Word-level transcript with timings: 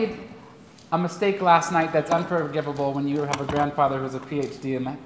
made 0.00 0.18
a 0.92 0.98
mistake 0.98 1.40
last 1.40 1.72
night 1.72 1.92
that's 1.92 2.10
unforgivable 2.10 2.92
when 2.92 3.06
you 3.06 3.22
have 3.22 3.40
a 3.40 3.44
grandfather 3.44 3.98
who's 3.98 4.14
a 4.14 4.20
PhD 4.20 4.76
in 4.76 4.98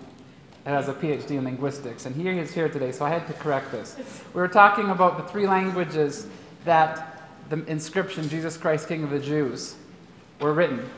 has 0.64 0.88
a 0.88 0.94
PhD 0.94 1.32
in 1.32 1.44
linguistics, 1.44 2.06
and 2.06 2.16
he 2.16 2.26
is 2.26 2.54
here 2.54 2.70
today, 2.70 2.90
so 2.90 3.04
I 3.04 3.10
had 3.10 3.26
to 3.26 3.34
correct 3.34 3.70
this. 3.70 3.96
We 4.32 4.40
were 4.40 4.48
talking 4.48 4.88
about 4.88 5.18
the 5.18 5.24
three 5.30 5.46
languages 5.46 6.26
that 6.64 7.28
the 7.50 7.62
inscription 7.66 8.30
"Jesus 8.30 8.56
Christ, 8.56 8.88
King 8.88 9.04
of 9.04 9.10
the 9.10 9.18
Jews" 9.18 9.74
were 10.40 10.54
written, 10.54 10.88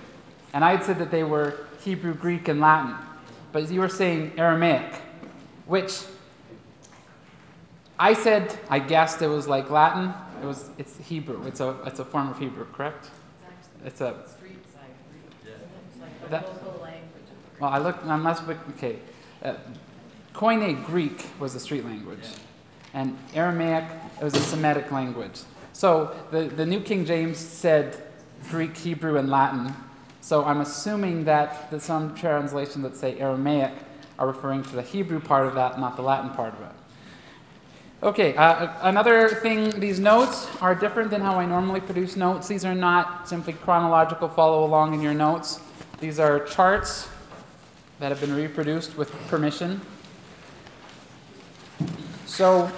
and 0.53 0.65
I 0.65 0.77
had 0.77 0.85
said 0.85 0.99
that 0.99 1.11
they 1.11 1.25
were 1.25 1.67
Hebrew, 1.81 2.15
Greek, 2.15 2.47
and 2.47 2.61
Latin, 2.61 2.95
but 3.53 3.69
you 3.69 3.81
were 3.81 3.89
saying 3.89 4.33
Aramaic, 4.39 4.95
which 5.67 6.03
I 7.99 8.15
said 8.15 8.57
I 8.71 8.79
guessed 8.79 9.21
it 9.21 9.29
was 9.29 9.49
like 9.49 9.69
Latin. 9.69 10.15
It 10.43 10.47
was 10.47 10.71
it's 10.79 10.97
Hebrew. 10.99 11.45
It's 11.45 11.59
a 11.61 11.75
it's 11.87 11.99
a 11.99 12.05
form 12.05 12.29
of 12.29 12.39
Hebrew, 12.39 12.67
correct? 12.73 13.11
It's 13.87 14.01
a 14.01 14.15
street 14.37 14.59
side. 14.75 14.83
It's 15.45 16.01
like 16.01 16.23
the 16.23 16.29
That- 16.29 16.49
local 16.49 16.83
language. 16.83 17.23
Well, 17.61 17.71
I 17.71 17.79
looked, 17.79 18.05
unless, 18.05 18.43
we- 18.43 18.55
okay. 18.77 18.99
Uh, 19.43 19.55
Koine 20.35 20.85
Greek 20.85 21.25
was 21.39 21.55
the 21.55 21.61
street 21.61 21.85
language, 21.85 22.27
and 22.93 23.17
Aramaic 23.33 23.85
it 24.21 24.25
was 24.25 24.35
a 24.35 24.41
Semitic 24.41 24.91
language. 24.91 25.41
So 25.73 26.15
the, 26.31 26.45
the 26.45 26.67
New 26.67 26.81
King 26.81 27.05
James 27.07 27.39
said 27.39 28.03
Greek, 28.51 28.77
Hebrew, 28.77 29.17
and 29.19 29.31
Latin. 29.31 29.75
So 30.21 30.45
I'm 30.45 30.61
assuming 30.61 31.25
that 31.25 31.71
the, 31.71 31.79
some 31.79 32.15
translations 32.15 32.83
that 32.83 32.97
say 32.97 33.19
Aramaic 33.19 33.73
are 34.19 34.27
referring 34.27 34.63
to 34.65 34.75
the 34.75 34.83
Hebrew 34.83 35.21
part 35.21 35.47
of 35.47 35.55
that, 35.55 35.79
not 35.79 35.97
the 35.97 36.03
Latin 36.03 36.31
part 36.31 36.55
of 36.55 36.61
it. 36.61 36.76
Okay, 38.03 38.37
uh, 38.37 38.75
another 38.83 39.27
thing, 39.29 39.71
these 39.81 39.99
notes 39.99 40.49
are 40.61 40.75
different 40.75 41.11
than 41.11 41.23
how 41.23 41.37
I 41.37 41.47
normally 41.47 41.81
produce 41.81 42.15
notes. 42.15 42.47
These 42.47 42.63
are 42.63 42.75
not 42.75 43.27
simply 43.27 43.55
chronological 43.55 44.29
follow 44.29 44.65
along 44.67 44.93
in 44.93 45.01
your 45.01 45.15
notes. 45.15 45.61
These 45.99 46.21
are 46.21 46.41
charts 46.41 47.09
that 47.99 48.11
have 48.11 48.21
been 48.21 48.35
reproduced 48.35 48.99
with 48.99 49.11
permission. 49.29 49.81
So 52.27 52.71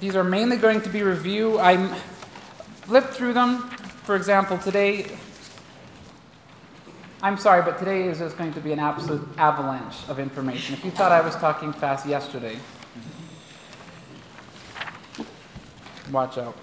these 0.00 0.14
are 0.14 0.24
mainly 0.24 0.58
going 0.58 0.82
to 0.82 0.90
be 0.90 1.02
review. 1.02 1.58
I 1.58 1.88
flipped 2.82 3.14
through 3.14 3.32
them. 3.32 3.70
For 4.04 4.16
example, 4.16 4.58
today, 4.58 5.06
I'm 7.22 7.38
sorry, 7.38 7.62
but 7.62 7.78
today 7.78 8.02
is 8.02 8.18
just 8.18 8.36
going 8.36 8.52
to 8.52 8.60
be 8.60 8.72
an 8.72 8.80
absolute 8.80 9.26
avalanche 9.38 9.96
of 10.08 10.18
information. 10.18 10.74
If 10.74 10.84
you 10.84 10.90
thought 10.90 11.10
I 11.10 11.22
was 11.22 11.36
talking 11.36 11.72
fast 11.72 12.06
yesterday, 12.06 12.58
watch 16.10 16.38
out. 16.38 16.56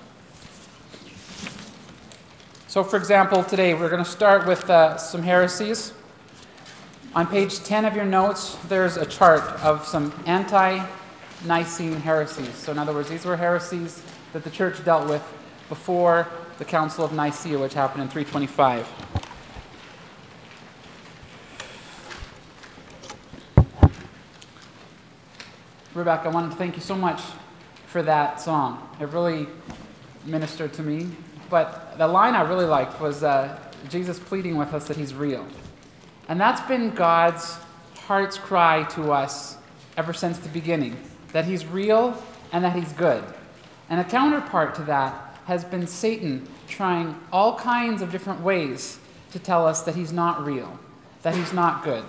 So, 2.68 2.84
for 2.84 2.98
example, 2.98 3.44
today 3.44 3.74
we're 3.74 3.90
going 3.90 4.04
to 4.04 4.10
start 4.10 4.46
with 4.48 4.70
uh, 4.70 4.98
some 4.98 5.24
heresies. 5.24 5.94
On 7.14 7.26
page 7.26 7.60
10 7.64 7.86
of 7.86 7.96
your 7.96 8.06
notes, 8.06 8.58
there's 8.68 8.98
a 8.98 9.06
chart 9.06 9.44
of 9.64 9.86
some 9.88 10.14
ante 10.26 10.82
Nicene 11.46 11.94
heresies. 11.94 12.54
So, 12.56 12.72
in 12.72 12.80
other 12.80 12.94
words, 12.94 13.10
these 13.10 13.24
were 13.24 13.38
heresies 13.38 14.02
that 14.34 14.44
the 14.44 14.50
church 14.50 14.84
dealt 14.84 15.08
with 15.08 15.24
before 15.70 16.28
the 16.58 16.66
Council 16.66 17.06
of 17.06 17.14
Nicaea, 17.14 17.58
which 17.58 17.74
happened 17.74 18.04
in 18.04 18.10
325. 18.10 18.88
Rebecca, 25.94 26.26
I 26.26 26.28
wanted 26.28 26.52
to 26.52 26.58
thank 26.58 26.76
you 26.76 26.82
so 26.82 26.96
much 26.96 27.22
for 27.96 28.04
that 28.04 28.42
song. 28.42 28.90
It 29.00 29.08
really 29.08 29.48
ministered 30.26 30.74
to 30.74 30.84
me. 30.84 31.08
But 31.50 31.98
the 31.98 32.06
line 32.06 32.36
I 32.36 32.42
really 32.42 32.66
liked 32.66 33.00
was 33.00 33.24
uh, 33.24 33.58
Jesus 33.88 34.20
pleading 34.20 34.58
with 34.58 34.74
us 34.74 34.90
that 34.90 34.98
he's 34.98 35.14
real. 35.14 35.48
And 36.28 36.38
that's 36.38 36.60
been 36.68 36.90
God's 36.90 37.58
heart's 38.00 38.38
cry 38.38 38.84
to 38.96 39.14
us 39.14 39.56
ever 39.96 40.12
since 40.12 40.40
the 40.40 40.50
beginning 40.50 40.98
that 41.32 41.46
he's 41.46 41.66
real 41.66 42.22
and 42.52 42.66
that 42.66 42.76
he's 42.76 42.92
good. 42.92 43.24
And 43.90 44.02
a 44.02 44.04
counterpart 44.04 44.76
to 44.76 44.82
that 44.82 45.38
has 45.46 45.64
been 45.64 45.88
Satan 45.88 46.46
trying 46.68 47.18
all 47.32 47.58
kinds 47.58 48.02
of 48.02 48.12
different 48.12 48.42
ways 48.42 49.00
to 49.32 49.40
tell 49.40 49.66
us 49.66 49.84
that 49.84 49.96
he's 49.96 50.12
not 50.12 50.46
real, 50.46 50.78
that 51.22 51.34
he's 51.34 51.54
not 51.54 51.86
good. 51.86 52.04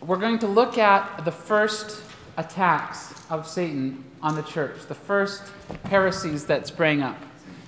We're 0.00 0.16
going 0.16 0.40
to 0.40 0.48
look 0.48 0.78
at 0.78 1.24
the 1.24 1.30
first 1.30 2.02
attacks 2.36 3.13
of 3.30 3.46
Satan 3.46 4.04
on 4.22 4.34
the 4.34 4.42
church, 4.42 4.86
the 4.88 4.94
first 4.94 5.42
heresies 5.84 6.46
that 6.46 6.66
sprang 6.66 7.02
up. 7.02 7.16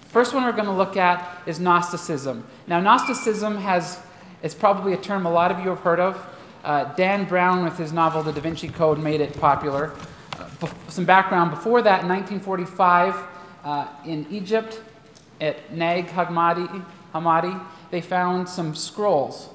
First 0.09 0.35
one 0.35 0.45
we're 0.45 0.53
going 0.53 0.65
to 0.67 0.73
look 0.73 0.97
at 0.97 1.43
is 1.47 1.61
Gnosticism. 1.61 2.47
Now, 2.67 2.81
Gnosticism 2.81 3.59
has 3.59 3.99
it's 4.43 4.55
probably 4.55 4.93
a 4.93 4.97
term 4.97 5.27
a 5.27 5.31
lot 5.31 5.51
of 5.51 5.61
you 5.61 5.71
have 5.71 5.81
heard 5.81 5.99
of. 5.99 6.25
Uh, 6.63 6.85
Dan 6.95 7.25
Brown, 7.25 7.65
with 7.65 7.79
his 7.79 7.93
novel 7.93 8.23
The 8.23 8.33
Da 8.33 8.41
Vinci 8.41 8.69
Code, 8.69 8.99
made 8.99 9.21
it 9.21 9.39
popular. 9.41 9.93
Uh, 10.35 10.45
bef- 10.61 10.91
some 10.91 11.05
background 11.05 11.51
before 11.51 11.83
that, 11.83 12.03
in 12.03 12.09
1945, 12.09 13.17
uh, 13.65 13.89
in 14.05 14.27
Egypt, 14.31 14.81
at 15.41 15.73
Nag 15.73 16.09
Hammadi, 16.09 16.85
Hammadi, 17.15 17.61
they 17.91 18.01
found 18.01 18.49
some 18.49 18.75
scrolls. 18.75 19.49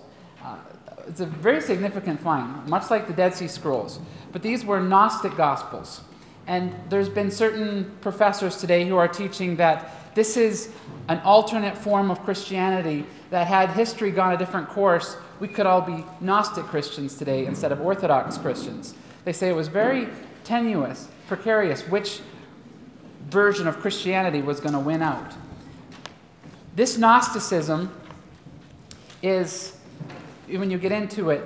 It's 1.11 1.19
a 1.19 1.25
very 1.25 1.59
significant 1.59 2.21
find, 2.21 2.65
much 2.67 2.89
like 2.89 3.05
the 3.05 3.11
Dead 3.11 3.33
Sea 3.33 3.49
Scrolls. 3.49 3.99
But 4.31 4.43
these 4.43 4.63
were 4.63 4.79
Gnostic 4.79 5.35
Gospels. 5.35 5.99
And 6.47 6.73
there's 6.87 7.09
been 7.09 7.29
certain 7.29 7.91
professors 7.99 8.55
today 8.55 8.87
who 8.87 8.95
are 8.95 9.09
teaching 9.09 9.57
that 9.57 10.15
this 10.15 10.37
is 10.37 10.71
an 11.09 11.19
alternate 11.25 11.77
form 11.77 12.11
of 12.11 12.23
Christianity 12.23 13.05
that 13.29 13.45
had 13.47 13.71
history 13.71 14.09
gone 14.11 14.31
a 14.31 14.37
different 14.37 14.69
course, 14.69 15.17
we 15.41 15.49
could 15.49 15.65
all 15.65 15.81
be 15.81 16.05
Gnostic 16.21 16.63
Christians 16.63 17.17
today 17.17 17.45
instead 17.45 17.73
of 17.73 17.81
Orthodox 17.81 18.37
Christians. 18.37 18.93
They 19.25 19.33
say 19.33 19.49
it 19.49 19.55
was 19.55 19.67
very 19.67 20.07
tenuous, 20.45 21.09
precarious, 21.27 21.81
which 21.89 22.21
version 23.29 23.67
of 23.67 23.79
Christianity 23.79 24.41
was 24.41 24.61
going 24.61 24.75
to 24.75 24.79
win 24.79 25.01
out. 25.01 25.33
This 26.73 26.97
Gnosticism 26.97 27.93
is, 29.21 29.75
when 30.59 30.71
you 30.71 30.77
get 30.77 30.91
into 30.91 31.29
it, 31.29 31.43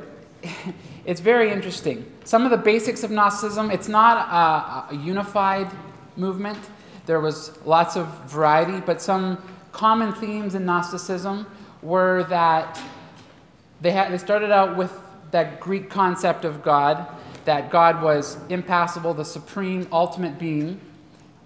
it's 1.06 1.22
very 1.22 1.52
interesting. 1.52 2.12
Some 2.24 2.44
of 2.44 2.52
the 2.52 2.58
basics 2.58 3.04
of 3.04 3.12
Gnosticism, 3.12 3.72
it's 3.72 3.88
not 3.88 4.18
a, 4.18 4.94
a 4.94 4.98
unified 4.98 5.70
movement. 6.16 6.58
There 7.06 7.20
was 7.20 7.58
lots 7.66 7.96
of 7.96 8.08
variety, 8.30 8.80
but 8.80 9.02
some 9.02 9.42
common 9.72 10.14
themes 10.14 10.56
in 10.56 10.66
Gnosticism 10.66 11.46
were 11.82 12.24
that 12.30 12.80
they, 13.82 13.92
had, 13.92 14.12
they 14.12 14.18
started 14.18 14.52
out 14.52 14.76
with 14.78 14.92
that 15.32 15.60
Greek 15.60 15.90
concept 15.90 16.46
of 16.46 16.64
God, 16.64 17.08
that 17.44 17.70
God 17.70 18.02
was 18.02 18.38
impassible, 18.50 19.14
the 19.14 19.26
supreme, 19.26 19.88
ultimate 19.92 20.40
being, 20.40 20.80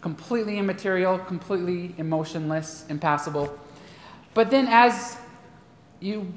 completely 0.02 0.58
immaterial, 0.58 1.18
completely 1.18 1.94
emotionless, 1.98 2.86
impassible. 2.88 3.58
But 4.34 4.52
then 4.52 4.68
as 4.68 5.18
you 6.00 6.32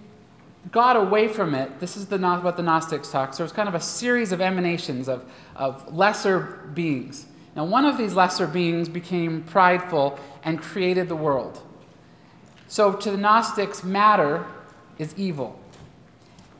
got 0.71 0.97
away 0.97 1.29
from 1.29 1.55
it, 1.55 1.81
this 1.81 1.97
is 1.97 2.07
the, 2.07 2.19
what 2.19 2.57
the 2.57 2.63
Gnostics 2.63 3.11
talk. 3.11 3.35
So 3.35 3.43
it's 3.43 3.53
kind 3.53 3.69
of 3.69 3.75
a 3.75 3.81
series 3.81 4.33
of 4.33 4.41
emanations 4.41 5.09
of, 5.09 5.25
of 5.57 5.93
lesser 5.93 6.71
beings. 6.73 7.27
Now, 7.57 7.65
one 7.65 7.85
of 7.85 7.99
these 7.99 8.15
lesser 8.15 8.47
beings 8.47 8.89
became 8.89 9.43
prideful 9.43 10.19
and 10.45 10.61
created 10.61 11.09
the 11.09 11.17
world. 11.17 11.63
So 12.69 12.93
to 12.93 13.11
the 13.11 13.17
Gnostics, 13.17 13.85
matter 13.85 14.47
is 14.99 15.15
evil. 15.17 15.59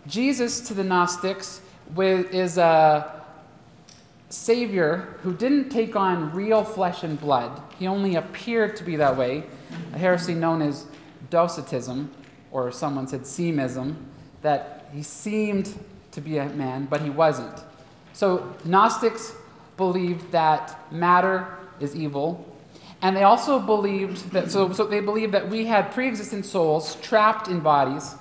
Jesus, 0.07 0.61
to 0.63 0.75
the 0.75 0.85
Gnostics, 0.85 1.61
is 1.97 2.59
a 2.59 3.25
savior 4.29 5.17
who 5.23 5.33
didn't 5.33 5.69
take 5.69 5.95
on 5.95 6.33
real 6.35 6.65
flesh 6.65 7.03
and 7.03 7.21
blood. 7.21 7.63
He 7.79 7.87
only 7.87 8.17
appeared 8.17 8.77
to 8.77 8.85
be 8.85 8.97
that 8.97 9.17
way, 9.17 9.45
a 9.95 9.99
heresy 9.99 10.35
known 10.35 10.61
as 10.61 10.87
Docetism, 11.31 12.11
or 12.53 12.71
someone 12.71 13.09
said 13.09 13.23
seemism, 13.23 13.97
that 14.43 14.89
he 14.93 15.03
seemed 15.03 15.75
to 16.13 16.21
be 16.21 16.39
a 16.39 16.47
man, 16.51 16.87
but 16.87 17.01
he 17.01 17.11
wasn't. 17.11 17.59
So 18.13 18.55
Gnostics 18.65 19.35
believed 19.77 20.31
that 20.33 20.93
matter 20.93 21.57
is 21.81 21.97
evil, 21.97 22.47
and 23.01 23.17
they 23.17 23.25
also 23.25 23.59
believed 23.59 24.31
that 24.31 24.51
so, 24.51 24.73
so 24.73 24.85
they 24.85 25.01
believed 25.01 25.33
that 25.33 25.49
we 25.49 25.65
had 25.65 25.91
pre-existent 25.91 26.45
souls 26.45 26.95
trapped 26.97 27.49
in 27.49 27.61
bodies, 27.61 28.15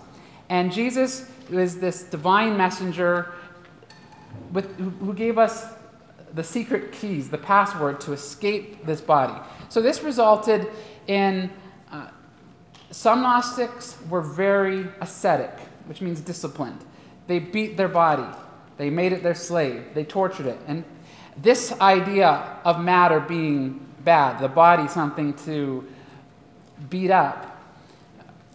and 0.50 0.72
Jesus 0.72 1.30
was 1.50 1.78
this 1.78 2.04
divine 2.04 2.58
messenger 2.58 3.34
with, 4.54 4.76
who, 4.78 5.14
gave 5.14 5.38
us 5.38 5.66
the 6.34 6.44
secret 6.44 6.92
keys, 6.92 7.30
the 7.30 7.38
password 7.38 8.00
to 8.02 8.14
escape 8.14 8.86
this 8.86 9.02
body. 9.02 9.34
So 9.70 9.82
this 9.82 10.02
resulted 10.02 10.68
in 11.08 11.50
some 12.92 13.22
Gnostics 13.22 13.98
were 14.10 14.22
very 14.22 14.88
ascetic, 15.00 15.58
which 15.86 16.02
means 16.02 16.20
disciplined. 16.22 16.84
They 17.28 17.40
beat 17.40 17.78
their 17.78 17.88
body, 17.88 18.28
they 18.78 18.90
made 18.90 19.14
it 19.14 19.24
their 19.24 19.36
slave, 19.36 19.86
they 19.94 20.04
tortured 20.04 20.46
it. 20.46 20.60
And 20.68 20.84
this 21.38 21.72
idea 21.80 22.60
of 22.66 22.82
matter 22.82 23.20
being 23.20 23.86
bad, 24.04 24.40
the 24.42 24.50
body 24.50 24.88
something 24.88 25.34
to 25.46 25.88
beat 26.90 27.12
up, 27.12 27.48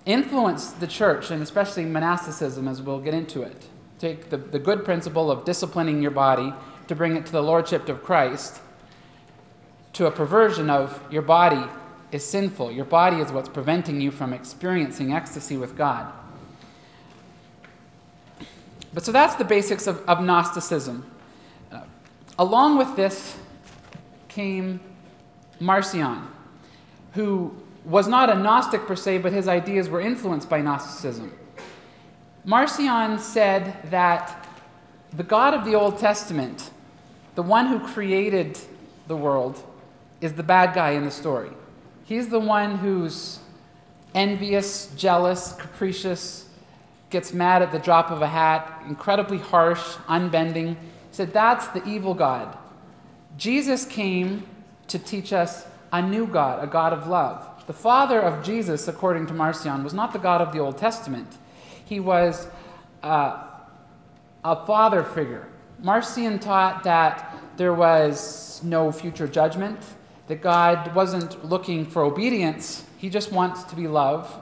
influenced 0.05 0.81
the 0.81 0.87
church, 0.87 1.31
and 1.31 1.43
especially 1.43 1.85
monasticism, 1.85 2.69
as 2.69 2.83
we'll 2.83 3.01
get 3.01 3.15
into 3.15 3.43
it. 3.43 3.67
Take 3.99 4.29
the, 4.29 4.37
the 4.37 4.59
good 4.59 4.85
principle 4.85 5.31
of 5.31 5.45
disciplining 5.45 6.03
your 6.03 6.11
body 6.11 6.53
to 6.89 6.95
bring 6.95 7.17
it 7.17 7.25
to 7.27 7.33
the 7.33 7.43
lordship 7.43 7.89
of 7.89 8.03
Christ, 8.03 8.61
to 9.95 10.07
a 10.07 10.11
perversion 10.11 10.69
of 10.69 11.03
your 11.11 11.23
body 11.23 11.65
is 12.13 12.25
sinful. 12.25 12.73
Your 12.73 12.85
body 12.85 13.19
is 13.19 13.33
what's 13.33 13.49
preventing 13.49 14.01
you 14.01 14.11
from 14.11 14.33
experiencing 14.33 15.13
ecstasy 15.13 15.57
with 15.57 15.77
God. 15.77 16.13
But 18.95 19.05
so 19.05 19.13
that's 19.13 19.35
the 19.35 19.45
basics 19.45 19.87
of, 19.87 20.01
of 20.09 20.23
Gnosticism. 20.23 21.05
Uh, 21.71 21.83
along 22.39 22.79
with 22.79 22.97
this 22.97 23.37
came 24.29 24.81
Marcion, 25.61 26.23
who 27.13 27.55
was 27.85 28.09
not 28.09 28.31
a 28.31 28.35
Gnostic 28.35 28.87
per 28.87 28.97
se, 28.97 29.19
but 29.19 29.33
his 29.33 29.49
ideas 29.49 29.89
were 29.89 30.01
influenced 30.01 30.49
by 30.49 30.61
Gnosticism. 30.61 31.33
Marcion 32.45 33.19
said 33.19 33.77
that 33.91 34.47
the 35.13 35.23
God 35.23 35.55
of 35.55 35.65
the 35.65 35.75
Old 35.75 35.99
Testament, 35.99 36.71
the 37.35 37.43
one 37.43 37.67
who 37.67 37.81
created 37.81 38.59
the 39.09 39.17
world, 39.17 39.63
is 40.21 40.33
the 40.35 40.43
bad 40.43 40.75
guy 40.75 40.91
in 40.91 41.05
the 41.05 41.11
story. 41.11 41.51
He's 42.07 42.29
the 42.29 42.41
one 42.41 42.79
who's 42.79 43.41
envious, 44.15 44.87
jealous, 44.97 45.53
capricious, 45.53 46.49
gets 47.11 47.33
mad 47.33 47.63
at 47.63 47.73
the 47.73 47.79
drop 47.79 48.11
of 48.11 48.23
a 48.23 48.29
hat, 48.29 48.83
incredibly 48.89 49.39
harsh, 49.39 49.97
unbending. 50.09 50.77
He 50.77 50.77
said, 51.11 51.33
That's 51.33 51.67
the 51.69 51.85
evil 51.85 52.15
God. 52.15 52.57
Jesus 53.37 53.85
came 53.85 54.47
to 54.87 54.99
teach 54.99 55.33
us 55.33 55.67
a 55.93 56.01
new 56.01 56.27
God, 56.27 56.63
a 56.63 56.67
God 56.67 56.93
of 56.93 57.09
love. 57.09 57.45
The 57.67 57.73
father 57.73 58.21
of 58.21 58.45
Jesus, 58.45 58.87
according 58.87 59.27
to 59.27 59.35
Marcion, 59.35 59.83
was 59.83 59.93
not 59.93 60.13
the 60.13 60.21
God 60.21 60.41
of 60.41 60.53
the 60.53 60.61
Old 60.61 60.79
Testament. 60.79 61.37
He 61.85 61.99
was 61.99 62.47
uh, 63.03 63.43
a 64.45 64.65
father 64.65 65.03
figure. 65.03 65.49
Marcion 65.83 66.39
taught 66.39 66.85
that 66.85 67.37
there 67.57 67.75
was 67.75 68.61
no 68.63 68.93
future 68.93 69.27
judgment, 69.27 69.81
that 70.29 70.43
God 70.43 70.95
wasn't 70.95 71.45
looking 71.45 71.87
for 71.87 72.03
obedience, 72.03 72.85
He 72.99 73.09
just 73.09 73.33
wants 73.33 73.65
to 73.65 73.77
be 73.77 73.87
loved, 73.87 74.33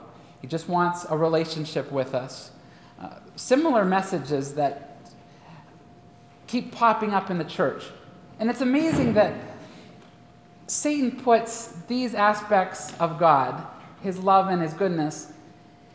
He 0.41 0.47
just 0.47 0.67
wants 0.67 1.05
a 1.09 1.17
relationship 1.17 1.91
with 1.91 2.13
us. 2.15 2.51
Uh, 2.99 3.09
similar 3.35 3.85
messages 3.85 4.55
that 4.55 4.97
keep 6.47 6.71
popping 6.71 7.11
up 7.11 7.29
in 7.29 7.37
the 7.37 7.43
church. 7.43 7.85
And 8.39 8.49
it's 8.49 8.61
amazing 8.61 9.13
that 9.13 9.33
Satan 10.67 11.11
puts 11.11 11.67
these 11.87 12.15
aspects 12.15 12.93
of 12.99 13.19
God, 13.19 13.65
his 14.01 14.19
love 14.19 14.47
and 14.49 14.61
his 14.61 14.73
goodness, 14.73 15.31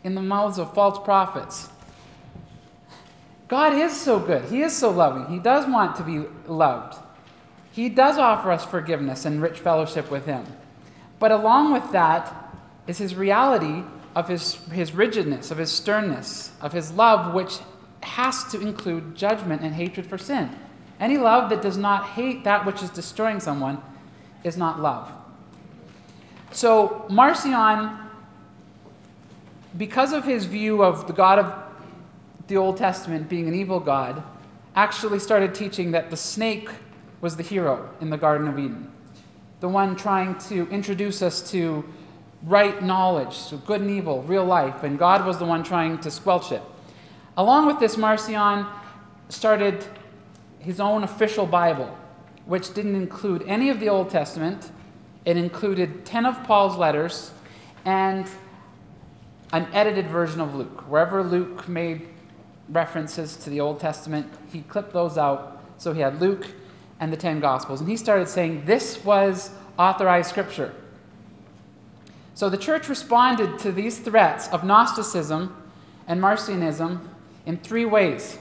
in 0.03 0.15
the 0.15 0.21
mouths 0.21 0.57
of 0.57 0.73
false 0.73 0.97
prophets. 1.03 1.69
God 3.47 3.73
is 3.73 3.95
so 3.99 4.17
good. 4.19 4.45
He 4.45 4.61
is 4.61 4.75
so 4.75 4.91
loving. 4.91 5.31
He 5.31 5.39
does 5.39 5.67
want 5.67 5.97
to 5.97 6.03
be 6.03 6.19
loved. 6.47 6.97
He 7.71 7.89
does 7.89 8.17
offer 8.17 8.51
us 8.51 8.65
forgiveness 8.65 9.25
and 9.25 9.41
rich 9.41 9.59
fellowship 9.59 10.11
with 10.11 10.25
Him. 10.25 10.45
But 11.19 11.31
along 11.31 11.73
with 11.73 11.91
that 11.91 12.53
is 12.87 12.97
His 12.97 13.15
reality 13.15 13.83
of 14.15 14.27
His, 14.27 14.55
his 14.71 14.93
rigidness, 14.93 15.51
of 15.51 15.57
His 15.57 15.71
sternness, 15.71 16.51
of 16.61 16.73
His 16.73 16.91
love, 16.91 17.33
which 17.33 17.59
has 18.03 18.43
to 18.51 18.59
include 18.59 19.15
judgment 19.15 19.61
and 19.61 19.75
hatred 19.75 20.05
for 20.05 20.17
sin. 20.17 20.49
Any 20.99 21.17
love 21.17 21.49
that 21.49 21.61
does 21.61 21.77
not 21.77 22.09
hate 22.09 22.43
that 22.43 22.65
which 22.65 22.83
is 22.83 22.89
destroying 22.89 23.39
someone 23.39 23.81
is 24.43 24.57
not 24.57 24.79
love. 24.79 25.11
So, 26.51 27.05
Marcion, 27.09 27.97
because 29.77 30.11
of 30.11 30.25
his 30.25 30.45
view 30.45 30.83
of 30.83 31.07
the 31.07 31.13
God 31.13 31.39
of 31.39 31.55
the 32.47 32.57
Old 32.57 32.77
Testament 32.77 33.29
being 33.29 33.47
an 33.47 33.55
evil 33.55 33.79
God, 33.79 34.21
actually 34.75 35.19
started 35.19 35.55
teaching 35.55 35.91
that 35.91 36.09
the 36.09 36.17
snake 36.17 36.69
was 37.21 37.37
the 37.37 37.43
hero 37.43 37.89
in 38.01 38.09
the 38.09 38.17
Garden 38.17 38.47
of 38.47 38.59
Eden, 38.59 38.91
the 39.59 39.69
one 39.69 39.95
trying 39.95 40.37
to 40.39 40.67
introduce 40.69 41.21
us 41.21 41.51
to 41.51 41.85
right 42.43 42.81
knowledge, 42.83 43.35
so 43.35 43.57
good 43.57 43.81
and 43.81 43.91
evil, 43.91 44.23
real 44.23 44.43
life, 44.43 44.83
and 44.83 44.97
God 44.97 45.25
was 45.25 45.37
the 45.37 45.45
one 45.45 45.63
trying 45.63 45.99
to 45.99 46.09
squelch 46.09 46.51
it. 46.51 46.61
Along 47.37 47.67
with 47.67 47.79
this, 47.79 47.95
Marcion 47.95 48.65
started 49.29 49.85
his 50.59 50.79
own 50.79 51.03
official 51.03 51.45
Bible, 51.45 51.95
which 52.45 52.73
didn't 52.73 52.95
include 52.95 53.43
any 53.47 53.69
of 53.69 53.79
the 53.79 53.87
Old 53.87 54.09
Testament. 54.09 54.71
It 55.23 55.37
included 55.37 56.05
10 56.05 56.25
of 56.25 56.43
Paul's 56.43 56.75
letters 56.77 57.31
and 57.85 58.27
an 59.53 59.67
edited 59.73 60.07
version 60.07 60.41
of 60.41 60.55
Luke. 60.55 60.89
Wherever 60.89 61.23
Luke 61.23 61.67
made 61.67 62.07
references 62.69 63.35
to 63.37 63.49
the 63.49 63.59
Old 63.59 63.79
Testament, 63.79 64.27
he 64.51 64.61
clipped 64.61 64.93
those 64.93 65.17
out. 65.17 65.61
So 65.77 65.93
he 65.93 66.01
had 66.01 66.19
Luke 66.21 66.47
and 67.01 67.11
the 67.11 67.17
10 67.17 67.41
Gospels. 67.41 67.81
And 67.81 67.89
he 67.89 67.97
started 67.97 68.29
saying 68.29 68.63
this 68.65 69.03
was 69.03 69.49
authorized 69.77 70.29
scripture. 70.29 70.73
So 72.35 72.47
the 72.49 72.57
church 72.57 72.87
responded 72.87 73.59
to 73.59 73.71
these 73.71 73.99
threats 73.99 74.47
of 74.49 74.63
Gnosticism 74.63 75.53
and 76.07 76.21
Marcionism 76.21 77.01
in 77.45 77.57
three 77.57 77.85
ways. 77.85 78.37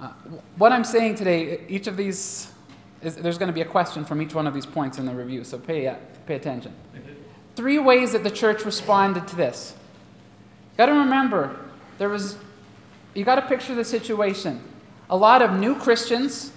Uh, 0.00 0.12
what 0.56 0.72
I'm 0.72 0.84
saying 0.84 1.16
today, 1.16 1.64
each 1.68 1.86
of 1.86 1.96
these, 1.96 2.52
is, 3.02 3.16
there's 3.16 3.38
going 3.38 3.48
to 3.48 3.54
be 3.54 3.62
a 3.62 3.64
question 3.64 4.04
from 4.04 4.22
each 4.22 4.34
one 4.34 4.46
of 4.46 4.54
these 4.54 4.66
points 4.66 4.98
in 4.98 5.06
the 5.06 5.14
review, 5.14 5.42
so 5.42 5.58
pay, 5.58 5.88
uh, 5.88 5.96
pay 6.26 6.34
attention. 6.36 6.72
Three 7.56 7.78
ways 7.78 8.12
that 8.12 8.22
the 8.22 8.30
church 8.30 8.64
responded 8.64 9.26
to 9.28 9.36
this. 9.36 9.74
You 10.72 10.76
got 10.76 10.86
to 10.86 10.92
remember, 10.92 11.58
there 11.96 12.08
was, 12.08 12.36
you 13.14 13.24
got 13.24 13.36
to 13.36 13.42
picture 13.42 13.74
the 13.74 13.84
situation. 13.84 14.62
A 15.10 15.16
lot 15.16 15.42
of 15.42 15.58
new 15.58 15.74
Christians 15.74 16.52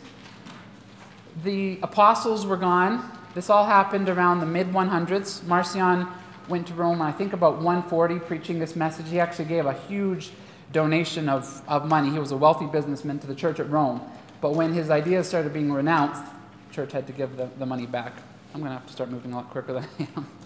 the 1.43 1.79
apostles 1.81 2.45
were 2.45 2.57
gone. 2.57 3.09
This 3.33 3.49
all 3.49 3.65
happened 3.65 4.09
around 4.09 4.39
the 4.39 4.45
mid 4.45 4.67
100s. 4.67 5.43
Marcion 5.45 6.07
went 6.47 6.67
to 6.67 6.73
Rome, 6.73 7.01
I 7.01 7.11
think, 7.11 7.33
about 7.33 7.55
140, 7.55 8.19
preaching 8.19 8.59
this 8.59 8.75
message. 8.75 9.07
He 9.09 9.19
actually 9.19 9.45
gave 9.45 9.65
a 9.65 9.73
huge 9.73 10.31
donation 10.71 11.29
of, 11.29 11.61
of 11.67 11.88
money. 11.88 12.09
He 12.09 12.19
was 12.19 12.31
a 12.31 12.38
wealthy 12.38 12.65
businessman 12.65 13.19
to 13.19 13.27
the 13.27 13.35
church 13.35 13.59
at 13.59 13.69
Rome. 13.69 14.01
But 14.41 14.55
when 14.55 14.73
his 14.73 14.89
ideas 14.89 15.27
started 15.27 15.53
being 15.53 15.71
renounced, 15.71 16.23
the 16.67 16.73
church 16.73 16.91
had 16.91 17.07
to 17.07 17.13
give 17.13 17.38
the, 17.38 17.49
the 17.57 17.65
money 17.65 17.85
back. 17.85 18.13
I'm 18.53 18.59
going 18.59 18.71
to 18.71 18.77
have 18.77 18.88
to 18.88 18.93
start 18.93 19.09
moving 19.09 19.31
a 19.31 19.38
lot 19.38 19.49
quicker 19.49 19.73
than 19.73 19.88
I 19.99 20.07
am. 20.15 20.27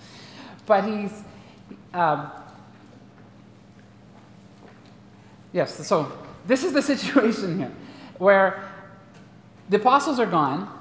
But 0.67 0.85
he's. 0.85 1.21
Um, 1.93 2.31
yes, 5.53 5.87
so 5.87 6.11
this 6.47 6.63
is 6.63 6.73
the 6.73 6.81
situation 6.91 7.59
here 7.59 7.71
where 8.17 8.67
the 9.69 9.77
apostles 9.77 10.19
are 10.19 10.25
gone. 10.25 10.74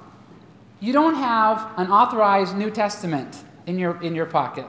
You 0.84 0.92
don't 0.92 1.14
have 1.14 1.72
an 1.78 1.90
authorized 1.90 2.58
New 2.58 2.70
Testament 2.70 3.42
in 3.66 3.78
your, 3.78 3.98
in 4.02 4.14
your 4.14 4.26
pocket. 4.26 4.68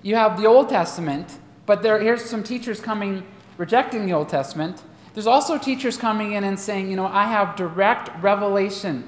You 0.00 0.14
have 0.14 0.40
the 0.40 0.46
Old 0.46 0.70
Testament, 0.70 1.38
but 1.66 1.82
there, 1.82 2.00
here's 2.00 2.24
some 2.24 2.42
teachers 2.42 2.80
coming 2.80 3.22
rejecting 3.58 4.06
the 4.06 4.14
Old 4.14 4.30
Testament. 4.30 4.82
There's 5.12 5.26
also 5.26 5.58
teachers 5.58 5.98
coming 5.98 6.32
in 6.32 6.42
and 6.42 6.58
saying, 6.58 6.88
you 6.88 6.96
know, 6.96 7.04
I 7.04 7.26
have 7.26 7.54
direct 7.54 8.08
revelation 8.22 9.06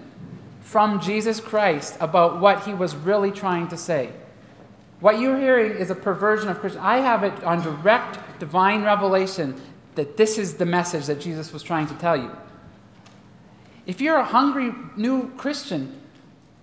from 0.61 1.01
Jesus 1.01 1.41
Christ 1.41 1.97
about 1.99 2.41
what 2.41 2.65
he 2.65 2.75
was 2.75 2.95
really 2.95 3.31
trying 3.31 3.69
to 3.69 3.79
say. 3.79 4.11
What 5.01 5.21
you're 5.21 5.39
hearing 5.39 5.79
is 5.79 5.89
a 5.89 5.95
perversion 5.95 6.51
of 6.51 6.59
Christian. 6.59 6.83
I 6.83 6.99
have 6.99 7.25
it 7.25 7.43
on 7.43 7.63
direct 7.63 8.39
divine 8.39 8.83
revelation 8.85 9.59
that 9.95 10.19
this 10.19 10.37
is 10.37 10.57
the 10.57 10.67
message 10.67 11.07
that 11.07 11.23
Jesus 11.23 11.55
was 11.55 11.63
trying 11.63 11.87
to 11.87 11.95
tell 11.95 12.19
you. 12.19 12.31
If 13.87 14.03
you're 14.03 14.19
a 14.19 14.25
hungry 14.27 14.75
new 14.95 15.31
Christian, 15.39 15.99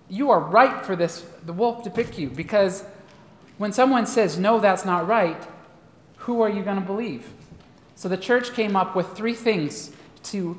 you 0.08 0.30
are 0.30 0.40
right 0.40 0.84
for 0.84 0.96
this, 0.96 1.24
the 1.44 1.52
wolf 1.52 1.82
to 1.84 1.90
pick 1.90 2.18
you, 2.18 2.30
because 2.30 2.84
when 3.58 3.72
someone 3.72 4.06
says, 4.06 4.38
no, 4.38 4.60
that's 4.60 4.84
not 4.84 5.06
right, 5.06 5.46
who 6.18 6.40
are 6.42 6.48
you 6.48 6.62
going 6.62 6.80
to 6.80 6.86
believe? 6.86 7.32
So 7.94 8.08
the 8.08 8.16
church 8.16 8.52
came 8.52 8.76
up 8.76 8.94
with 8.94 9.16
three 9.16 9.34
things 9.34 9.92
to 10.24 10.58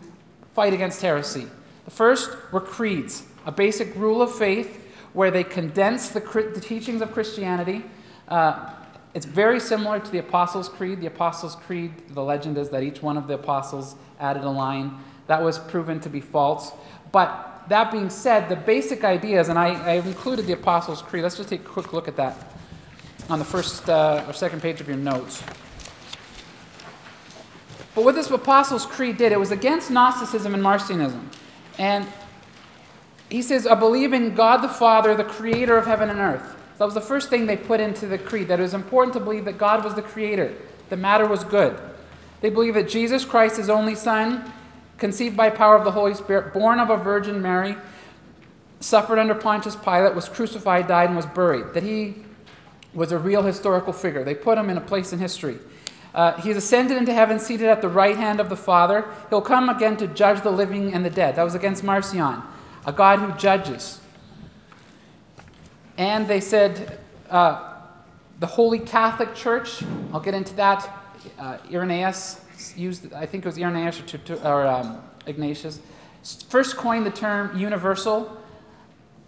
fight 0.54 0.74
against 0.74 1.02
heresy. 1.02 1.48
The 1.86 1.92
first 1.92 2.32
were 2.52 2.62
creeds, 2.62 3.26
a 3.46 3.52
basic 3.52 3.96
rule 3.96 4.22
of 4.22 4.34
faith 4.34 4.84
where 5.14 5.32
they 5.32 5.44
condense 5.44 6.10
the, 6.10 6.20
the 6.20 6.62
teachings 6.62 7.02
of 7.02 7.12
Christianity. 7.12 7.84
Uh, 8.28 8.72
it's 9.14 9.26
very 9.26 9.60
similar 9.60 10.00
to 10.00 10.12
the 10.12 10.20
Apostles' 10.20 10.70
Creed. 10.70 11.02
The 11.02 11.08
Apostles' 11.08 11.56
Creed, 11.56 11.92
the 12.10 12.24
legend 12.24 12.58
is 12.58 12.70
that 12.70 12.84
each 12.84 13.02
one 13.02 13.18
of 13.18 13.28
the 13.28 13.34
apostles 13.36 13.96
added 14.20 14.44
a 14.44 14.50
line 14.50 14.98
that 15.28 15.42
was 15.42 15.58
proven 15.58 16.00
to 16.02 16.10
be 16.10 16.22
false. 16.22 16.72
But 17.12 17.57
that 17.70 17.92
being 17.92 18.10
said, 18.10 18.50
the 18.50 18.56
basic 18.56 19.04
ideas, 19.04 19.50
and 19.50 19.60
I, 19.60 19.74
I 19.74 19.94
included 19.96 20.48
the 20.48 20.54
Apostles' 20.54 21.02
Creed. 21.02 21.24
Let's 21.24 21.38
just 21.38 21.50
take 21.50 21.62
a 21.62 21.64
quick 21.64 21.94
look 21.94 22.08
at 22.08 22.16
that 22.16 22.54
on 23.30 23.40
the 23.40 23.46
first 23.46 23.90
uh, 23.90 24.24
or 24.28 24.34
second 24.34 24.62
page 24.62 24.80
of 24.80 24.88
your 24.88 24.98
notes. 24.98 25.44
But 27.94 28.06
what 28.06 28.16
this 28.16 28.30
Apostles' 28.30 28.86
Creed 28.86 29.18
did, 29.18 29.32
it 29.32 29.40
was 29.40 29.52
against 29.52 29.90
Gnosticism 29.92 30.54
and 30.54 30.64
Marcionism. 30.64 31.26
And 31.78 32.08
he 33.30 33.42
says, 33.42 33.68
I 33.68 33.76
believe 33.76 34.14
in 34.14 34.36
God 34.36 34.58
the 34.58 34.70
Father, 34.70 35.16
the 35.16 35.24
creator 35.24 35.78
of 35.78 35.86
heaven 35.86 36.10
and 36.10 36.20
earth. 36.20 36.56
that 36.78 36.86
was 36.86 36.94
the 36.94 37.02
first 37.02 37.30
thing 37.30 37.48
they 37.48 37.58
put 37.58 37.80
into 37.80 38.06
the 38.06 38.18
creed, 38.18 38.48
that 38.48 38.60
it 38.60 38.64
was 38.64 38.74
important 38.74 39.14
to 39.14 39.20
believe 39.20 39.46
that 39.46 39.58
God 39.58 39.84
was 39.84 39.96
the 39.96 40.02
creator, 40.02 40.54
the 40.90 40.96
matter 40.96 41.28
was 41.28 41.44
good. 41.44 41.78
They 42.42 42.50
believe 42.50 42.76
that 42.76 42.88
Jesus 42.88 43.26
Christ, 43.26 43.58
his 43.58 43.70
only 43.70 43.96
Son, 43.96 44.54
conceived 44.98 45.38
by 45.38 45.50
power 45.50 45.76
of 45.76 45.84
the 45.84 45.92
Holy 45.92 46.14
Spirit, 46.14 46.54
born 46.54 46.80
of 46.80 46.90
a 46.90 46.98
Virgin 46.98 47.42
Mary, 47.42 47.76
suffered 48.80 49.20
under 49.20 49.36
Pontius 49.36 49.76
Pilate, 49.76 50.16
was 50.16 50.30
crucified, 50.30 50.88
died, 50.88 51.08
and 51.08 51.16
was 51.16 51.26
buried. 51.26 51.74
That 51.74 51.84
he 51.84 52.16
was 52.94 53.12
a 53.12 53.18
real 53.18 53.44
historical 53.44 53.94
figure. 53.94 54.24
They 54.24 54.36
put 54.36 54.58
him 54.58 54.70
in 54.70 54.78
a 54.78 54.82
place 54.82 55.14
in 55.14 55.20
history. 55.20 55.60
Uh, 56.14 56.34
he 56.42 56.52
ascended 56.52 56.98
into 56.98 57.14
heaven, 57.14 57.40
seated 57.40 57.68
at 57.68 57.82
the 57.82 57.90
right 57.90 58.18
hand 58.18 58.40
of 58.40 58.50
the 58.50 58.56
Father. 58.56 59.06
He'll 59.30 59.42
come 59.42 59.70
again 59.70 59.98
to 59.98 60.08
judge 60.08 60.42
the 60.42 60.52
living 60.52 60.94
and 60.94 61.06
the 61.06 61.10
dead. 61.10 61.36
That 61.36 61.44
was 61.44 61.54
against 61.54 61.84
Marcion, 61.84 62.42
a 62.86 62.92
God 62.92 63.20
who 63.20 63.32
judges. 63.38 64.00
And 65.98 66.28
they 66.28 66.40
said 66.40 67.00
uh, 67.30 67.74
the 68.40 68.48
Holy 68.48 68.80
Catholic 68.80 69.36
Church, 69.36 69.84
I'll 70.12 70.20
get 70.20 70.34
into 70.34 70.56
that. 70.56 70.90
Uh, 71.38 71.58
Irenaeus 71.72 72.42
used, 72.76 73.14
I 73.14 73.26
think 73.26 73.46
it 73.46 73.48
was 73.48 73.58
Irenaeus 73.58 74.02
or, 74.30 74.36
or 74.44 74.68
um, 74.68 75.02
Ignatius, 75.26 75.80
first 76.50 76.78
coined 76.78 77.06
the 77.06 77.12
term 77.12 77.58
universal 77.58 78.38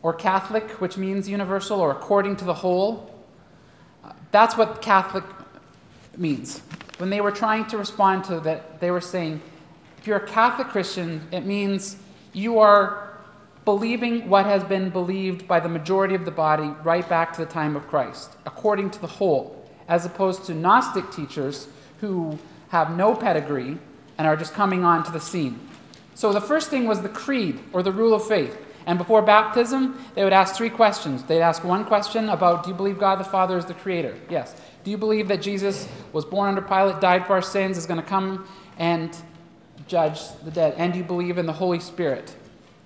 or 0.01 0.13
Catholic, 0.13 0.69
which 0.81 0.97
means 0.97 1.27
universal 1.27 1.79
or 1.79 1.91
according 1.91 2.37
to 2.37 2.45
the 2.45 2.53
whole. 2.53 3.13
Uh, 4.03 4.13
that's 4.31 4.57
what 4.57 4.81
Catholic 4.81 5.23
means. 6.17 6.61
When 6.97 7.09
they 7.09 7.21
were 7.21 7.31
trying 7.31 7.65
to 7.67 7.77
respond 7.77 8.25
to 8.25 8.39
that, 8.41 8.79
they 8.79 8.91
were 8.91 9.01
saying, 9.01 9.41
if 9.97 10.07
you're 10.07 10.17
a 10.17 10.27
Catholic 10.27 10.67
Christian, 10.67 11.27
it 11.31 11.45
means 11.45 11.97
you 12.33 12.59
are 12.59 13.17
believing 13.65 14.29
what 14.29 14.45
has 14.45 14.63
been 14.63 14.89
believed 14.89 15.47
by 15.47 15.59
the 15.59 15.69
majority 15.69 16.15
of 16.15 16.25
the 16.25 16.31
body 16.31 16.69
right 16.83 17.07
back 17.07 17.33
to 17.33 17.41
the 17.45 17.51
time 17.51 17.75
of 17.75 17.87
Christ, 17.87 18.31
according 18.45 18.91
to 18.91 19.01
the 19.01 19.07
whole, 19.07 19.69
as 19.87 20.05
opposed 20.05 20.45
to 20.45 20.53
Gnostic 20.53 21.11
teachers 21.11 21.67
who 21.99 22.39
have 22.69 22.95
no 22.95 23.15
pedigree 23.15 23.77
and 24.17 24.27
are 24.27 24.35
just 24.35 24.53
coming 24.53 24.83
onto 24.83 25.11
the 25.11 25.19
scene. 25.19 25.59
So 26.15 26.33
the 26.33 26.41
first 26.41 26.69
thing 26.69 26.87
was 26.87 27.01
the 27.01 27.09
creed 27.09 27.59
or 27.73 27.81
the 27.81 27.91
rule 27.91 28.13
of 28.13 28.27
faith. 28.27 28.57
And 28.85 28.97
before 28.97 29.21
baptism, 29.21 30.03
they 30.15 30.23
would 30.23 30.33
ask 30.33 30.55
three 30.55 30.69
questions. 30.69 31.23
They'd 31.23 31.41
ask 31.41 31.63
one 31.63 31.85
question 31.85 32.29
about 32.29 32.63
Do 32.63 32.69
you 32.69 32.75
believe 32.75 32.97
God 32.97 33.19
the 33.19 33.23
Father 33.23 33.57
is 33.57 33.65
the 33.65 33.73
creator? 33.73 34.17
Yes. 34.29 34.55
Do 34.83 34.91
you 34.91 34.97
believe 34.97 35.27
that 35.27 35.41
Jesus 35.41 35.87
was 36.11 36.25
born 36.25 36.49
under 36.49 36.61
Pilate, 36.61 36.99
died 36.99 37.27
for 37.27 37.33
our 37.33 37.41
sins, 37.41 37.77
is 37.77 37.85
going 37.85 38.01
to 38.01 38.05
come 38.05 38.47
and 38.77 39.15
judge 39.87 40.21
the 40.43 40.51
dead? 40.51 40.73
And 40.77 40.93
do 40.93 40.99
you 40.99 41.05
believe 41.05 41.37
in 41.37 41.45
the 41.45 41.53
Holy 41.53 41.79
Spirit 41.79 42.35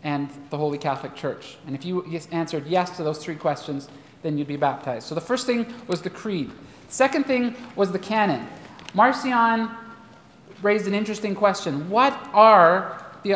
and 0.04 0.30
the 0.50 0.58
Holy 0.58 0.78
Catholic 0.78 1.16
Church? 1.16 1.58
And 1.66 1.76
if 1.76 1.86
you 1.86 2.04
answered 2.32 2.68
yes 2.68 2.98
to 2.98 3.04
those 3.04 3.20
three 3.20 3.36
questions, 3.36 3.88
then 4.24 4.38
you'd 4.38 4.48
be 4.48 4.58
baptized. 4.58 5.08
So 5.08 5.16
the 5.16 5.22
first 5.22 5.46
thing 5.46 5.72
was 5.88 6.02
the 6.02 6.10
creed. 6.10 6.52
Second 6.90 7.26
thing 7.26 7.56
was 7.76 7.92
the 7.92 8.00
canon. 8.00 8.48
Marcion 8.94 9.70
raised 10.62 10.88
an 10.88 10.94
interesting 10.94 11.36
question. 11.36 11.90
What 11.90 12.14
are 12.34 13.04
the 13.24 13.36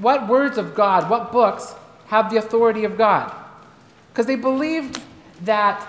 what 0.00 0.28
words 0.28 0.58
of 0.58 0.74
God, 0.74 1.10
what 1.10 1.32
books 1.32 1.74
have 2.06 2.30
the 2.30 2.38
authority 2.38 2.84
of 2.84 2.96
God? 2.96 3.34
Because 4.12 4.26
they 4.26 4.36
believed 4.36 5.02
that 5.42 5.86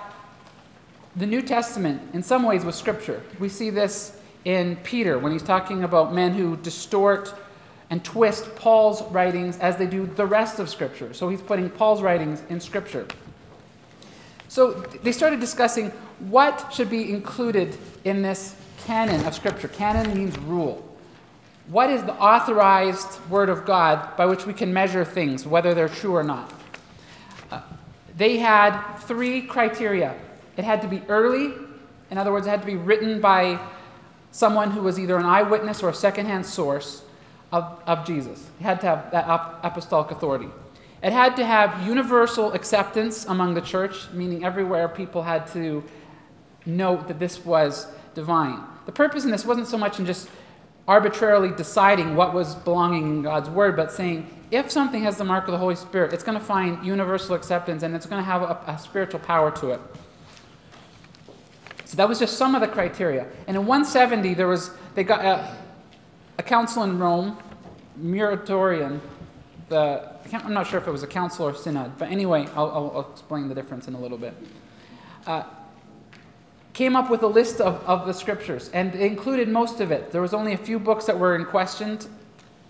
the 1.15 1.25
New 1.25 1.41
Testament, 1.41 2.01
in 2.13 2.23
some 2.23 2.43
ways, 2.43 2.65
was 2.65 2.75
Scripture. 2.75 3.21
We 3.39 3.49
see 3.49 3.69
this 3.69 4.19
in 4.45 4.75
Peter 4.77 5.19
when 5.19 5.31
he's 5.31 5.43
talking 5.43 5.83
about 5.83 6.13
men 6.13 6.33
who 6.33 6.57
distort 6.57 7.33
and 7.89 8.03
twist 8.03 8.55
Paul's 8.55 9.03
writings 9.11 9.57
as 9.59 9.77
they 9.77 9.85
do 9.85 10.07
the 10.07 10.25
rest 10.25 10.59
of 10.59 10.69
Scripture. 10.69 11.13
So 11.13 11.29
he's 11.29 11.41
putting 11.41 11.69
Paul's 11.69 12.01
writings 12.01 12.41
in 12.49 12.59
Scripture. 12.59 13.07
So 14.53 14.73
they 15.01 15.11
started 15.11 15.39
discussing 15.39 15.89
what 16.19 16.71
should 16.71 16.87
be 16.87 17.11
included 17.11 17.75
in 18.03 18.21
this 18.21 18.55
canon 18.85 19.25
of 19.25 19.33
Scripture. 19.33 19.67
Canon 19.67 20.15
means 20.15 20.37
rule. 20.37 20.87
What 21.69 21.89
is 21.89 22.03
the 22.03 22.13
authorized 22.13 23.19
Word 23.31 23.49
of 23.49 23.65
God 23.65 24.15
by 24.15 24.27
which 24.27 24.45
we 24.45 24.53
can 24.53 24.71
measure 24.71 25.03
things, 25.03 25.47
whether 25.47 25.73
they're 25.73 25.89
true 25.89 26.15
or 26.15 26.23
not? 26.23 26.53
Uh, 27.49 27.61
they 28.15 28.37
had 28.37 28.79
three 28.97 29.41
criteria. 29.41 30.13
It 30.55 30.65
had 30.65 30.83
to 30.83 30.87
be 30.87 31.01
early, 31.07 31.55
in 32.11 32.19
other 32.19 32.31
words, 32.31 32.45
it 32.45 32.51
had 32.51 32.61
to 32.61 32.67
be 32.67 32.75
written 32.75 33.19
by 33.21 33.59
someone 34.31 34.69
who 34.69 34.83
was 34.83 34.99
either 34.99 35.17
an 35.17 35.25
eyewitness 35.25 35.81
or 35.81 35.89
a 35.89 35.95
secondhand 35.95 36.45
source 36.45 37.01
of, 37.51 37.81
of 37.87 38.05
Jesus. 38.05 38.47
It 38.59 38.63
had 38.65 38.81
to 38.81 38.85
have 38.85 39.11
that 39.13 39.25
apostolic 39.63 40.11
authority. 40.11 40.49
It 41.03 41.11
had 41.11 41.35
to 41.35 41.45
have 41.45 41.85
universal 41.85 42.53
acceptance 42.53 43.25
among 43.25 43.55
the 43.55 43.61
church, 43.61 44.09
meaning 44.13 44.45
everywhere 44.45 44.87
people 44.87 45.21
had 45.21 45.45
to 45.47 45.83
note 46.65 47.09
that 47.09 47.19
this 47.19 47.45
was 47.45 47.87
divine. 48.15 48.63
The 48.85 48.93
purpose 48.93 49.25
in 49.25 49.31
this 49.31 49.45
wasn't 49.45 49.67
so 49.67 49.77
much 49.77 49.99
in 49.99 50.05
just 50.05 50.29
arbitrarily 50.87 51.51
deciding 51.51 52.15
what 52.15 52.33
was 52.33 52.55
belonging 52.55 53.03
in 53.03 53.21
God's 53.21 53.49
Word, 53.49 53.75
but 53.75 53.91
saying 53.91 54.29
if 54.49 54.71
something 54.71 55.03
has 55.03 55.17
the 55.17 55.25
mark 55.25 55.45
of 55.45 55.51
the 55.51 55.57
Holy 55.57 55.75
Spirit, 55.75 56.13
it's 56.13 56.23
going 56.23 56.39
to 56.39 56.43
find 56.43 56.85
universal 56.85 57.35
acceptance 57.35 57.83
and 57.83 57.93
it's 57.93 58.05
going 58.05 58.21
to 58.21 58.25
have 58.25 58.41
a, 58.41 58.63
a 58.67 58.79
spiritual 58.79 59.19
power 59.19 59.51
to 59.51 59.71
it. 59.71 59.81
So 61.83 61.97
that 61.97 62.07
was 62.07 62.17
just 62.17 62.37
some 62.37 62.55
of 62.55 62.61
the 62.61 62.67
criteria. 62.67 63.27
And 63.47 63.57
in 63.57 63.65
170, 63.65 64.35
there 64.35 64.47
was 64.47 64.71
they 64.95 65.03
got 65.03 65.25
a, 65.25 65.53
a 66.37 66.43
council 66.43 66.83
in 66.83 66.97
Rome, 66.97 67.37
Muratorian. 68.01 69.01
The 69.67 70.12
I'm 70.31 70.53
not 70.53 70.67
sure 70.67 70.79
if 70.79 70.87
it 70.87 70.91
was 70.91 71.03
a 71.03 71.07
council 71.07 71.47
or 71.47 71.53
synod, 71.53 71.97
but 71.97 72.09
anyway, 72.09 72.47
I'll, 72.55 72.93
I'll, 72.95 73.11
explain 73.11 73.49
the 73.49 73.55
difference 73.55 73.87
in 73.87 73.93
a 73.93 73.99
little 73.99 74.17
bit. 74.17 74.33
Uh, 75.27 75.43
came 76.73 76.95
up 76.95 77.09
with 77.09 77.21
a 77.23 77.27
list 77.27 77.61
of, 77.61 77.83
of 77.85 78.07
the 78.07 78.13
scriptures, 78.13 78.69
and 78.73 78.95
included 78.95 79.47
most 79.47 79.79
of 79.79 79.91
it. 79.91 80.11
There 80.11 80.21
was 80.21 80.33
only 80.33 80.53
a 80.53 80.57
few 80.57 80.79
books 80.79 81.05
that 81.05 81.17
were 81.17 81.35
in 81.35 81.45
question 81.45 81.99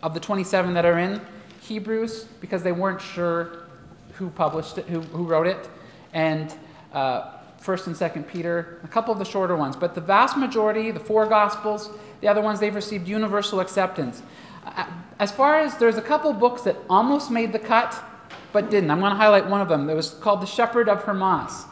of 0.01 0.13
the 0.13 0.19
27 0.19 0.73
that 0.73 0.85
are 0.85 0.99
in 0.99 1.21
Hebrews 1.61 2.25
because 2.41 2.63
they 2.63 2.73
weren't 2.73 3.01
sure 3.01 3.65
who 4.13 4.29
published 4.29 4.77
it, 4.77 4.85
who, 4.85 5.01
who 5.01 5.23
wrote 5.23 5.47
it, 5.47 5.69
and 6.13 6.53
uh, 6.91 7.31
First 7.57 7.87
and 7.87 7.95
Second 7.95 8.27
Peter, 8.27 8.79
a 8.83 8.87
couple 8.89 9.13
of 9.13 9.19
the 9.19 9.25
shorter 9.25 9.55
ones. 9.55 9.77
But 9.77 9.95
the 9.95 10.01
vast 10.01 10.35
majority, 10.35 10.91
the 10.91 10.99
four 10.99 11.25
Gospels, 11.25 11.89
the 12.19 12.27
other 12.27 12.41
ones, 12.41 12.59
they've 12.59 12.75
received 12.75 13.07
universal 13.07 13.61
acceptance. 13.61 14.21
As 15.19 15.31
far 15.31 15.59
as 15.59 15.77
there's 15.77 15.97
a 15.97 16.01
couple 16.01 16.33
books 16.33 16.63
that 16.63 16.75
almost 16.89 17.31
made 17.31 17.53
the 17.53 17.59
cut, 17.59 17.95
but 18.51 18.69
didn't. 18.69 18.91
I'm 18.91 18.99
going 18.99 19.11
to 19.11 19.17
highlight 19.17 19.47
one 19.47 19.61
of 19.61 19.67
them. 19.67 19.89
It 19.89 19.95
was 19.95 20.11
called 20.11 20.41
The 20.41 20.45
Shepherd 20.45 20.87
of 20.87 21.03
Hermas. 21.03 21.65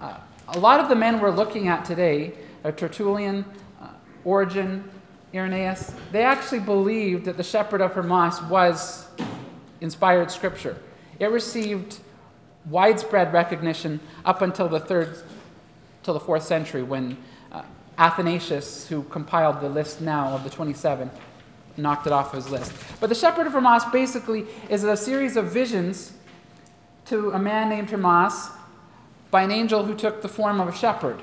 Uh, 0.00 0.18
a 0.48 0.58
lot 0.58 0.80
of 0.80 0.88
the 0.88 0.96
men 0.96 1.20
we're 1.20 1.30
looking 1.30 1.68
at 1.68 1.84
today, 1.84 2.34
uh, 2.64 2.72
Tertullian, 2.72 3.44
uh, 3.80 3.88
Origen, 4.24 4.88
Irenaeus, 5.32 5.94
they 6.12 6.22
actually 6.22 6.60
believed 6.60 7.24
that 7.24 7.36
the 7.36 7.42
Shepherd 7.42 7.80
of 7.80 7.92
Hermas 7.92 8.42
was 8.42 9.06
inspired 9.80 10.30
scripture. 10.30 10.76
It 11.18 11.30
received 11.30 12.00
widespread 12.66 13.32
recognition 13.32 14.00
up 14.24 14.42
until 14.42 14.68
the 14.68 14.80
third, 14.80 15.16
till 16.02 16.14
the 16.14 16.20
fourth 16.20 16.44
century, 16.44 16.82
when 16.82 17.16
uh, 17.52 17.62
Athanasius, 17.98 18.88
who 18.88 19.04
compiled 19.04 19.60
the 19.60 19.68
list 19.68 20.00
now 20.00 20.28
of 20.28 20.44
the 20.44 20.50
27, 20.50 21.10
knocked 21.76 22.06
it 22.06 22.12
off 22.12 22.32
his 22.32 22.50
list. 22.50 22.72
But 23.00 23.08
the 23.08 23.14
Shepherd 23.14 23.46
of 23.46 23.52
Hermas 23.52 23.84
basically 23.92 24.46
is 24.68 24.84
a 24.84 24.96
series 24.96 25.36
of 25.36 25.46
visions 25.46 26.12
to 27.06 27.30
a 27.32 27.38
man 27.38 27.68
named 27.68 27.90
Hermas 27.90 28.50
by 29.30 29.42
an 29.42 29.50
angel 29.50 29.84
who 29.84 29.94
took 29.94 30.22
the 30.22 30.28
form 30.28 30.60
of 30.60 30.68
a 30.68 30.74
shepherd. 30.74 31.20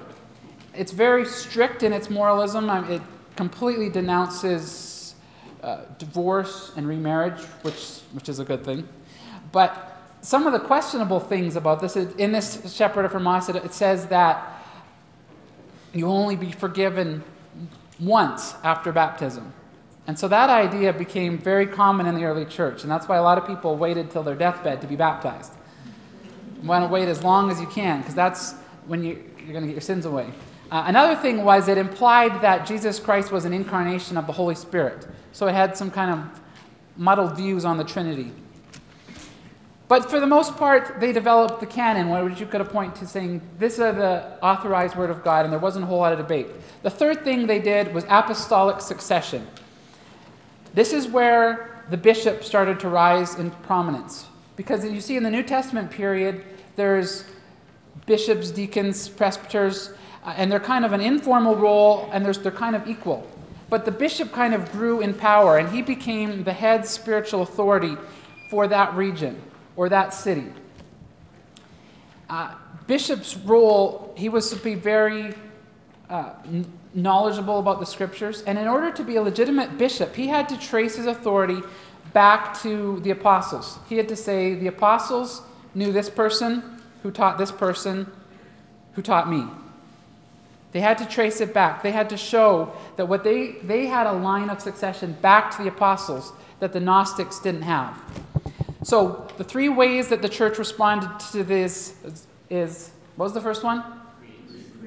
It's 0.75 0.91
very 0.91 1.25
strict 1.25 1.83
in 1.83 1.93
its 1.93 2.09
moralism. 2.09 2.69
It 2.89 3.01
completely 3.35 3.89
denounces 3.89 5.15
uh, 5.63 5.81
divorce 5.97 6.71
and 6.75 6.87
remarriage, 6.87 7.41
which, 7.61 7.99
which 8.13 8.29
is 8.29 8.39
a 8.39 8.43
good 8.43 8.63
thing. 8.63 8.87
But 9.51 9.97
some 10.21 10.45
of 10.47 10.53
the 10.53 10.59
questionable 10.59 11.19
things 11.19 11.55
about 11.55 11.81
this, 11.81 11.95
in 11.95 12.31
this 12.31 12.73
Shepherd 12.73 13.05
of 13.05 13.11
Hermas, 13.11 13.49
it 13.49 13.73
says 13.73 14.07
that 14.07 14.61
you 15.93 16.07
only 16.07 16.35
be 16.35 16.51
forgiven 16.51 17.23
once 17.99 18.55
after 18.63 18.91
baptism. 18.91 19.53
And 20.11 20.19
so 20.19 20.27
that 20.27 20.49
idea 20.49 20.91
became 20.91 21.37
very 21.37 21.65
common 21.65 22.05
in 22.05 22.15
the 22.15 22.25
early 22.25 22.43
church, 22.43 22.83
and 22.83 22.91
that's 22.91 23.07
why 23.07 23.15
a 23.15 23.23
lot 23.23 23.37
of 23.37 23.47
people 23.47 23.77
waited 23.77 24.11
till 24.11 24.23
their 24.23 24.35
deathbed 24.35 24.81
to 24.81 24.87
be 24.87 24.97
baptized. 24.97 25.53
You 26.61 26.67
want 26.67 26.83
to 26.83 26.91
wait 26.91 27.07
as 27.07 27.23
long 27.23 27.49
as 27.49 27.61
you 27.61 27.67
can, 27.67 28.01
because 28.01 28.13
that's 28.13 28.51
when 28.87 29.05
you, 29.05 29.23
are 29.47 29.53
going 29.53 29.61
to 29.61 29.67
get 29.67 29.71
your 29.71 29.79
sins 29.79 30.05
away. 30.05 30.27
Uh, 30.69 30.83
another 30.85 31.15
thing 31.15 31.45
was 31.45 31.69
it 31.69 31.77
implied 31.77 32.41
that 32.41 32.67
Jesus 32.67 32.99
Christ 32.99 33.31
was 33.31 33.45
an 33.45 33.53
incarnation 33.53 34.17
of 34.17 34.27
the 34.27 34.33
Holy 34.33 34.53
Spirit. 34.53 35.07
So 35.31 35.47
it 35.47 35.53
had 35.53 35.77
some 35.77 35.89
kind 35.89 36.11
of 36.11 36.41
muddled 36.97 37.37
views 37.37 37.63
on 37.63 37.77
the 37.77 37.85
Trinity. 37.85 38.33
But 39.87 40.09
for 40.09 40.19
the 40.19 40.27
most 40.27 40.57
part, 40.57 40.99
they 40.99 41.13
developed 41.13 41.61
the 41.61 41.67
canon, 41.67 42.09
where 42.09 42.25
which 42.25 42.41
you 42.41 42.47
could 42.47 42.67
point 42.67 42.95
to 42.95 43.07
saying 43.07 43.39
this 43.59 43.75
is 43.75 43.79
the 43.79 44.37
authorized 44.41 44.97
word 44.97 45.09
of 45.09 45.23
God, 45.23 45.45
and 45.45 45.53
there 45.53 45.59
wasn't 45.61 45.85
a 45.85 45.87
whole 45.87 45.99
lot 45.99 46.11
of 46.11 46.19
debate. 46.19 46.47
The 46.83 46.89
third 46.89 47.23
thing 47.23 47.47
they 47.47 47.59
did 47.59 47.93
was 47.93 48.03
apostolic 48.09 48.81
succession. 48.81 49.47
This 50.73 50.93
is 50.93 51.07
where 51.07 51.83
the 51.89 51.97
bishop 51.97 52.43
started 52.43 52.79
to 52.81 52.89
rise 52.89 53.35
in 53.35 53.51
prominence. 53.51 54.25
Because 54.55 54.85
you 54.85 55.01
see, 55.01 55.17
in 55.17 55.23
the 55.23 55.31
New 55.31 55.43
Testament 55.43 55.91
period, 55.91 56.43
there's 56.75 57.25
bishops, 58.05 58.51
deacons, 58.51 59.09
presbyters, 59.09 59.91
uh, 60.23 60.33
and 60.37 60.51
they're 60.51 60.59
kind 60.59 60.85
of 60.85 60.93
an 60.93 61.01
informal 61.01 61.55
role, 61.55 62.09
and 62.13 62.25
they're 62.25 62.51
kind 62.51 62.75
of 62.75 62.87
equal. 62.87 63.27
But 63.69 63.85
the 63.85 63.91
bishop 63.91 64.31
kind 64.31 64.53
of 64.53 64.71
grew 64.71 65.01
in 65.01 65.13
power, 65.13 65.57
and 65.57 65.69
he 65.69 65.81
became 65.81 66.43
the 66.43 66.53
head 66.53 66.85
spiritual 66.85 67.41
authority 67.41 67.97
for 68.49 68.67
that 68.67 68.93
region 68.95 69.41
or 69.75 69.89
that 69.89 70.13
city. 70.13 70.47
Uh, 72.29 72.55
bishop's 72.87 73.35
role, 73.35 74.13
he 74.17 74.29
was 74.29 74.49
to 74.49 74.55
be 74.57 74.75
very 74.75 75.33
uh, 76.09 76.33
knowledgeable 76.93 77.59
about 77.59 77.79
the 77.79 77.85
scriptures, 77.85 78.43
and 78.43 78.57
in 78.57 78.67
order 78.67 78.91
to 78.91 79.03
be 79.03 79.15
a 79.15 79.21
legitimate 79.21 79.77
bishop, 79.77 80.15
he 80.15 80.27
had 80.27 80.49
to 80.49 80.57
trace 80.57 80.95
his 80.95 81.05
authority 81.05 81.61
back 82.13 82.59
to 82.61 82.99
the 83.01 83.11
apostles. 83.11 83.79
He 83.87 83.97
had 83.97 84.09
to 84.09 84.15
say, 84.15 84.55
The 84.55 84.67
apostles 84.67 85.41
knew 85.73 85.91
this 85.91 86.09
person 86.09 86.81
who 87.03 87.11
taught 87.11 87.37
this 87.37 87.51
person 87.51 88.11
who 88.93 89.01
taught 89.01 89.29
me. 89.29 89.45
They 90.71 90.81
had 90.81 90.97
to 90.99 91.05
trace 91.05 91.41
it 91.41 91.53
back. 91.53 91.83
They 91.83 91.91
had 91.91 92.09
to 92.09 92.17
show 92.17 92.73
that 92.95 93.07
what 93.07 93.23
they, 93.23 93.53
they 93.63 93.87
had 93.87 94.07
a 94.07 94.13
line 94.13 94.49
of 94.49 94.61
succession 94.61 95.17
back 95.21 95.51
to 95.57 95.63
the 95.63 95.69
apostles 95.69 96.31
that 96.59 96.71
the 96.71 96.79
Gnostics 96.79 97.39
didn't 97.39 97.63
have. 97.63 97.99
So, 98.83 99.27
the 99.37 99.43
three 99.43 99.69
ways 99.69 100.07
that 100.09 100.21
the 100.21 100.29
church 100.29 100.57
responded 100.57 101.19
to 101.31 101.43
this 101.43 101.95
is, 102.03 102.27
is 102.49 102.91
what 103.15 103.25
was 103.25 103.33
the 103.33 103.41
first 103.41 103.63
one? 103.63 103.83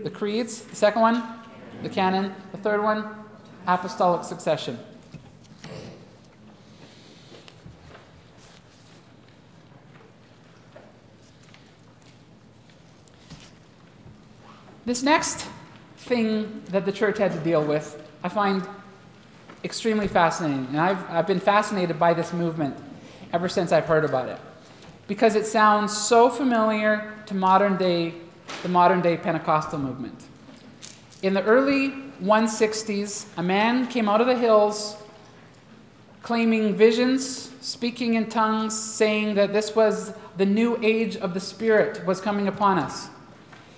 The 0.02 0.10
creeds. 0.10 0.62
The 0.62 0.76
second 0.76 1.02
one? 1.02 1.22
The 1.84 1.90
canon. 1.90 2.34
The 2.50 2.58
third 2.58 2.82
one? 2.82 3.06
Apostolic 3.66 4.24
succession. 4.24 4.78
This 14.86 15.02
next 15.02 15.46
thing 15.98 16.62
that 16.70 16.86
the 16.86 16.92
church 16.92 17.18
had 17.18 17.32
to 17.32 17.38
deal 17.40 17.62
with, 17.62 18.02
I 18.22 18.30
find 18.30 18.66
extremely 19.62 20.08
fascinating. 20.08 20.66
And 20.68 20.80
I've, 20.80 21.10
I've 21.10 21.26
been 21.26 21.40
fascinated 21.40 21.98
by 21.98 22.14
this 22.14 22.32
movement 22.32 22.76
ever 23.34 23.48
since 23.48 23.72
I've 23.72 23.86
heard 23.86 24.06
about 24.06 24.30
it. 24.30 24.38
Because 25.06 25.34
it 25.34 25.44
sounds 25.44 25.94
so 25.94 26.30
familiar 26.30 27.14
to 27.26 27.34
modern 27.34 27.76
day, 27.76 28.14
the 28.62 28.70
modern 28.70 29.02
day 29.02 29.18
Pentecostal 29.18 29.78
movement. 29.78 30.18
In 31.24 31.32
the 31.32 31.42
early 31.44 31.92
160s, 32.22 33.24
a 33.38 33.42
man 33.42 33.86
came 33.86 34.10
out 34.10 34.20
of 34.20 34.26
the 34.26 34.36
hills 34.36 34.98
claiming 36.22 36.74
visions, 36.74 37.50
speaking 37.62 38.12
in 38.12 38.28
tongues, 38.28 38.78
saying 38.78 39.34
that 39.36 39.54
this 39.54 39.74
was 39.74 40.12
the 40.36 40.44
new 40.44 40.78
age 40.82 41.16
of 41.16 41.32
the 41.32 41.40
Spirit 41.40 42.04
was 42.04 42.20
coming 42.20 42.46
upon 42.46 42.78
us. 42.78 43.08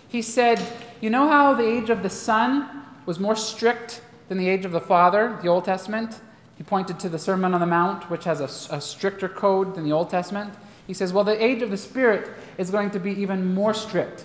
He 0.08 0.22
said, 0.22 0.60
You 1.00 1.08
know 1.08 1.28
how 1.28 1.54
the 1.54 1.64
age 1.64 1.88
of 1.88 2.02
the 2.02 2.10
Son 2.10 2.82
was 3.06 3.20
more 3.20 3.36
strict 3.36 4.02
than 4.28 4.38
the 4.38 4.48
age 4.48 4.64
of 4.64 4.72
the 4.72 4.80
Father, 4.80 5.38
the 5.40 5.46
Old 5.46 5.66
Testament? 5.66 6.20
He 6.56 6.64
pointed 6.64 6.98
to 6.98 7.08
the 7.08 7.16
Sermon 7.16 7.54
on 7.54 7.60
the 7.60 7.66
Mount, 7.66 8.10
which 8.10 8.24
has 8.24 8.40
a, 8.40 8.74
a 8.74 8.80
stricter 8.80 9.28
code 9.28 9.76
than 9.76 9.84
the 9.84 9.92
Old 9.92 10.10
Testament. 10.10 10.52
He 10.84 10.94
says, 10.94 11.12
Well, 11.12 11.22
the 11.22 11.40
age 11.40 11.62
of 11.62 11.70
the 11.70 11.76
Spirit 11.76 12.28
is 12.58 12.70
going 12.70 12.90
to 12.90 12.98
be 12.98 13.12
even 13.12 13.54
more 13.54 13.72
strict. 13.72 14.24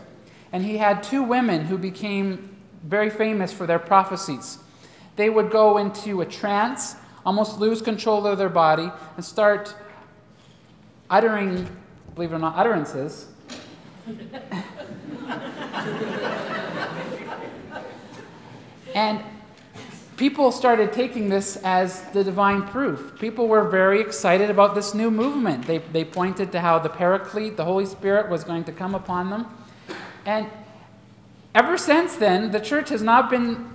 And 0.51 0.65
he 0.65 0.77
had 0.77 1.03
two 1.03 1.21
women 1.21 1.65
who 1.65 1.77
became 1.77 2.47
very 2.83 3.09
famous 3.09 3.53
for 3.53 3.65
their 3.67 3.79
prophecies. 3.79 4.57
They 5.15 5.29
would 5.29 5.51
go 5.51 5.77
into 5.77 6.21
a 6.21 6.25
trance, 6.25 6.95
almost 7.25 7.59
lose 7.59 7.81
control 7.81 8.25
of 8.25 8.37
their 8.37 8.49
body, 8.49 8.91
and 9.15 9.25
start 9.25 9.75
uttering, 11.09 11.67
believe 12.15 12.31
it 12.31 12.35
or 12.35 12.39
not, 12.39 12.55
utterances. 12.57 13.27
and 18.95 19.21
people 20.17 20.51
started 20.51 20.93
taking 20.93 21.29
this 21.29 21.57
as 21.57 22.03
the 22.11 22.23
divine 22.23 22.63
proof. 22.67 23.19
People 23.19 23.47
were 23.47 23.67
very 23.69 23.99
excited 23.99 24.49
about 24.49 24.75
this 24.75 24.93
new 24.93 25.11
movement. 25.11 25.65
They, 25.67 25.79
they 25.79 26.05
pointed 26.05 26.51
to 26.53 26.61
how 26.61 26.79
the 26.79 26.89
Paraclete, 26.89 27.57
the 27.57 27.65
Holy 27.65 27.85
Spirit, 27.85 28.29
was 28.29 28.43
going 28.43 28.63
to 28.65 28.71
come 28.71 28.95
upon 28.95 29.29
them. 29.29 29.45
And 30.25 30.47
ever 31.53 31.77
since 31.77 32.15
then, 32.15 32.51
the 32.51 32.59
church 32.59 32.89
has 32.89 33.01
not 33.01 33.29
been 33.29 33.69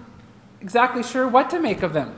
exactly 0.61 1.03
sure 1.03 1.29
what 1.29 1.51
to 1.51 1.61
make 1.61 1.83
of 1.83 1.93
them. 1.93 2.15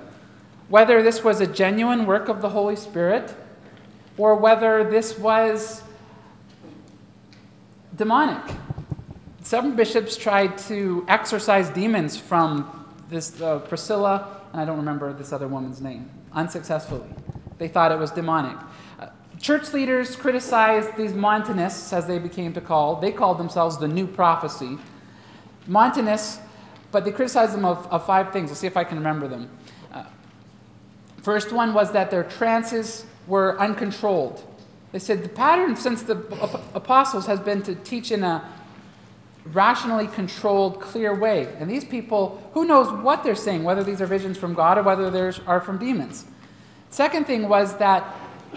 Whether 0.69 1.03
this 1.03 1.25
was 1.25 1.41
a 1.41 1.47
genuine 1.47 2.07
work 2.07 2.29
of 2.29 2.43
the 2.43 2.51
Holy 2.51 2.77
Spirit 2.77 3.35
or 4.17 4.35
whether 4.35 4.85
this 4.85 5.19
was 5.19 5.83
demonic. 7.97 8.43
Some 9.43 9.77
bishops 9.77 10.17
tried 10.17 10.59
to 10.69 11.05
exorcise 11.09 11.71
demons 11.71 12.17
from 12.17 12.87
this 13.09 13.41
uh, 13.41 13.61
Priscilla, 13.61 14.43
and 14.53 14.61
I 14.61 14.65
don't 14.65 14.77
remember 14.77 15.13
this 15.13 15.33
other 15.33 15.49
woman's 15.49 15.81
name, 15.81 16.11
unsuccessfully. 16.33 17.09
They 17.59 17.69
thought 17.69 17.91
it 17.91 17.99
was 17.99 18.11
demonic. 18.11 18.57
Uh, 19.01 19.07
church 19.41 19.73
leaders 19.73 20.17
criticized 20.17 20.97
these 20.97 21.15
Montanists, 21.15 21.93
as 21.93 22.07
they 22.07 22.19
became 22.19 22.53
to 22.53 22.61
call. 22.61 23.01
They 23.01 23.11
called 23.11 23.39
themselves 23.39 23.79
the 23.79 23.89
New 23.89 24.07
Prophecy. 24.07 24.79
Montanists, 25.69 26.41
but 26.91 27.05
they 27.05 27.13
criticized 27.13 27.53
them 27.53 27.65
of, 27.65 27.87
of 27.89 28.05
five 28.05 28.33
things. 28.33 28.51
Let's 28.51 28.61
see 28.61 28.67
if 28.67 28.77
I 28.77 28.85
can 28.85 28.99
remember 28.99 29.29
them. 29.29 29.51
Uh, 29.93 30.05
first 31.23 31.53
one 31.53 31.75
was 31.75 31.93
that 31.93 32.11
their 32.11 32.25
trances 32.25 33.05
were 33.27 33.59
uncontrolled. 33.61 34.43
They 34.93 34.99
said 34.99 35.23
the 35.23 35.29
pattern 35.29 35.77
since 35.77 36.03
the 36.03 36.17
apostles 36.75 37.27
has 37.27 37.41
been 37.41 37.63
to 37.63 37.75
teach 37.75 38.11
in 38.11 38.25
a 38.25 38.51
rationally 39.53 40.07
controlled, 40.07 40.81
clear 40.81 41.15
way. 41.15 41.55
And 41.59 41.71
these 41.71 41.85
people, 41.85 42.43
who 42.55 42.65
knows 42.65 42.91
what 43.03 43.23
they're 43.23 43.35
saying, 43.35 43.65
whether 43.65 43.85
these 43.85 44.01
are 44.01 44.07
visions 44.07 44.39
from 44.39 44.55
God 44.55 44.79
or 44.79 44.83
whether 44.83 45.11
they 45.11 45.33
are 45.47 45.61
from 45.61 45.79
demons. 45.79 46.25
Second 46.91 47.27
thing 47.27 47.49
was 47.49 47.77
that 47.77 48.15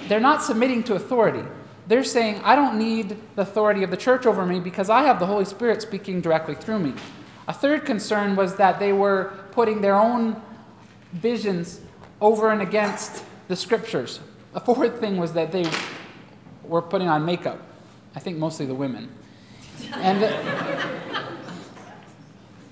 they're 0.08 0.20
not 0.20 0.42
submitting 0.42 0.84
to 0.84 0.96
authority. 0.96 1.44
They're 1.88 2.04
saying, 2.04 2.42
I 2.44 2.56
don't 2.56 2.78
need 2.78 3.18
the 3.36 3.42
authority 3.42 3.84
of 3.84 3.92
the 3.92 3.98
church 3.98 4.26
over 4.26 4.46
me 4.46 4.60
because 4.60 4.90
I 4.90 5.04
have 5.04 5.20
the 5.20 5.26
Holy 5.26 5.46
Spirit 5.46 5.82
speaking 5.82 6.22
directly 6.22 6.56
through 6.56 6.80
me. 6.80 6.94
A 7.48 7.54
third 7.54 7.86
concern 7.86 8.36
was 8.36 8.56
that 8.56 8.80
they 8.80 8.94
were 8.94 9.34
putting 9.52 9.82
their 9.82 9.96
own 9.96 10.42
visions 11.14 11.82
over 12.22 12.52
and 12.52 12.62
against 12.62 13.26
the 13.48 13.56
scriptures. 13.56 14.20
A 14.54 14.60
fourth 14.60 15.00
thing 15.00 15.18
was 15.18 15.34
that 15.34 15.52
they 15.52 15.66
were 16.64 16.82
putting 16.82 17.08
on 17.08 17.26
makeup. 17.26 17.60
I 18.16 18.20
think 18.20 18.38
mostly 18.38 18.66
the 18.66 18.76
women. 18.76 19.10
And 19.96 20.22
the, 20.22 20.30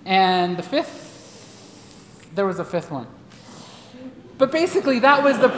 and 0.06 0.58
the 0.58 0.64
fifth, 0.64 2.30
there 2.36 2.46
was 2.46 2.60
a 2.60 2.66
fifth 2.66 2.92
one. 2.92 3.08
But 4.38 4.52
basically, 4.52 5.00
that 5.00 5.24
was 5.24 5.38
the, 5.40 5.50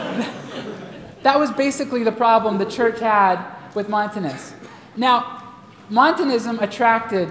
that 1.22 1.38
was 1.38 1.50
basically 1.50 2.04
the 2.04 2.12
problem 2.12 2.58
the 2.58 2.64
church 2.66 3.00
had 3.00 3.44
with 3.74 3.88
Montanism. 3.88 4.58
Now, 4.96 5.54
Montanism 5.88 6.58
attracted 6.60 7.28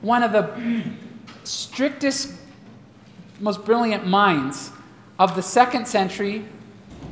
one 0.00 0.22
of 0.22 0.32
the 0.32 0.84
strictest, 1.44 2.32
most 3.40 3.64
brilliant 3.64 4.06
minds 4.06 4.70
of 5.18 5.34
the 5.34 5.42
second 5.42 5.86
century. 5.86 6.44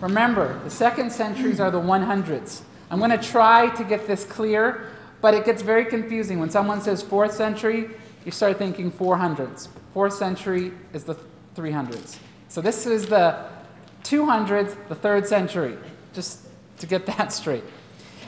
Remember, 0.00 0.60
the 0.64 0.70
second 0.70 1.10
centuries 1.10 1.60
are 1.60 1.70
the 1.70 1.80
100s. 1.80 2.62
I'm 2.90 2.98
going 2.98 3.10
to 3.10 3.18
try 3.18 3.68
to 3.74 3.84
get 3.84 4.06
this 4.06 4.24
clear 4.24 4.90
but 5.24 5.32
it 5.32 5.46
gets 5.46 5.62
very 5.62 5.86
confusing. 5.86 6.38
When 6.38 6.50
someone 6.50 6.82
says 6.82 7.02
4th 7.02 7.30
century, 7.30 7.88
you 8.26 8.30
start 8.30 8.58
thinking 8.58 8.92
400s. 8.92 9.68
4th 9.94 10.12
century 10.12 10.70
is 10.92 11.04
the 11.04 11.16
300s. 11.56 12.18
So 12.48 12.60
this 12.60 12.84
is 12.84 13.06
the 13.06 13.46
200s, 14.02 14.76
the 14.88 14.94
3rd 14.94 15.26
century, 15.26 15.78
just 16.14 16.40
to 16.78 16.86
get 16.86 17.06
that 17.06 17.32
straight. 17.40 17.64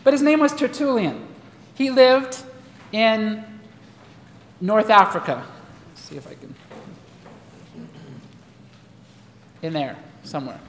But 0.04 0.12
his 0.12 0.22
name 0.22 0.40
was 0.40 0.54
Tertullian. 0.54 1.26
He 1.74 1.90
lived 1.90 2.42
in 2.92 3.44
North 4.60 4.90
Africa. 4.90 5.44
Let's 5.88 6.00
see 6.02 6.16
if 6.16 6.26
I 6.26 6.34
can. 6.34 6.54
In 9.62 9.72
there, 9.72 9.96
somewhere. 10.24 10.60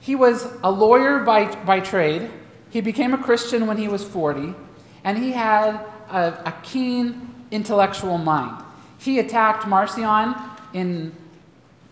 He 0.00 0.14
was 0.14 0.46
a 0.62 0.70
lawyer 0.70 1.20
by, 1.20 1.54
by 1.64 1.80
trade. 1.80 2.30
He 2.70 2.80
became 2.80 3.14
a 3.14 3.18
Christian 3.18 3.66
when 3.66 3.76
he 3.76 3.88
was 3.88 4.04
40, 4.04 4.54
and 5.02 5.18
he 5.18 5.32
had 5.32 5.80
a, 6.10 6.42
a 6.44 6.54
keen 6.62 7.34
intellectual 7.50 8.18
mind. 8.18 8.62
He 8.98 9.18
attacked 9.18 9.66
Marcion 9.66 10.34
in 10.72 11.12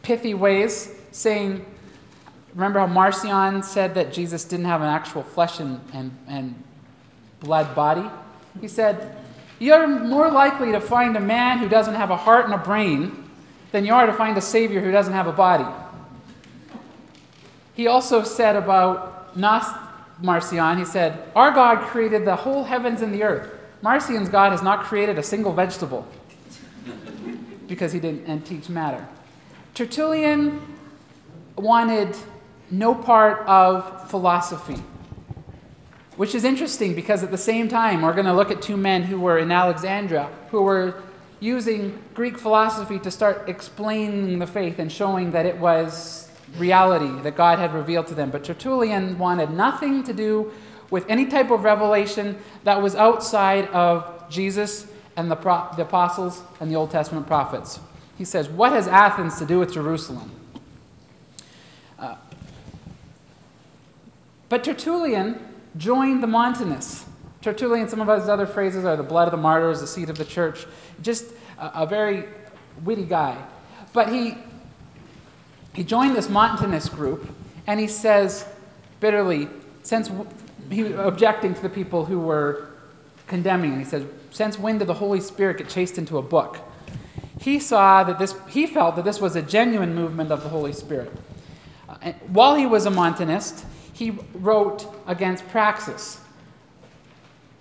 pithy 0.03 0.35
ways, 0.35 0.95
saying, 1.11 1.65
Remember 2.55 2.79
how 2.79 2.87
Marcion 2.87 3.63
said 3.63 3.95
that 3.95 4.13
Jesus 4.13 4.45
didn't 4.45 4.67
have 4.67 4.81
an 4.81 4.89
actual 4.89 5.23
flesh 5.23 5.59
and, 5.59 5.81
and, 5.93 6.17
and 6.29 6.63
blood 7.41 7.75
body? 7.75 8.09
He 8.61 8.69
said, 8.69 9.17
You're 9.59 9.87
more 9.87 10.31
likely 10.31 10.71
to 10.73 10.81
find 10.81 11.17
a 11.17 11.21
man 11.21 11.59
who 11.59 11.69
doesn't 11.69 11.95
have 11.95 12.11
a 12.11 12.17
heart 12.17 12.45
and 12.45 12.55
a 12.55 12.59
brain 12.59 13.29
than 13.73 13.85
you 13.85 13.93
are 13.93 14.07
to 14.07 14.13
find 14.13 14.39
a 14.39 14.41
Savior 14.41 14.81
who 14.81 14.93
doesn't 14.93 15.13
have 15.13 15.27
a 15.27 15.33
body. 15.33 15.67
He 17.75 17.89
also 17.89 18.23
said 18.23 18.55
about 18.55 19.37
Gnost- 19.37 19.81
Marcion, 20.23 20.79
he 20.79 20.85
said, 20.85 21.29
Our 21.35 21.51
God 21.51 21.89
created 21.89 22.25
the 22.25 22.37
whole 22.37 22.63
heavens 22.63 23.03
and 23.03 23.13
the 23.13 23.25
earth. 23.25 23.51
Marcion's 23.83 24.29
God 24.29 24.53
has 24.53 24.63
not 24.63 24.85
created 24.85 25.19
a 25.19 25.23
single 25.25 25.53
vegetable 25.53 26.07
because 27.67 27.93
he 27.93 27.99
didn't 27.99 28.27
and 28.27 28.47
teach 28.47 28.69
matter. 28.69 29.07
Tertullian 29.75 30.61
wanted 31.57 32.17
no 32.71 32.95
part 32.95 33.47
of 33.47 34.11
philosophy, 34.11 34.83
which 36.17 36.35
is 36.35 36.45
interesting 36.45 36.95
because 36.95 37.23
at 37.23 37.31
the 37.31 37.39
same 37.39 37.69
time, 37.69 38.03
we're 38.03 38.13
going 38.13 38.27
to 38.27 38.33
look 38.33 38.51
at 38.51 38.63
two 38.63 38.77
men 38.77 39.03
who 39.03 39.21
were 39.21 39.39
in 39.39 39.51
Alexandria 39.51 40.31
who 40.51 40.63
were 40.63 41.03
using 41.41 42.03
Greek 42.15 42.39
philosophy 42.39 42.99
to 42.99 43.11
start 43.11 43.49
explaining 43.49 44.39
the 44.39 44.47
faith 44.47 44.79
and 44.79 44.91
showing 44.91 45.33
that 45.33 45.45
it 45.45 45.59
was 45.59 46.31
reality 46.57 47.21
that 47.23 47.37
God 47.37 47.59
had 47.59 47.75
revealed 47.75 48.07
to 48.09 48.15
them. 48.15 48.31
But 48.31 48.45
Tertullian 48.45 49.19
wanted 49.19 49.51
nothing 49.51 50.03
to 50.05 50.13
do 50.13 50.53
with 50.91 51.05
any 51.09 51.27
type 51.27 51.51
of 51.51 51.65
revelation 51.65 52.39
that 52.63 52.81
was 52.81 52.95
outside 52.95 53.69
of 53.69 54.31
Jesus 54.31 54.87
and 55.17 55.31
the, 55.31 55.37
pro- 55.37 55.69
the 55.77 55.83
apostles 55.83 56.43
and 56.61 56.71
the 56.71 56.77
Old 56.77 56.91
Testament 56.91 57.27
prophets. 57.27 57.81
He 58.17 58.25
says, 58.25 58.49
What 58.49 58.73
has 58.73 58.87
Athens 58.87 59.39
to 59.39 59.47
do 59.47 59.59
with 59.59 59.73
Jerusalem? 59.73 60.31
But 64.49 64.65
Tertullian 64.65 65.39
joined 65.77 66.23
the 66.23 66.27
Montanists. 66.27 67.07
Tertullian, 67.43 67.89
some 67.89 68.01
of 68.01 68.21
his 68.21 68.29
other 68.29 68.47
phrases 68.47 68.85
are 68.85 68.97
the 68.97 69.03
blood 69.03 69.29
of 69.29 69.33
the 69.33 69.37
martyrs, 69.37 69.81
the 69.81 69.87
seed 69.87 70.09
of 70.09 70.17
the 70.17 70.25
church. 70.25 70.67
Just 71.03 71.27
a, 71.59 71.83
a 71.83 71.87
very 71.87 72.25
witty 72.85 73.05
guy. 73.05 73.37
But 73.93 74.13
he, 74.13 74.37
he 75.75 75.85
joined 75.85 76.17
this 76.17 76.29
Montanist 76.29 76.93
group, 76.93 77.29
and 77.67 77.79
he 77.79 77.87
says 77.87 78.47
bitterly, 79.01 79.49
since 79.83 80.11
he 80.71 80.93
objecting 80.93 81.55
to 81.55 81.61
the 81.61 81.69
people 81.69 82.07
who 82.07 82.19
were 82.19 82.69
condemning, 83.27 83.79
he 83.79 83.85
says, 83.85 84.05
since 84.31 84.59
when 84.59 84.79
did 84.79 84.89
the 84.89 84.95
Holy 84.95 85.21
Spirit 85.21 85.59
get 85.59 85.69
chased 85.69 85.99
into 85.99 86.19
a 86.19 86.23
book? 86.23 86.59
He 87.39 87.59
saw 87.59 88.03
that 88.05 88.19
this, 88.19 88.35
he 88.49 88.67
felt 88.67 88.97
that 88.97 89.05
this 89.05 89.21
was 89.21 89.37
a 89.37 89.43
genuine 89.43 89.95
movement 89.95 90.33
of 90.33 90.43
the 90.43 90.49
Holy 90.49 90.73
Spirit. 90.73 91.13
Uh, 91.89 92.13
while 92.29 92.55
he 92.55 92.65
was 92.65 92.87
a 92.87 92.91
Montanist, 92.91 93.67
he 93.95 94.19
wrote 94.35 94.87
against 95.07 95.47
Praxeas. 95.49 96.19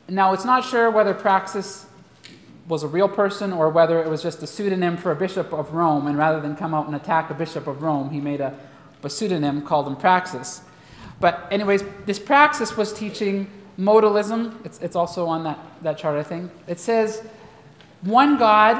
Now, 0.10 0.34
it's 0.34 0.43
not 0.43 0.65
sure 0.65 0.91
whether 0.91 1.13
Praxeas 1.13 1.86
was 2.67 2.84
a 2.84 2.88
real 2.88 3.08
person 3.08 3.54
or 3.54 3.69
whether 3.69 4.02
it 4.02 4.10
was 4.10 4.22
just 4.22 4.43
a 4.43 4.48
pseudonym 4.48 4.98
for 4.98 5.12
a 5.12 5.15
bishop 5.15 5.54
of 5.54 5.74
Rome, 5.74 6.08
and 6.08 6.17
rather 6.17 6.41
than 6.41 6.56
come 6.56 6.74
out 6.74 6.88
and 6.88 6.96
attack 6.96 7.30
a 7.30 7.34
bishop 7.34 7.67
of 7.67 7.82
Rome, 7.82 8.10
he 8.10 8.19
made 8.19 8.41
a, 8.41 8.58
a 9.04 9.10
pseudonym 9.10 9.62
called 9.62 9.88
him 9.88 9.96
Praxeas. 9.96 10.62
But, 11.19 11.48
anyways, 11.52 11.84
this 12.06 12.19
Praxeas 12.19 12.76
was 12.76 12.91
teaching 12.91 13.48
modalism. 13.78 14.65
It's, 14.65 14.80
it's 14.80 14.96
also 14.96 15.28
on 15.28 15.43
that, 15.43 15.60
that 15.84 15.98
chart, 15.98 16.17
I 16.17 16.24
think. 16.24 16.52
It 16.67 16.80
says 16.80 17.22
one 18.02 18.38
God 18.38 18.76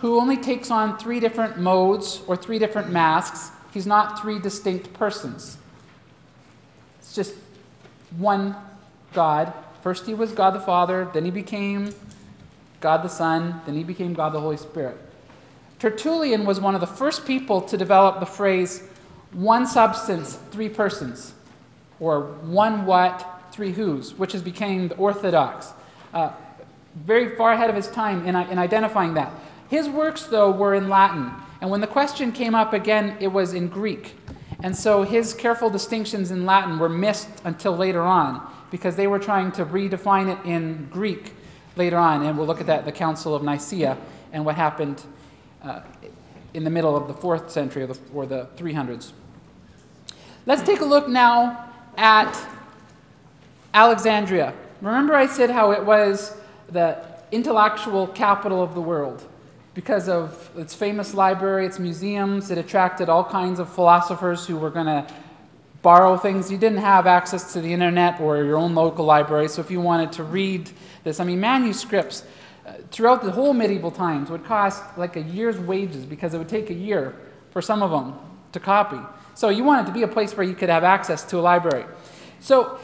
who 0.00 0.20
only 0.20 0.36
takes 0.36 0.70
on 0.70 0.98
three 0.98 1.20
different 1.20 1.58
modes 1.58 2.22
or 2.26 2.36
three 2.36 2.58
different 2.58 2.90
masks. 2.90 3.50
He's 3.72 3.86
not 3.86 4.20
three 4.20 4.38
distinct 4.38 4.92
persons. 4.92 5.58
It's 7.12 7.28
just 7.28 7.34
one 8.16 8.56
God. 9.12 9.52
First, 9.82 10.06
he 10.06 10.14
was 10.14 10.32
God 10.32 10.54
the 10.54 10.60
Father, 10.60 11.10
then, 11.12 11.26
he 11.26 11.30
became 11.30 11.94
God 12.80 13.02
the 13.02 13.08
Son, 13.10 13.60
then, 13.66 13.74
he 13.74 13.84
became 13.84 14.14
God 14.14 14.32
the 14.32 14.40
Holy 14.40 14.56
Spirit. 14.56 14.96
Tertullian 15.78 16.46
was 16.46 16.58
one 16.58 16.74
of 16.74 16.80
the 16.80 16.86
first 16.86 17.26
people 17.26 17.60
to 17.60 17.76
develop 17.76 18.18
the 18.18 18.24
phrase 18.24 18.88
one 19.32 19.66
substance, 19.66 20.38
three 20.52 20.70
persons, 20.70 21.34
or 22.00 22.22
one 22.44 22.86
what, 22.86 23.28
three 23.52 23.72
who's, 23.72 24.14
which 24.14 24.32
has 24.32 24.40
become 24.40 24.88
the 24.88 24.96
orthodox. 24.96 25.74
Uh, 26.14 26.32
very 27.04 27.36
far 27.36 27.52
ahead 27.52 27.68
of 27.68 27.76
his 27.76 27.88
time 27.88 28.26
in, 28.26 28.34
in 28.36 28.58
identifying 28.58 29.12
that. 29.12 29.30
His 29.68 29.86
works, 29.86 30.22
though, 30.22 30.50
were 30.50 30.74
in 30.74 30.88
Latin, 30.88 31.30
and 31.60 31.68
when 31.68 31.82
the 31.82 31.86
question 31.86 32.32
came 32.32 32.54
up 32.54 32.72
again, 32.72 33.18
it 33.20 33.28
was 33.28 33.52
in 33.52 33.68
Greek. 33.68 34.14
And 34.62 34.76
so 34.76 35.02
his 35.02 35.34
careful 35.34 35.70
distinctions 35.70 36.30
in 36.30 36.46
Latin 36.46 36.78
were 36.78 36.88
missed 36.88 37.28
until 37.44 37.76
later 37.76 38.02
on 38.02 38.48
because 38.70 38.94
they 38.94 39.08
were 39.08 39.18
trying 39.18 39.50
to 39.52 39.66
redefine 39.66 40.32
it 40.32 40.46
in 40.46 40.88
Greek 40.90 41.34
later 41.76 41.98
on. 41.98 42.24
And 42.24 42.38
we'll 42.38 42.46
look 42.46 42.60
at 42.60 42.66
that, 42.68 42.84
the 42.84 42.92
Council 42.92 43.34
of 43.34 43.42
Nicaea, 43.42 43.98
and 44.32 44.44
what 44.44 44.54
happened 44.54 45.02
uh, 45.62 45.80
in 46.54 46.62
the 46.64 46.70
middle 46.70 46.96
of 46.96 47.08
the 47.08 47.14
fourth 47.14 47.50
century 47.50 47.82
or 47.82 47.88
the, 47.88 47.98
or 48.14 48.24
the 48.24 48.46
300s. 48.56 49.12
Let's 50.46 50.62
take 50.62 50.80
a 50.80 50.84
look 50.84 51.08
now 51.08 51.70
at 51.96 52.36
Alexandria. 53.74 54.54
Remember, 54.80 55.14
I 55.14 55.26
said 55.26 55.50
how 55.50 55.72
it 55.72 55.84
was 55.84 56.36
the 56.68 57.04
intellectual 57.32 58.06
capital 58.06 58.62
of 58.62 58.74
the 58.74 58.80
world 58.80 59.26
because 59.74 60.08
of 60.08 60.50
its 60.56 60.74
famous 60.74 61.14
library, 61.14 61.66
its 61.66 61.78
museums. 61.78 62.50
It 62.50 62.58
attracted 62.58 63.08
all 63.08 63.24
kinds 63.24 63.58
of 63.58 63.72
philosophers 63.72 64.46
who 64.46 64.56
were 64.56 64.70
going 64.70 64.86
to 64.86 65.06
borrow 65.80 66.16
things. 66.16 66.50
You 66.50 66.58
didn't 66.58 66.78
have 66.78 67.06
access 67.06 67.52
to 67.54 67.60
the 67.60 67.72
internet 67.72 68.20
or 68.20 68.42
your 68.44 68.56
own 68.56 68.74
local 68.74 69.04
library, 69.04 69.48
so 69.48 69.60
if 69.60 69.70
you 69.70 69.80
wanted 69.80 70.12
to 70.12 70.24
read 70.24 70.70
this, 71.04 71.18
I 71.18 71.24
mean, 71.24 71.40
manuscripts 71.40 72.24
uh, 72.64 72.74
throughout 72.90 73.24
the 73.24 73.32
whole 73.32 73.52
medieval 73.52 73.90
times 73.90 74.30
would 74.30 74.44
cost 74.44 74.82
like 74.96 75.16
a 75.16 75.22
year's 75.22 75.58
wages 75.58 76.04
because 76.04 76.34
it 76.34 76.38
would 76.38 76.48
take 76.48 76.70
a 76.70 76.74
year 76.74 77.16
for 77.50 77.60
some 77.60 77.82
of 77.82 77.90
them 77.90 78.14
to 78.52 78.60
copy. 78.60 79.00
So 79.34 79.48
you 79.48 79.64
wanted 79.64 79.86
to 79.86 79.92
be 79.92 80.02
a 80.02 80.08
place 80.08 80.36
where 80.36 80.46
you 80.46 80.54
could 80.54 80.68
have 80.68 80.84
access 80.84 81.24
to 81.24 81.38
a 81.38 81.40
library. 81.40 81.84
So 82.38 82.78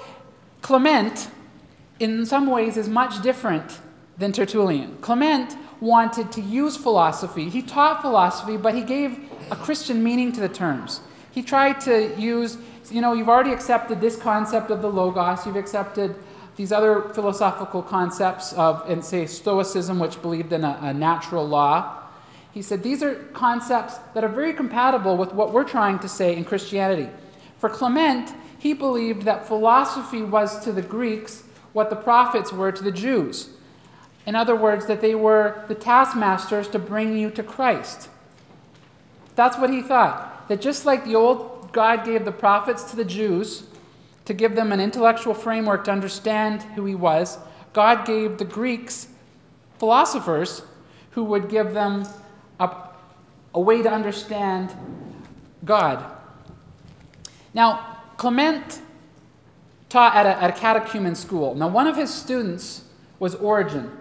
Clement, 0.62 1.28
in 2.00 2.26
some 2.26 2.46
ways, 2.46 2.76
is 2.76 2.88
much 2.88 3.22
different 3.22 3.78
than 4.16 4.32
Tertullian. 4.32 4.96
Clement 5.00 5.56
wanted 5.80 6.32
to 6.32 6.40
use 6.40 6.76
philosophy. 6.76 7.48
He 7.48 7.62
taught 7.62 8.02
philosophy, 8.02 8.56
but 8.56 8.74
he 8.74 8.82
gave 8.82 9.18
a 9.50 9.56
Christian 9.56 10.02
meaning 10.02 10.32
to 10.32 10.40
the 10.40 10.48
terms. 10.48 11.00
He 11.30 11.42
tried 11.42 11.80
to 11.82 12.14
use, 12.18 12.58
you 12.90 13.00
know, 13.00 13.12
you've 13.12 13.28
already 13.28 13.52
accepted 13.52 14.00
this 14.00 14.16
concept 14.16 14.70
of 14.70 14.82
the 14.82 14.90
Logos, 14.90 15.46
you've 15.46 15.56
accepted 15.56 16.16
these 16.56 16.72
other 16.72 17.02
philosophical 17.14 17.82
concepts 17.82 18.52
of, 18.54 18.82
and 18.90 19.04
say, 19.04 19.26
Stoicism, 19.26 20.00
which 20.00 20.20
believed 20.20 20.52
in 20.52 20.64
a, 20.64 20.78
a 20.82 20.92
natural 20.92 21.46
law. 21.46 21.94
He 22.52 22.62
said 22.62 22.82
these 22.82 23.02
are 23.02 23.14
concepts 23.32 23.98
that 24.14 24.24
are 24.24 24.28
very 24.28 24.52
compatible 24.52 25.16
with 25.16 25.32
what 25.32 25.52
we're 25.52 25.62
trying 25.62 26.00
to 26.00 26.08
say 26.08 26.34
in 26.34 26.44
Christianity. 26.44 27.08
For 27.58 27.68
Clement, 27.68 28.34
he 28.58 28.72
believed 28.72 29.22
that 29.22 29.46
philosophy 29.46 30.22
was 30.22 30.58
to 30.64 30.72
the 30.72 30.82
Greeks 30.82 31.44
what 31.72 31.90
the 31.90 31.96
prophets 31.96 32.52
were 32.52 32.72
to 32.72 32.82
the 32.82 32.90
Jews. 32.90 33.50
In 34.28 34.34
other 34.34 34.54
words, 34.54 34.84
that 34.88 35.00
they 35.00 35.14
were 35.14 35.64
the 35.68 35.74
taskmasters 35.74 36.68
to 36.68 36.78
bring 36.78 37.16
you 37.16 37.30
to 37.30 37.42
Christ. 37.42 38.10
That's 39.36 39.56
what 39.56 39.70
he 39.70 39.80
thought. 39.80 40.46
That 40.48 40.60
just 40.60 40.84
like 40.84 41.06
the 41.06 41.14
old 41.14 41.72
God 41.72 42.04
gave 42.04 42.26
the 42.26 42.32
prophets 42.32 42.82
to 42.90 42.96
the 42.96 43.06
Jews 43.06 43.62
to 44.26 44.34
give 44.34 44.54
them 44.54 44.70
an 44.70 44.80
intellectual 44.80 45.32
framework 45.32 45.84
to 45.84 45.92
understand 45.92 46.62
who 46.74 46.84
he 46.84 46.94
was, 46.94 47.38
God 47.72 48.06
gave 48.06 48.36
the 48.36 48.44
Greeks 48.44 49.08
philosophers 49.78 50.60
who 51.12 51.24
would 51.24 51.48
give 51.48 51.72
them 51.72 52.06
a, 52.60 52.70
a 53.54 53.60
way 53.60 53.80
to 53.80 53.90
understand 53.90 54.74
God. 55.64 56.04
Now, 57.54 58.02
Clement 58.18 58.82
taught 59.88 60.14
at 60.14 60.26
a, 60.26 60.42
at 60.42 60.50
a 60.50 60.60
catechumen 60.60 61.14
school. 61.14 61.54
Now, 61.54 61.68
one 61.68 61.86
of 61.86 61.96
his 61.96 62.12
students 62.12 62.84
was 63.18 63.34
Origen. 63.34 63.97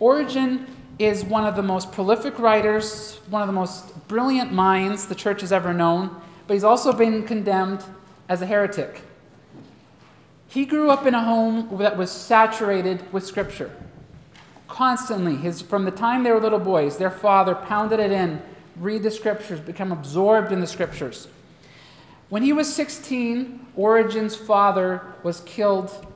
Origen 0.00 0.66
is 0.98 1.24
one 1.24 1.44
of 1.44 1.56
the 1.56 1.62
most 1.62 1.92
prolific 1.92 2.38
writers, 2.38 3.20
one 3.28 3.42
of 3.42 3.48
the 3.48 3.52
most 3.52 4.08
brilliant 4.08 4.52
minds 4.52 5.06
the 5.06 5.14
church 5.14 5.42
has 5.42 5.52
ever 5.52 5.74
known, 5.74 6.20
but 6.46 6.54
he's 6.54 6.64
also 6.64 6.92
been 6.92 7.22
condemned 7.26 7.84
as 8.28 8.40
a 8.40 8.46
heretic. 8.46 9.02
He 10.48 10.64
grew 10.64 10.90
up 10.90 11.06
in 11.06 11.14
a 11.14 11.22
home 11.22 11.76
that 11.78 11.96
was 11.96 12.10
saturated 12.10 13.12
with 13.12 13.24
Scripture. 13.24 13.70
Constantly, 14.68 15.36
his, 15.36 15.60
from 15.60 15.84
the 15.84 15.90
time 15.90 16.24
they 16.24 16.32
were 16.32 16.40
little 16.40 16.58
boys, 16.58 16.96
their 16.96 17.10
father 17.10 17.54
pounded 17.54 18.00
it 18.00 18.10
in, 18.10 18.40
read 18.76 19.02
the 19.02 19.10
Scriptures, 19.10 19.60
become 19.60 19.92
absorbed 19.92 20.50
in 20.50 20.60
the 20.60 20.66
Scriptures. 20.66 21.28
When 22.30 22.42
he 22.42 22.52
was 22.52 22.72
16, 22.72 23.66
Origen's 23.76 24.34
father 24.34 25.02
was 25.22 25.40
killed 25.40 26.06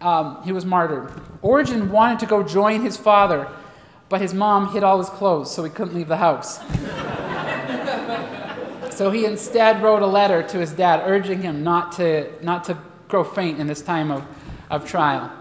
um, 0.00 0.42
he 0.44 0.52
was 0.52 0.64
martyred. 0.64 1.12
Origen 1.42 1.90
wanted 1.90 2.18
to 2.20 2.26
go 2.26 2.42
join 2.42 2.82
his 2.82 2.96
father, 2.96 3.48
but 4.08 4.20
his 4.20 4.34
mom 4.34 4.72
hid 4.72 4.82
all 4.82 4.98
his 4.98 5.08
clothes, 5.08 5.52
so 5.52 5.64
he 5.64 5.70
couldn't 5.70 5.94
leave 5.94 6.08
the 6.08 6.16
house. 6.16 6.58
so 8.94 9.10
he 9.10 9.24
instead 9.24 9.82
wrote 9.82 10.02
a 10.02 10.06
letter 10.06 10.42
to 10.42 10.58
his 10.58 10.72
dad, 10.72 11.02
urging 11.04 11.42
him 11.42 11.64
not 11.64 11.92
to, 11.92 12.30
not 12.44 12.64
to 12.64 12.78
grow 13.08 13.24
faint 13.24 13.58
in 13.58 13.66
this 13.66 13.82
time 13.82 14.10
of, 14.10 14.24
of 14.70 14.86
trial. 14.86 15.32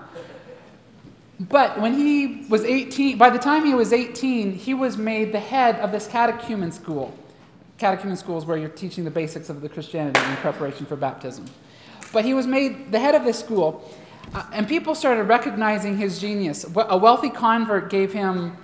But 1.39 1.79
when 1.81 1.93
he 1.93 2.45
was 2.47 2.63
18, 2.63 3.17
by 3.17 3.29
the 3.29 3.39
time 3.39 3.65
he 3.65 3.73
was 3.73 3.91
18, 3.91 4.53
he 4.53 4.73
was 4.73 4.97
made 4.97 5.31
the 5.31 5.39
head 5.39 5.75
of 5.77 5.91
this 5.91 6.07
catechumen 6.07 6.71
school. 6.71 7.13
Catechumen 7.77 8.15
school 8.15 8.37
is 8.37 8.45
where 8.45 8.57
you're 8.57 8.69
teaching 8.69 9.03
the 9.03 9.11
basics 9.11 9.49
of 9.49 9.61
the 9.61 9.67
Christianity 9.67 10.21
in 10.21 10.35
preparation 10.37 10.85
for 10.85 10.95
baptism. 10.95 11.45
But 12.13 12.23
he 12.23 12.33
was 12.33 12.45
made 12.45 12.91
the 12.91 12.99
head 12.99 13.15
of 13.15 13.25
this 13.25 13.39
school. 13.39 13.89
Uh, 14.33 14.45
and 14.51 14.67
people 14.67 14.95
started 14.95 15.23
recognizing 15.23 15.97
his 15.97 16.19
genius. 16.19 16.65
A 16.75 16.97
wealthy 16.97 17.29
convert 17.29 17.89
gave 17.89 18.13
him 18.13 18.57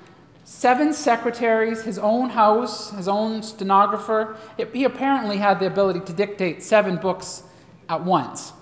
seven 0.44 0.94
secretaries, 0.94 1.84
his 1.84 2.00
own 2.00 2.32
house, 2.32 2.90
his 2.92 3.08
own 3.08 3.44
stenographer. 3.44 4.36
It, 4.58 4.74
he 4.74 4.84
apparently 4.84 5.38
had 5.38 5.60
the 5.60 5.68
ability 5.68 6.00
to 6.02 6.14
dictate 6.14 6.64
seven 6.64 6.98
books 6.98 7.44
at 7.88 8.04
once. 8.04 8.54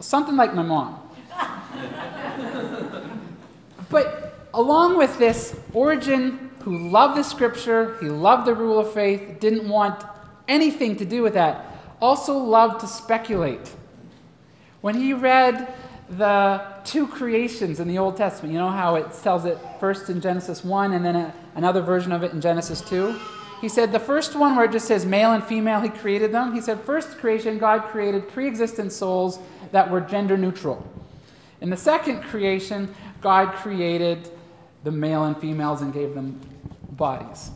Something 0.00 0.36
like 0.36 0.54
my 0.54 0.62
mom. 0.62 1.00
but 3.90 4.48
along 4.52 4.98
with 4.98 5.18
this, 5.18 5.56
Origen, 5.72 6.50
who 6.62 6.88
loved 6.88 7.16
the 7.16 7.22
scripture, 7.22 7.96
he 8.00 8.08
loved 8.08 8.46
the 8.46 8.54
rule 8.54 8.78
of 8.80 8.92
faith, 8.92 9.38
didn't 9.38 9.68
want 9.68 10.02
anything 10.48 10.96
to 10.96 11.04
do 11.04 11.22
with 11.22 11.34
that, 11.34 11.64
also 12.00 12.36
loved 12.36 12.80
to 12.80 12.86
speculate. 12.86 13.70
When 14.80 14.96
he 14.96 15.12
read 15.12 15.72
the 16.08 16.62
two 16.84 17.06
creations 17.06 17.80
in 17.80 17.88
the 17.88 17.98
Old 17.98 18.16
Testament. 18.16 18.52
You 18.52 18.58
know 18.58 18.70
how 18.70 18.96
it 18.96 19.06
tells 19.22 19.44
it 19.44 19.58
first 19.80 20.10
in 20.10 20.20
Genesis 20.20 20.62
1 20.62 20.92
and 20.92 21.04
then 21.04 21.16
a, 21.16 21.34
another 21.54 21.80
version 21.80 22.12
of 22.12 22.22
it 22.22 22.32
in 22.32 22.40
Genesis 22.40 22.80
2? 22.82 23.18
He 23.60 23.68
said 23.68 23.92
the 23.92 24.00
first 24.00 24.36
one 24.36 24.56
where 24.56 24.66
it 24.66 24.72
just 24.72 24.86
says 24.86 25.06
male 25.06 25.32
and 25.32 25.42
female, 25.42 25.80
he 25.80 25.88
created 25.88 26.32
them. 26.32 26.52
He 26.52 26.60
said, 26.60 26.80
first 26.82 27.18
creation, 27.18 27.58
God 27.58 27.84
created 27.84 28.28
pre 28.28 28.46
existent 28.46 28.92
souls 28.92 29.38
that 29.72 29.90
were 29.90 30.00
gender 30.00 30.36
neutral. 30.36 30.86
In 31.60 31.70
the 31.70 31.76
second 31.76 32.22
creation, 32.24 32.94
God 33.22 33.54
created 33.54 34.28
the 34.82 34.90
male 34.90 35.24
and 35.24 35.36
females 35.36 35.80
and 35.80 35.94
gave 35.94 36.14
them 36.14 36.38
bodies. 36.90 37.50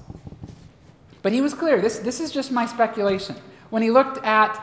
But 1.23 1.33
he 1.33 1.43
was 1.43 1.53
clear 1.53 1.81
this, 1.81 1.99
this 1.99 2.21
is 2.21 2.33
just 2.33 2.51
my 2.51 2.65
speculation. 2.65 3.37
When 3.69 3.83
he 3.83 3.91
looked 3.91 4.25
at 4.25 4.59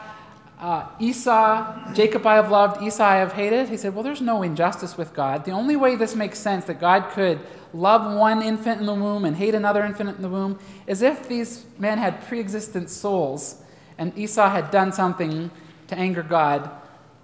uh, 0.65 0.87
Esau, 0.99 1.93
Jacob 1.93 2.25
I 2.25 2.33
have 2.33 2.49
loved, 2.49 2.81
Esau 2.81 3.03
I 3.03 3.17
have 3.17 3.33
hated. 3.33 3.69
He 3.69 3.77
said, 3.77 3.93
Well, 3.93 4.03
there's 4.03 4.19
no 4.19 4.41
injustice 4.41 4.97
with 4.97 5.13
God. 5.13 5.45
The 5.45 5.51
only 5.51 5.75
way 5.75 5.95
this 5.95 6.15
makes 6.15 6.39
sense 6.39 6.65
that 6.65 6.79
God 6.79 7.11
could 7.11 7.39
love 7.71 8.17
one 8.17 8.41
infant 8.41 8.79
in 8.79 8.87
the 8.87 8.95
womb 8.95 9.25
and 9.25 9.35
hate 9.35 9.53
another 9.53 9.83
infant 9.83 10.15
in 10.15 10.23
the 10.23 10.29
womb 10.29 10.57
is 10.87 11.03
if 11.03 11.29
these 11.29 11.65
men 11.77 11.99
had 11.99 12.19
pre 12.27 12.39
existent 12.39 12.89
souls 12.89 13.61
and 13.99 14.17
Esau 14.17 14.49
had 14.49 14.71
done 14.71 14.91
something 14.91 15.51
to 15.87 15.95
anger 15.95 16.23
God 16.23 16.71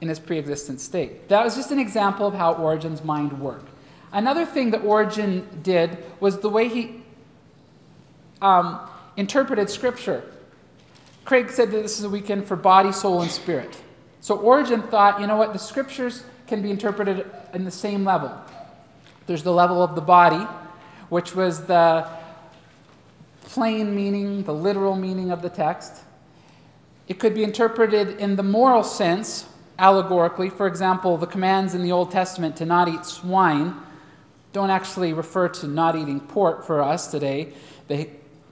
in 0.01 0.07
his 0.07 0.19
pre 0.19 0.37
existent 0.37 0.79
state. 0.79 1.27
That 1.27 1.43
was 1.43 1.55
just 1.55 1.71
an 1.71 1.79
example 1.79 2.27
of 2.27 2.35
how 2.35 2.53
Origen's 2.53 3.03
mind 3.03 3.39
worked. 3.39 3.69
Another 4.11 4.45
thing 4.45 4.69
that 4.69 4.83
Origen 4.83 5.47
did 5.63 5.97
was 6.19 6.41
the 6.41 6.49
way 6.49 6.67
he 6.67 7.01
um, 8.39 8.87
interpreted 9.17 9.67
Scripture. 9.67 10.23
Craig 11.25 11.49
said 11.49 11.71
that 11.71 11.83
this 11.83 11.99
is 11.99 12.03
a 12.03 12.09
weekend 12.09 12.47
for 12.47 12.55
body, 12.55 12.91
soul, 12.91 13.21
and 13.21 13.31
spirit. 13.31 13.81
So 14.21 14.37
Origen 14.37 14.81
thought, 14.83 15.19
you 15.19 15.27
know 15.27 15.37
what, 15.37 15.53
the 15.53 15.59
scriptures 15.59 16.23
can 16.47 16.61
be 16.61 16.69
interpreted 16.69 17.25
in 17.53 17.63
the 17.63 17.71
same 17.71 18.03
level. 18.03 18.31
There's 19.27 19.43
the 19.43 19.53
level 19.53 19.81
of 19.81 19.95
the 19.95 20.01
body, 20.01 20.45
which 21.09 21.35
was 21.35 21.65
the 21.65 22.07
plain 23.43 23.95
meaning, 23.95 24.43
the 24.43 24.53
literal 24.53 24.95
meaning 24.95 25.31
of 25.31 25.41
the 25.41 25.49
text. 25.49 26.01
It 27.07 27.19
could 27.19 27.33
be 27.33 27.43
interpreted 27.43 28.19
in 28.19 28.35
the 28.35 28.43
moral 28.43 28.83
sense, 28.83 29.45
allegorically. 29.79 30.49
For 30.49 30.67
example, 30.67 31.17
the 31.17 31.27
commands 31.27 31.73
in 31.73 31.81
the 31.83 31.91
Old 31.91 32.11
Testament 32.11 32.55
to 32.57 32.65
not 32.65 32.87
eat 32.87 33.05
swine 33.05 33.75
don't 34.53 34.69
actually 34.69 35.13
refer 35.13 35.47
to 35.47 35.67
not 35.67 35.95
eating 35.95 36.19
pork 36.19 36.65
for 36.65 36.81
us 36.81 37.07
today. 37.07 37.53
They 37.87 38.09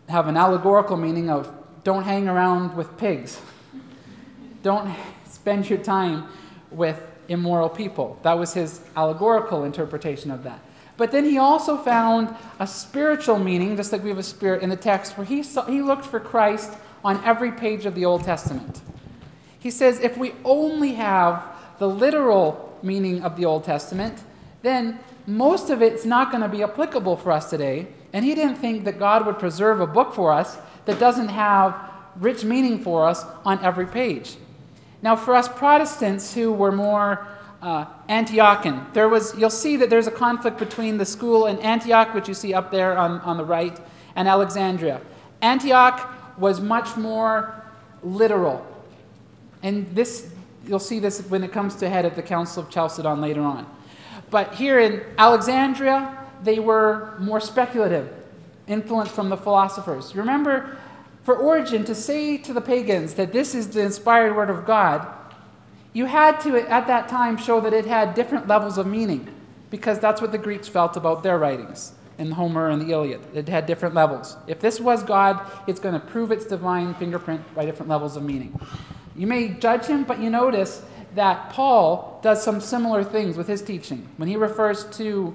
have 0.08 0.28
an 0.28 0.38
allegorical 0.38 0.98
meaning 0.98 1.30
of 1.30 1.54
don't 1.84 2.04
hang 2.04 2.28
around 2.28 2.76
with 2.76 2.98
pigs. 2.98 3.40
Don't 4.64 4.94
spend 5.26 5.70
your 5.70 5.80
time 5.80 6.28
with 6.72 7.02
immoral 7.28 7.70
people. 7.70 8.20
That 8.24 8.38
was 8.38 8.54
his 8.54 8.82
allegorical 8.96 9.64
interpretation 9.64 10.32
of 10.32 10.44
that. 10.44 10.60
But 10.98 11.12
then 11.12 11.24
he 11.24 11.38
also 11.38 11.78
found 11.78 12.36
a 12.60 12.68
spiritual 12.68 13.40
meaning, 13.40 13.78
just 13.78 13.94
like 13.94 14.04
we 14.04 14.10
have 14.10 14.18
a 14.18 14.24
spirit 14.24 14.62
in 14.62 14.70
the 14.70 14.76
text, 14.76 15.18
where 15.18 15.26
he, 15.26 15.44
saw, 15.44 15.66
he 15.66 15.82
looked 15.82 16.06
for 16.06 16.20
Christ 16.20 16.74
on 17.06 17.24
every 17.24 17.52
page 17.52 17.86
of 17.86 17.96
the 17.96 18.04
Old 18.04 18.26
Testament. 18.26 18.82
He 19.58 19.72
says 19.72 20.00
if 20.00 20.18
we 20.18 20.34
only 20.44 20.94
have 20.96 21.56
the 21.78 21.88
literal 21.88 22.78
meaning 22.84 23.24
of 23.24 23.38
the 23.38 23.46
Old 23.46 23.64
Testament, 23.64 24.22
then 24.62 25.00
most 25.26 25.70
of 25.70 25.82
it's 25.82 26.04
not 26.04 26.32
going 26.32 26.44
to 26.44 26.50
be 26.50 26.64
applicable 26.64 27.16
for 27.16 27.32
us 27.32 27.50
today. 27.50 27.88
And 28.12 28.26
he 28.26 28.36
didn't 28.36 28.56
think 28.56 28.84
that 28.86 29.00
God 29.00 29.26
would 29.26 29.40
preserve 29.40 29.80
a 29.80 29.88
book 29.88 30.14
for 30.14 30.34
us 30.34 30.58
that 30.90 31.00
doesn't 31.00 31.30
have 31.30 31.80
rich 32.20 32.44
meaning 32.44 32.80
for 32.80 33.08
us 33.08 33.24
on 33.46 33.64
every 33.64 33.86
page. 33.86 34.36
Now, 35.04 35.16
for 35.16 35.36
us 35.36 35.48
Protestants 35.48 36.34
who 36.34 36.52
were 36.52 36.72
more 36.72 37.28
uh, 37.62 37.86
Antiochian, 38.10 38.92
there 38.94 39.08
was, 39.08 39.38
you'll 39.38 39.52
see 39.52 39.78
that 39.78 39.90
there's 39.90 40.08
a 40.08 40.12
conflict 40.12 40.58
between 40.58 40.98
the 40.98 41.06
school 41.06 41.46
in 41.46 41.60
Antioch, 41.60 42.14
which 42.14 42.28
you 42.28 42.34
see 42.34 42.54
up 42.54 42.72
there 42.72 42.98
on, 42.98 43.20
on 43.22 43.38
the 43.38 43.46
right, 43.46 43.80
and 44.16 44.28
Alexandria. 44.28 45.00
Antioch 45.42 46.10
was 46.40 46.60
much 46.60 46.98
more 46.98 47.64
literal. 48.02 48.66
And 49.62 49.88
this, 49.96 50.32
you'll 50.66 50.80
see 50.80 51.00
this 51.00 51.22
when 51.30 51.44
it 51.44 51.52
comes 51.52 51.76
to 51.76 51.90
head 51.90 52.06
at 52.06 52.16
the 52.16 52.24
Council 52.24 52.64
of 52.64 52.70
Chalcedon 52.70 53.22
later 53.22 53.42
on. 53.42 53.68
But 54.32 54.56
here 54.56 54.80
in 54.80 55.04
Alexandria, 55.18 56.18
they 56.44 56.60
were 56.60 57.14
more 57.20 57.40
speculative 57.40 58.19
influence 58.70 59.10
from 59.10 59.30
the 59.30 59.38
philosophers. 59.38 60.14
You 60.14 60.22
remember, 60.22 60.78
for 61.24 61.36
Origen 61.36 61.84
to 61.86 61.94
say 61.96 62.38
to 62.38 62.54
the 62.54 62.62
pagans 62.62 63.16
that 63.16 63.34
this 63.34 63.54
is 63.54 63.70
the 63.70 63.82
inspired 63.82 64.36
word 64.36 64.50
of 64.50 64.66
God, 64.66 65.06
you 65.92 66.06
had 66.06 66.40
to, 66.42 66.56
at 66.58 66.88
that 66.88 67.10
time, 67.10 67.36
show 67.36 67.60
that 67.60 67.74
it 67.74 67.86
had 67.86 68.14
different 68.14 68.48
levels 68.48 68.78
of 68.78 68.88
meaning, 68.88 69.28
because 69.70 70.00
that's 70.00 70.22
what 70.22 70.32
the 70.32 70.38
Greeks 70.38 70.68
felt 70.68 70.96
about 70.96 71.24
their 71.24 71.38
writings 71.38 71.94
in 72.20 72.32
Homer 72.32 72.70
and 72.70 72.82
the 72.82 72.92
Iliad. 72.92 73.22
It 73.34 73.50
had 73.50 73.66
different 73.66 73.96
levels. 73.96 74.38
If 74.46 74.60
this 74.60 74.80
was 74.80 75.04
God, 75.04 75.42
it's 75.68 75.80
going 75.80 76.00
to 76.00 76.06
prove 76.06 76.32
its 76.32 76.46
divine 76.46 76.94
fingerprint 76.94 77.42
by 77.56 77.66
different 77.66 77.90
levels 77.90 78.16
of 78.16 78.24
meaning. 78.24 78.60
You 79.16 79.26
may 79.26 79.50
judge 79.50 79.86
him, 79.86 80.04
but 80.04 80.20
you 80.20 80.30
notice 80.30 80.84
that 81.16 81.50
Paul 81.50 82.20
does 82.22 82.44
some 82.44 82.62
similar 82.62 83.04
things 83.04 83.36
with 83.36 83.48
his 83.48 83.62
teaching. 83.62 84.08
When 84.18 84.30
he 84.30 84.36
refers 84.36 84.84
to 84.98 85.34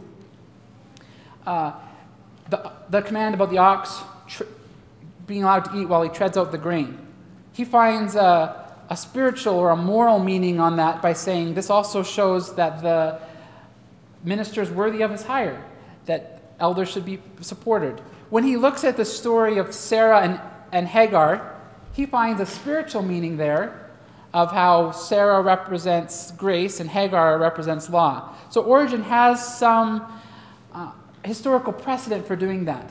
uh, 1.46 1.72
the, 2.48 2.72
the 2.90 3.02
command 3.02 3.34
about 3.34 3.50
the 3.50 3.58
ox 3.58 4.00
tr- 4.26 4.44
being 5.26 5.42
allowed 5.42 5.64
to 5.66 5.76
eat 5.76 5.86
while 5.86 6.02
he 6.02 6.08
treads 6.08 6.36
out 6.36 6.52
the 6.52 6.58
grain. 6.58 6.98
He 7.52 7.64
finds 7.64 8.14
a, 8.14 8.70
a 8.90 8.96
spiritual 8.96 9.54
or 9.54 9.70
a 9.70 9.76
moral 9.76 10.18
meaning 10.18 10.60
on 10.60 10.76
that 10.76 11.00
by 11.00 11.12
saying 11.12 11.54
this 11.54 11.70
also 11.70 12.02
shows 12.02 12.54
that 12.56 12.82
the 12.82 13.20
minister 14.22 14.62
is 14.62 14.70
worthy 14.70 15.02
of 15.02 15.10
his 15.10 15.22
hire, 15.22 15.62
that 16.06 16.42
elders 16.60 16.90
should 16.90 17.04
be 17.04 17.20
supported. 17.40 18.00
When 18.30 18.44
he 18.44 18.56
looks 18.56 18.84
at 18.84 18.96
the 18.96 19.04
story 19.04 19.58
of 19.58 19.74
Sarah 19.74 20.20
and, 20.20 20.40
and 20.72 20.88
Hagar, 20.88 21.54
he 21.92 22.06
finds 22.06 22.40
a 22.40 22.46
spiritual 22.46 23.02
meaning 23.02 23.36
there 23.36 23.90
of 24.32 24.50
how 24.50 24.90
Sarah 24.90 25.40
represents 25.40 26.32
grace 26.32 26.80
and 26.80 26.90
Hagar 26.90 27.38
represents 27.38 27.88
law. 27.88 28.34
So 28.50 28.62
Origen 28.62 29.04
has 29.04 29.56
some 29.56 30.04
uh, 30.72 30.90
historical 31.24 31.72
precedent 31.72 32.26
for 32.26 32.36
doing 32.36 32.66
that. 32.66 32.90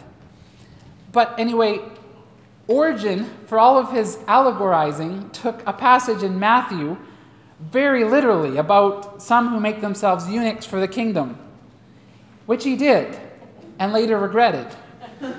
But 1.12 1.40
anyway, 1.40 1.80
Origen, 2.68 3.30
for 3.46 3.60
all 3.60 3.78
of 3.78 3.92
his 3.92 4.18
allegorizing, 4.28 5.32
took 5.32 5.62
a 5.68 5.74
passage 5.74 6.24
in 6.24 6.40
Matthew 6.40 6.98
very 7.60 8.04
literally 8.04 8.58
about 8.58 9.22
some 9.22 9.50
who 9.50 9.60
make 9.60 9.82
themselves 9.82 10.28
eunuchs 10.30 10.66
for 10.66 10.80
the 10.80 10.88
kingdom, 10.88 11.38
which 12.46 12.64
he 12.64 12.76
did 12.76 13.20
and 13.80 13.94
later 13.94 14.18
regretted. 14.18 14.68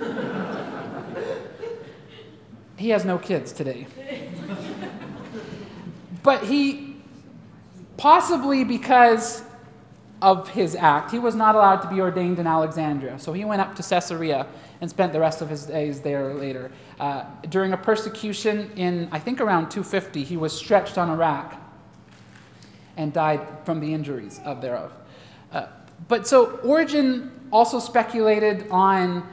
he 2.76 2.90
has 2.90 3.04
no 3.04 3.18
kids 3.18 3.52
today. 3.52 3.86
but 6.22 6.44
he, 6.44 6.96
possibly 7.96 8.64
because 8.64 9.42
of 10.24 10.48
his 10.48 10.74
act, 10.74 11.10
he 11.10 11.18
was 11.18 11.34
not 11.34 11.54
allowed 11.54 11.82
to 11.82 11.88
be 11.88 12.00
ordained 12.00 12.38
in 12.38 12.46
Alexandria. 12.46 13.18
So 13.18 13.34
he 13.34 13.44
went 13.44 13.60
up 13.60 13.76
to 13.76 13.82
Caesarea 13.82 14.46
and 14.80 14.88
spent 14.88 15.12
the 15.12 15.20
rest 15.20 15.42
of 15.42 15.50
his 15.50 15.66
days 15.66 16.00
there 16.00 16.32
later. 16.32 16.72
Uh, 16.98 17.24
during 17.50 17.74
a 17.74 17.76
persecution 17.76 18.70
in, 18.74 19.06
I 19.12 19.18
think, 19.18 19.38
around 19.38 19.70
250, 19.70 20.24
he 20.24 20.38
was 20.38 20.56
stretched 20.56 20.96
on 20.96 21.10
a 21.10 21.16
rack 21.16 21.60
and 22.96 23.12
died 23.12 23.46
from 23.66 23.80
the 23.80 23.92
injuries 23.92 24.40
of 24.46 24.62
thereof. 24.62 24.92
Uh, 25.52 25.66
but 26.08 26.26
so 26.26 26.56
Origen 26.60 27.30
also 27.52 27.78
speculated 27.78 28.66
on 28.70 29.28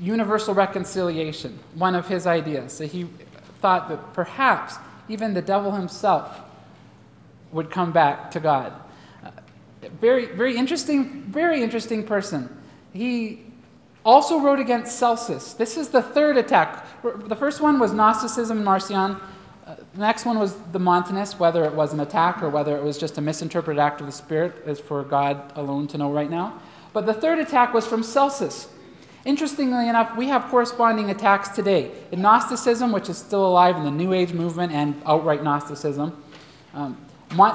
universal 0.00 0.54
reconciliation, 0.54 1.56
one 1.76 1.94
of 1.94 2.08
his 2.08 2.26
ideas. 2.26 2.72
So 2.72 2.88
he 2.88 3.06
thought 3.60 3.88
that 3.90 4.12
perhaps 4.12 4.74
even 5.08 5.34
the 5.34 5.42
devil 5.42 5.70
himself 5.70 6.40
would 7.52 7.70
come 7.70 7.92
back 7.92 8.32
to 8.32 8.40
God 8.40 8.72
very, 9.88 10.26
very 10.26 10.56
interesting, 10.56 11.22
very 11.22 11.62
interesting 11.62 12.04
person. 12.04 12.48
He 12.92 13.40
also 14.04 14.40
wrote 14.40 14.60
against 14.60 14.98
Celsus. 14.98 15.54
This 15.54 15.76
is 15.76 15.88
the 15.88 16.02
third 16.02 16.36
attack. 16.36 16.86
The 17.02 17.36
first 17.36 17.60
one 17.60 17.78
was 17.78 17.92
Gnosticism, 17.92 18.58
and 18.58 18.64
Marcion. 18.64 19.16
Uh, 19.66 19.76
the 19.94 20.00
next 20.00 20.24
one 20.24 20.38
was 20.38 20.56
the 20.72 20.78
Montanists, 20.78 21.38
whether 21.38 21.64
it 21.64 21.72
was 21.72 21.92
an 21.92 22.00
attack 22.00 22.42
or 22.42 22.48
whether 22.48 22.76
it 22.76 22.82
was 22.82 22.98
just 22.98 23.18
a 23.18 23.20
misinterpreted 23.20 23.78
act 23.78 24.00
of 24.00 24.06
the 24.06 24.12
Spirit, 24.12 24.54
is 24.66 24.80
for 24.80 25.02
God 25.04 25.52
alone 25.56 25.86
to 25.88 25.98
know 25.98 26.10
right 26.10 26.30
now. 26.30 26.60
But 26.92 27.06
the 27.06 27.14
third 27.14 27.38
attack 27.38 27.72
was 27.72 27.86
from 27.86 28.02
Celsus. 28.02 28.68
Interestingly 29.24 29.88
enough, 29.88 30.16
we 30.16 30.26
have 30.28 30.46
corresponding 30.46 31.10
attacks 31.10 31.50
today 31.50 31.92
in 32.10 32.20
Gnosticism, 32.20 32.90
which 32.90 33.08
is 33.08 33.18
still 33.18 33.46
alive 33.46 33.76
in 33.76 33.84
the 33.84 33.90
New 33.90 34.12
Age 34.12 34.32
movement, 34.32 34.72
and 34.72 35.00
outright 35.06 35.44
Gnosticism. 35.44 36.20
Um, 36.74 36.96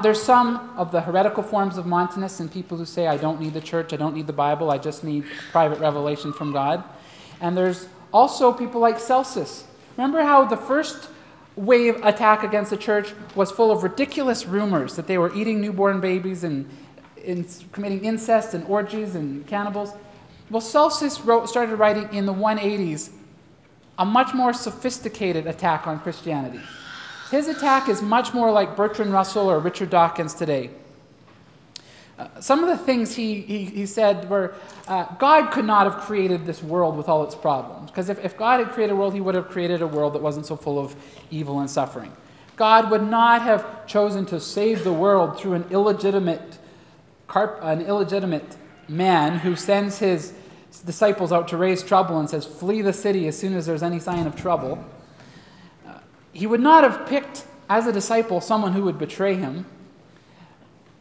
there's 0.01 0.21
some 0.21 0.73
of 0.77 0.91
the 0.91 1.01
heretical 1.01 1.43
forms 1.43 1.77
of 1.77 1.85
Montanists 1.85 2.39
and 2.39 2.51
people 2.51 2.77
who 2.77 2.85
say, 2.85 3.07
I 3.07 3.17
don't 3.17 3.39
need 3.39 3.53
the 3.53 3.61
church, 3.61 3.93
I 3.93 3.97
don't 3.97 4.15
need 4.15 4.27
the 4.27 4.33
Bible, 4.33 4.71
I 4.71 4.77
just 4.77 5.03
need 5.03 5.25
private 5.51 5.79
revelation 5.79 6.33
from 6.33 6.51
God. 6.51 6.83
And 7.41 7.55
there's 7.55 7.87
also 8.11 8.51
people 8.51 8.81
like 8.81 8.99
Celsus. 8.99 9.65
Remember 9.95 10.21
how 10.21 10.45
the 10.45 10.57
first 10.57 11.09
wave 11.55 12.03
attack 12.03 12.43
against 12.43 12.69
the 12.69 12.77
church 12.77 13.13
was 13.35 13.51
full 13.51 13.71
of 13.71 13.83
ridiculous 13.83 14.45
rumors 14.45 14.95
that 14.95 15.07
they 15.07 15.17
were 15.17 15.33
eating 15.35 15.59
newborn 15.59 15.99
babies 15.99 16.43
and, 16.43 16.69
and 17.25 17.45
committing 17.71 18.05
incest 18.05 18.53
and 18.53 18.63
orgies 18.65 19.15
and 19.15 19.45
cannibals? 19.47 19.93
Well, 20.49 20.61
Celsus 20.61 21.19
wrote, 21.21 21.49
started 21.49 21.75
writing 21.75 22.13
in 22.13 22.25
the 22.25 22.33
180s 22.33 23.11
a 23.99 24.05
much 24.05 24.33
more 24.33 24.53
sophisticated 24.53 25.47
attack 25.47 25.87
on 25.87 25.99
Christianity. 25.99 26.59
His 27.31 27.49
attack 27.49 27.89
is 27.89 28.01
much 28.01 28.33
more 28.33 28.51
like 28.51 28.75
Bertrand 28.75 29.11
Russell 29.11 29.49
or 29.49 29.59
Richard 29.59 29.89
Dawkins 29.89 30.33
today. 30.33 30.69
Uh, 32.17 32.27
some 32.39 32.63
of 32.63 32.69
the 32.69 32.83
things 32.83 33.15
he, 33.15 33.41
he, 33.41 33.65
he 33.65 33.85
said 33.85 34.29
were 34.29 34.55
uh, 34.87 35.05
God 35.15 35.51
could 35.51 35.65
not 35.65 35.91
have 35.91 36.01
created 36.03 36.45
this 36.45 36.63
world 36.63 36.97
with 36.97 37.09
all 37.09 37.23
its 37.23 37.35
problems. 37.35 37.91
Because 37.91 38.09
if, 38.09 38.23
if 38.23 38.37
God 38.37 38.59
had 38.59 38.73
created 38.73 38.93
a 38.93 38.95
world, 38.95 39.13
he 39.13 39.21
would 39.21 39.35
have 39.35 39.49
created 39.49 39.81
a 39.81 39.87
world 39.87 40.13
that 40.13 40.21
wasn't 40.21 40.45
so 40.45 40.55
full 40.55 40.79
of 40.79 40.95
evil 41.29 41.59
and 41.59 41.69
suffering. 41.69 42.11
God 42.55 42.89
would 42.89 43.03
not 43.03 43.43
have 43.43 43.85
chosen 43.85 44.25
to 44.27 44.39
save 44.39 44.83
the 44.83 44.93
world 44.93 45.37
through 45.37 45.53
an 45.53 45.65
illegitimate, 45.69 46.57
carp, 47.27 47.59
an 47.61 47.81
illegitimate 47.81 48.57
man 48.87 49.39
who 49.39 49.55
sends 49.55 49.99
his 49.99 50.33
disciples 50.85 51.31
out 51.31 51.49
to 51.49 51.57
raise 51.57 51.83
trouble 51.83 52.19
and 52.19 52.29
says, 52.29 52.45
Flee 52.45 52.81
the 52.81 52.93
city 52.93 53.27
as 53.27 53.37
soon 53.37 53.53
as 53.53 53.65
there's 53.65 53.83
any 53.83 53.99
sign 53.99 54.25
of 54.25 54.35
trouble 54.35 54.83
he 56.37 56.45
would 56.45 56.61
not 56.61 56.83
have 56.83 57.07
picked 57.07 57.45
as 57.67 57.87
a 57.87 57.91
disciple 57.91 58.39
someone 58.41 58.73
who 58.73 58.83
would 58.83 58.99
betray 58.99 59.33
him. 59.33 59.65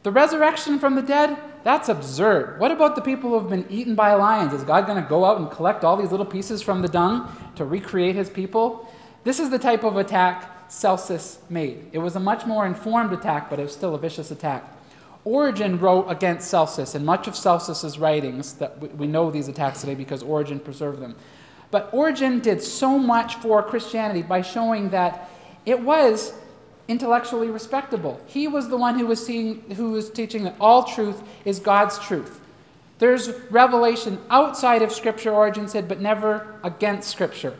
The 0.02 0.10
resurrection 0.10 0.78
from 0.78 0.94
the 0.94 1.02
dead, 1.02 1.36
that's 1.62 1.90
absurd. 1.90 2.58
What 2.58 2.70
about 2.70 2.96
the 2.96 3.02
people 3.02 3.28
who 3.28 3.38
have 3.40 3.50
been 3.50 3.66
eaten 3.68 3.94
by 3.94 4.14
lions? 4.14 4.54
Is 4.54 4.64
God 4.64 4.86
going 4.86 5.02
to 5.02 5.06
go 5.06 5.26
out 5.26 5.38
and 5.38 5.50
collect 5.50 5.84
all 5.84 5.98
these 5.98 6.10
little 6.10 6.24
pieces 6.24 6.62
from 6.62 6.80
the 6.80 6.88
dung 6.88 7.30
to 7.56 7.66
recreate 7.66 8.16
his 8.16 8.30
people? 8.30 8.90
This 9.24 9.38
is 9.38 9.50
the 9.50 9.58
type 9.58 9.84
of 9.84 9.98
attack 9.98 10.70
Celsus 10.70 11.38
made. 11.50 11.84
It 11.92 11.98
was 11.98 12.16
a 12.16 12.20
much 12.20 12.46
more 12.46 12.64
informed 12.64 13.12
attack, 13.12 13.50
but 13.50 13.58
it 13.58 13.64
was 13.64 13.74
still 13.74 13.94
a 13.94 13.98
vicious 13.98 14.30
attack. 14.30 14.64
Origen 15.26 15.78
wrote 15.78 16.06
against 16.08 16.48
Celsus, 16.48 16.94
and 16.94 17.04
much 17.04 17.28
of 17.28 17.36
Celsus's 17.36 17.98
writings 17.98 18.54
that 18.54 18.96
we 18.96 19.06
know 19.06 19.30
these 19.30 19.48
attacks 19.48 19.82
today 19.82 19.94
because 19.94 20.22
Origen 20.22 20.60
preserved 20.60 21.02
them. 21.02 21.14
But 21.70 21.90
Origen 21.92 22.40
did 22.40 22.62
so 22.62 22.98
much 22.98 23.36
for 23.36 23.62
Christianity 23.62 24.22
by 24.22 24.42
showing 24.42 24.90
that 24.90 25.30
it 25.64 25.80
was 25.80 26.32
intellectually 26.88 27.50
respectable. 27.50 28.20
He 28.26 28.46
was 28.46 28.68
the 28.68 28.76
one 28.76 28.98
who 28.98 29.06
was, 29.06 29.24
seeing, 29.24 29.62
who 29.72 29.90
was 29.90 30.10
teaching 30.10 30.44
that 30.44 30.54
all 30.60 30.84
truth 30.84 31.22
is 31.44 31.58
God's 31.58 31.98
truth. 31.98 32.40
There's 32.98 33.30
revelation 33.50 34.18
outside 34.30 34.82
of 34.82 34.92
Scripture, 34.92 35.32
Origen 35.32 35.68
said, 35.68 35.88
but 35.88 36.00
never 36.00 36.58
against 36.62 37.10
Scripture. 37.10 37.56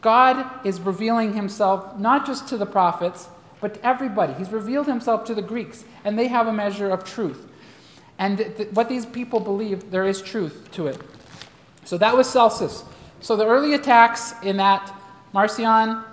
God 0.00 0.48
is 0.64 0.80
revealing 0.80 1.34
himself 1.34 1.98
not 1.98 2.24
just 2.24 2.48
to 2.48 2.56
the 2.56 2.66
prophets, 2.66 3.28
but 3.60 3.74
to 3.74 3.86
everybody. 3.86 4.32
He's 4.34 4.50
revealed 4.50 4.86
himself 4.86 5.24
to 5.24 5.34
the 5.34 5.42
Greeks, 5.42 5.84
and 6.04 6.18
they 6.18 6.28
have 6.28 6.46
a 6.46 6.52
measure 6.52 6.88
of 6.88 7.04
truth. 7.04 7.46
And 8.18 8.38
th- 8.38 8.56
th- 8.56 8.68
what 8.70 8.88
these 8.88 9.04
people 9.04 9.40
believe, 9.40 9.90
there 9.90 10.06
is 10.06 10.22
truth 10.22 10.68
to 10.72 10.86
it. 10.86 11.00
So 11.84 11.98
that 11.98 12.16
was 12.16 12.28
Celsus. 12.30 12.84
So 13.20 13.36
the 13.36 13.46
early 13.46 13.74
attacks 13.74 14.34
in 14.42 14.56
that 14.58 14.94
Marcion 15.32 16.04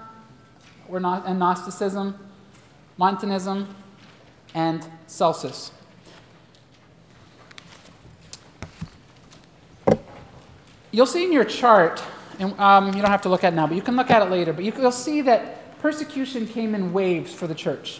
were 0.87 0.99
not, 0.99 1.25
and 1.25 1.39
Gnosticism, 1.39 2.15
Montanism, 2.97 3.75
and 4.53 4.87
Celsus. 5.07 5.71
You'll 10.91 11.05
see 11.05 11.25
in 11.25 11.33
your 11.33 11.43
chart, 11.43 12.01
and 12.39 12.57
um, 12.59 12.87
you 12.87 13.01
don't 13.01 13.11
have 13.11 13.21
to 13.23 13.29
look 13.29 13.43
at 13.43 13.53
it 13.53 13.55
now, 13.55 13.67
but 13.67 13.75
you 13.75 13.81
can 13.81 13.95
look 13.95 14.09
at 14.09 14.21
it 14.21 14.31
later, 14.31 14.53
but 14.53 14.63
you, 14.63 14.73
you'll 14.77 14.91
see 14.91 15.21
that 15.21 15.79
persecution 15.79 16.47
came 16.47 16.73
in 16.73 16.93
waves 16.93 17.33
for 17.33 17.47
the 17.47 17.55
church. 17.55 17.99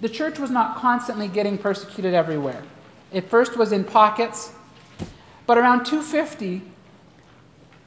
The 0.00 0.08
church 0.08 0.38
was 0.38 0.50
not 0.50 0.76
constantly 0.76 1.26
getting 1.26 1.56
persecuted 1.56 2.14
everywhere. 2.14 2.62
It 3.12 3.30
first 3.30 3.56
was 3.56 3.72
in 3.72 3.84
pockets, 3.84 4.52
but 5.46 5.56
around 5.56 5.84
250, 5.84 6.62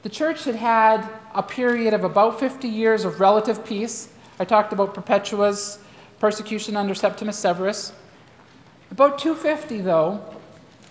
the 0.02 0.08
church 0.08 0.44
had 0.44 0.54
had 0.54 1.08
a 1.34 1.42
period 1.42 1.92
of 1.92 2.04
about 2.04 2.38
50 2.38 2.68
years 2.68 3.04
of 3.04 3.20
relative 3.20 3.64
peace. 3.64 4.08
I 4.38 4.44
talked 4.44 4.72
about 4.72 4.94
Perpetua's 4.94 5.78
persecution 6.20 6.76
under 6.76 6.94
Septimus 6.94 7.36
Severus. 7.36 7.92
About 8.90 9.18
250, 9.18 9.80
though, 9.80 10.22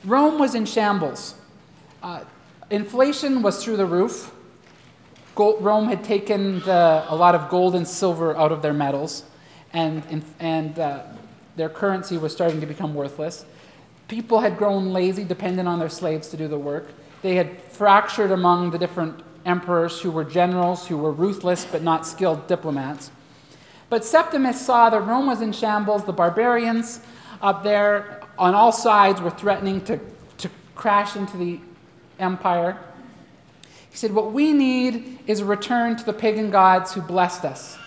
Rome 0.03 0.37
was 0.37 0.55
in 0.55 0.65
shambles. 0.65 1.35
Uh, 2.03 2.23
inflation 2.69 3.41
was 3.41 3.63
through 3.63 3.77
the 3.77 3.85
roof. 3.85 4.33
Gold, 5.35 5.63
Rome 5.63 5.87
had 5.87 6.03
taken 6.03 6.59
the, 6.61 7.05
a 7.07 7.15
lot 7.15 7.33
of 7.33 7.49
gold 7.49 7.75
and 7.75 7.87
silver 7.87 8.35
out 8.35 8.51
of 8.51 8.61
their 8.61 8.73
metals, 8.73 9.23
and, 9.73 10.03
and 10.39 10.77
uh, 10.79 11.03
their 11.55 11.69
currency 11.69 12.17
was 12.17 12.33
starting 12.33 12.59
to 12.59 12.67
become 12.67 12.93
worthless. 12.93 13.45
People 14.07 14.39
had 14.41 14.57
grown 14.57 14.93
lazy, 14.93 15.23
dependent 15.23 15.67
on 15.67 15.79
their 15.79 15.89
slaves 15.89 16.29
to 16.29 16.37
do 16.37 16.47
the 16.47 16.57
work. 16.57 16.89
They 17.21 17.35
had 17.35 17.61
fractured 17.61 18.31
among 18.31 18.71
the 18.71 18.77
different 18.77 19.21
emperors 19.45 20.01
who 20.01 20.11
were 20.11 20.23
generals, 20.23 20.87
who 20.87 20.97
were 20.97 21.11
ruthless 21.11 21.65
but 21.65 21.81
not 21.81 22.05
skilled 22.05 22.47
diplomats. 22.47 23.11
But 23.89 24.03
Septimus 24.03 24.63
saw 24.63 24.89
that 24.89 25.01
Rome 25.01 25.27
was 25.27 25.41
in 25.41 25.53
shambles. 25.53 26.03
The 26.03 26.13
barbarians 26.13 26.99
up 27.41 27.63
there 27.63 28.21
on 28.37 28.53
all 28.53 28.71
sides 28.71 29.21
were 29.21 29.31
threatening 29.31 29.81
to, 29.85 29.99
to 30.39 30.49
crash 30.75 31.15
into 31.15 31.37
the 31.37 31.59
empire. 32.19 32.77
He 33.89 33.97
said, 33.97 34.13
What 34.13 34.33
we 34.33 34.51
need 34.51 35.19
is 35.25 35.39
a 35.39 35.45
return 35.45 35.95
to 35.95 36.05
the 36.05 36.13
pagan 36.13 36.51
gods 36.51 36.93
who 36.93 37.01
blessed 37.01 37.45
us. 37.45 37.77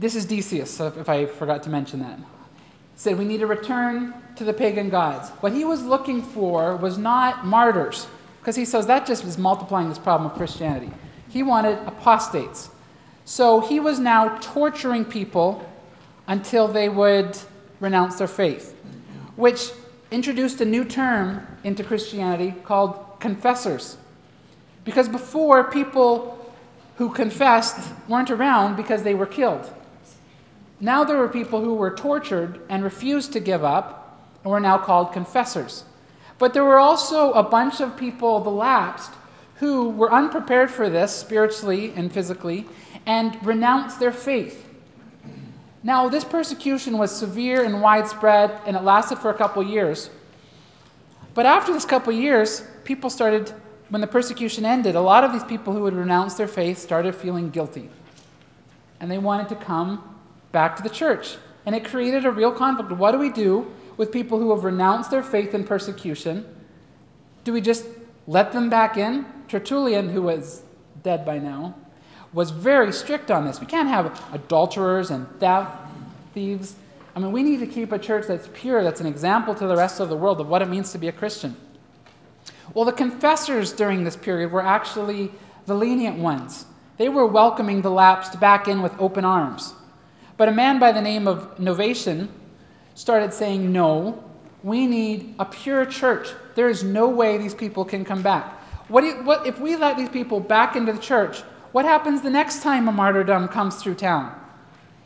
This 0.00 0.14
is 0.14 0.24
Decius, 0.24 0.80
if 0.80 1.10
I 1.10 1.26
forgot 1.26 1.62
to 1.64 1.70
mention 1.70 2.00
that 2.00 2.18
said 3.00 3.16
we 3.16 3.24
need 3.24 3.40
to 3.40 3.46
return 3.46 4.12
to 4.36 4.44
the 4.44 4.52
pagan 4.52 4.90
gods. 4.90 5.30
What 5.40 5.52
he 5.52 5.64
was 5.64 5.82
looking 5.82 6.20
for 6.20 6.76
was 6.76 6.98
not 6.98 7.46
martyrs, 7.46 8.06
because 8.40 8.56
he 8.56 8.66
says 8.66 8.88
that 8.88 9.06
just 9.06 9.24
is 9.24 9.38
multiplying 9.38 9.88
this 9.88 9.96
problem 9.96 10.30
of 10.30 10.36
Christianity. 10.36 10.92
He 11.30 11.42
wanted 11.42 11.78
apostates. 11.88 12.68
So 13.24 13.60
he 13.60 13.80
was 13.80 13.98
now 13.98 14.36
torturing 14.42 15.06
people 15.06 15.66
until 16.28 16.68
they 16.68 16.90
would 16.90 17.38
renounce 17.80 18.16
their 18.16 18.28
faith, 18.28 18.74
which 19.34 19.70
introduced 20.10 20.60
a 20.60 20.66
new 20.66 20.84
term 20.84 21.46
into 21.64 21.82
Christianity 21.82 22.54
called 22.64 23.02
confessors. 23.18 23.96
Because 24.84 25.08
before, 25.08 25.64
people 25.64 26.54
who 26.96 27.08
confessed 27.08 27.94
weren't 28.08 28.30
around 28.30 28.76
because 28.76 29.04
they 29.04 29.14
were 29.14 29.24
killed. 29.24 29.72
Now 30.80 31.04
there 31.04 31.18
were 31.18 31.28
people 31.28 31.62
who 31.62 31.74
were 31.74 31.94
tortured 31.94 32.60
and 32.68 32.82
refused 32.82 33.32
to 33.34 33.40
give 33.40 33.62
up 33.62 34.26
and 34.42 34.50
were 34.50 34.60
now 34.60 34.78
called 34.78 35.12
confessors. 35.12 35.84
But 36.38 36.54
there 36.54 36.64
were 36.64 36.78
also 36.78 37.32
a 37.32 37.42
bunch 37.42 37.80
of 37.80 37.98
people, 37.98 38.40
the 38.40 38.50
lapsed, 38.50 39.12
who 39.56 39.90
were 39.90 40.10
unprepared 40.10 40.70
for 40.70 40.88
this 40.88 41.14
spiritually 41.14 41.92
and 41.94 42.10
physically 42.10 42.66
and 43.04 43.36
renounced 43.44 44.00
their 44.00 44.12
faith. 44.12 44.66
Now, 45.82 46.08
this 46.08 46.24
persecution 46.24 46.96
was 46.98 47.10
severe 47.10 47.62
and 47.64 47.82
widespread, 47.82 48.58
and 48.66 48.76
it 48.76 48.82
lasted 48.82 49.18
for 49.18 49.30
a 49.30 49.34
couple 49.34 49.62
years. 49.62 50.10
But 51.34 51.46
after 51.46 51.72
this 51.72 51.84
couple 51.84 52.12
years, 52.12 52.64
people 52.84 53.08
started, 53.08 53.52
when 53.88 54.00
the 54.00 54.06
persecution 54.06 54.66
ended, 54.66 54.94
a 54.94 55.00
lot 55.00 55.24
of 55.24 55.32
these 55.32 55.44
people 55.44 55.72
who 55.72 55.84
had 55.84 55.94
renounced 55.94 56.36
their 56.38 56.48
faith 56.48 56.78
started 56.78 57.14
feeling 57.14 57.50
guilty. 57.50 57.88
And 58.98 59.10
they 59.10 59.18
wanted 59.18 59.48
to 59.50 59.56
come 59.56 60.19
back 60.52 60.76
to 60.76 60.82
the 60.82 60.88
church. 60.88 61.36
And 61.66 61.74
it 61.74 61.84
created 61.84 62.24
a 62.24 62.30
real 62.30 62.52
conflict. 62.52 62.92
What 62.92 63.12
do 63.12 63.18
we 63.18 63.30
do 63.30 63.70
with 63.96 64.12
people 64.12 64.38
who 64.38 64.54
have 64.54 64.64
renounced 64.64 65.10
their 65.10 65.22
faith 65.22 65.54
in 65.54 65.64
persecution? 65.64 66.46
Do 67.44 67.52
we 67.52 67.60
just 67.60 67.86
let 68.26 68.52
them 68.52 68.70
back 68.70 68.96
in? 68.96 69.26
Tertullian, 69.48 70.10
who 70.10 70.22
was 70.22 70.62
dead 71.02 71.24
by 71.24 71.38
now, 71.38 71.74
was 72.32 72.50
very 72.50 72.92
strict 72.92 73.30
on 73.30 73.44
this. 73.44 73.60
We 73.60 73.66
can't 73.66 73.88
have 73.88 74.22
adulterers 74.32 75.10
and 75.10 75.28
theft, 75.40 75.76
thieves. 76.32 76.76
I 77.14 77.18
mean, 77.18 77.32
we 77.32 77.42
need 77.42 77.60
to 77.60 77.66
keep 77.66 77.92
a 77.92 77.98
church 77.98 78.26
that's 78.26 78.48
pure, 78.52 78.82
that's 78.82 79.00
an 79.00 79.06
example 79.06 79.54
to 79.56 79.66
the 79.66 79.76
rest 79.76 80.00
of 80.00 80.08
the 80.08 80.16
world 80.16 80.40
of 80.40 80.48
what 80.48 80.62
it 80.62 80.68
means 80.68 80.92
to 80.92 80.98
be 80.98 81.08
a 81.08 81.12
Christian. 81.12 81.56
Well, 82.72 82.84
the 82.84 82.92
confessors 82.92 83.72
during 83.72 84.04
this 84.04 84.16
period 84.16 84.52
were 84.52 84.64
actually 84.64 85.32
the 85.66 85.74
lenient 85.74 86.18
ones. 86.18 86.66
They 86.98 87.08
were 87.08 87.26
welcoming 87.26 87.82
the 87.82 87.90
lapsed 87.90 88.38
back 88.38 88.68
in 88.68 88.80
with 88.80 88.94
open 89.00 89.24
arms. 89.24 89.74
But 90.40 90.48
a 90.48 90.52
man 90.52 90.78
by 90.78 90.92
the 90.92 91.02
name 91.02 91.28
of 91.28 91.58
Novatian 91.58 92.28
started 92.94 93.34
saying, 93.34 93.70
No, 93.70 94.24
we 94.62 94.86
need 94.86 95.34
a 95.38 95.44
pure 95.44 95.84
church. 95.84 96.28
There 96.54 96.70
is 96.70 96.82
no 96.82 97.10
way 97.10 97.36
these 97.36 97.52
people 97.52 97.84
can 97.84 98.06
come 98.06 98.22
back. 98.22 98.50
What, 98.88 99.22
what 99.26 99.46
if 99.46 99.60
we 99.60 99.76
let 99.76 99.98
these 99.98 100.08
people 100.08 100.40
back 100.40 100.76
into 100.76 100.94
the 100.94 100.98
church? 100.98 101.40
What 101.72 101.84
happens 101.84 102.22
the 102.22 102.30
next 102.30 102.62
time 102.62 102.88
a 102.88 102.92
martyrdom 102.92 103.48
comes 103.48 103.82
through 103.82 103.96
town? 103.96 104.34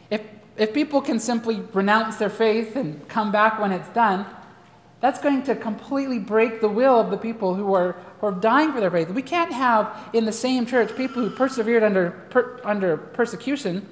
If, 0.09 0.23
if 0.57 0.73
people 0.73 1.01
can 1.01 1.19
simply 1.19 1.65
renounce 1.73 2.15
their 2.15 2.31
faith 2.31 2.77
and 2.77 3.09
come 3.09 3.33
back 3.33 3.59
when 3.59 3.73
it's 3.73 3.89
done, 3.89 4.27
that's 5.01 5.19
going 5.19 5.43
to 5.43 5.57
completely 5.57 6.21
break 6.21 6.61
the 6.61 6.69
will 6.69 7.01
of 7.01 7.11
the 7.11 7.19
people 7.19 7.57
who 7.57 7.75
are, 7.75 7.97
who 8.21 8.29
are 8.29 8.33
dying 8.33 8.71
for 8.71 8.79
their 8.79 8.93
faith. 8.93 9.11
We 9.11 9.23
can't 9.23 9.53
have 9.53 10.11
in 10.13 10.27
the 10.27 10.33
same 10.33 10.65
church 10.65 10.95
people 10.95 11.29
who 11.29 11.31
persevered 11.31 11.83
under, 11.83 12.13
per, 12.31 12.61
under 12.63 12.97
persecution. 12.97 13.89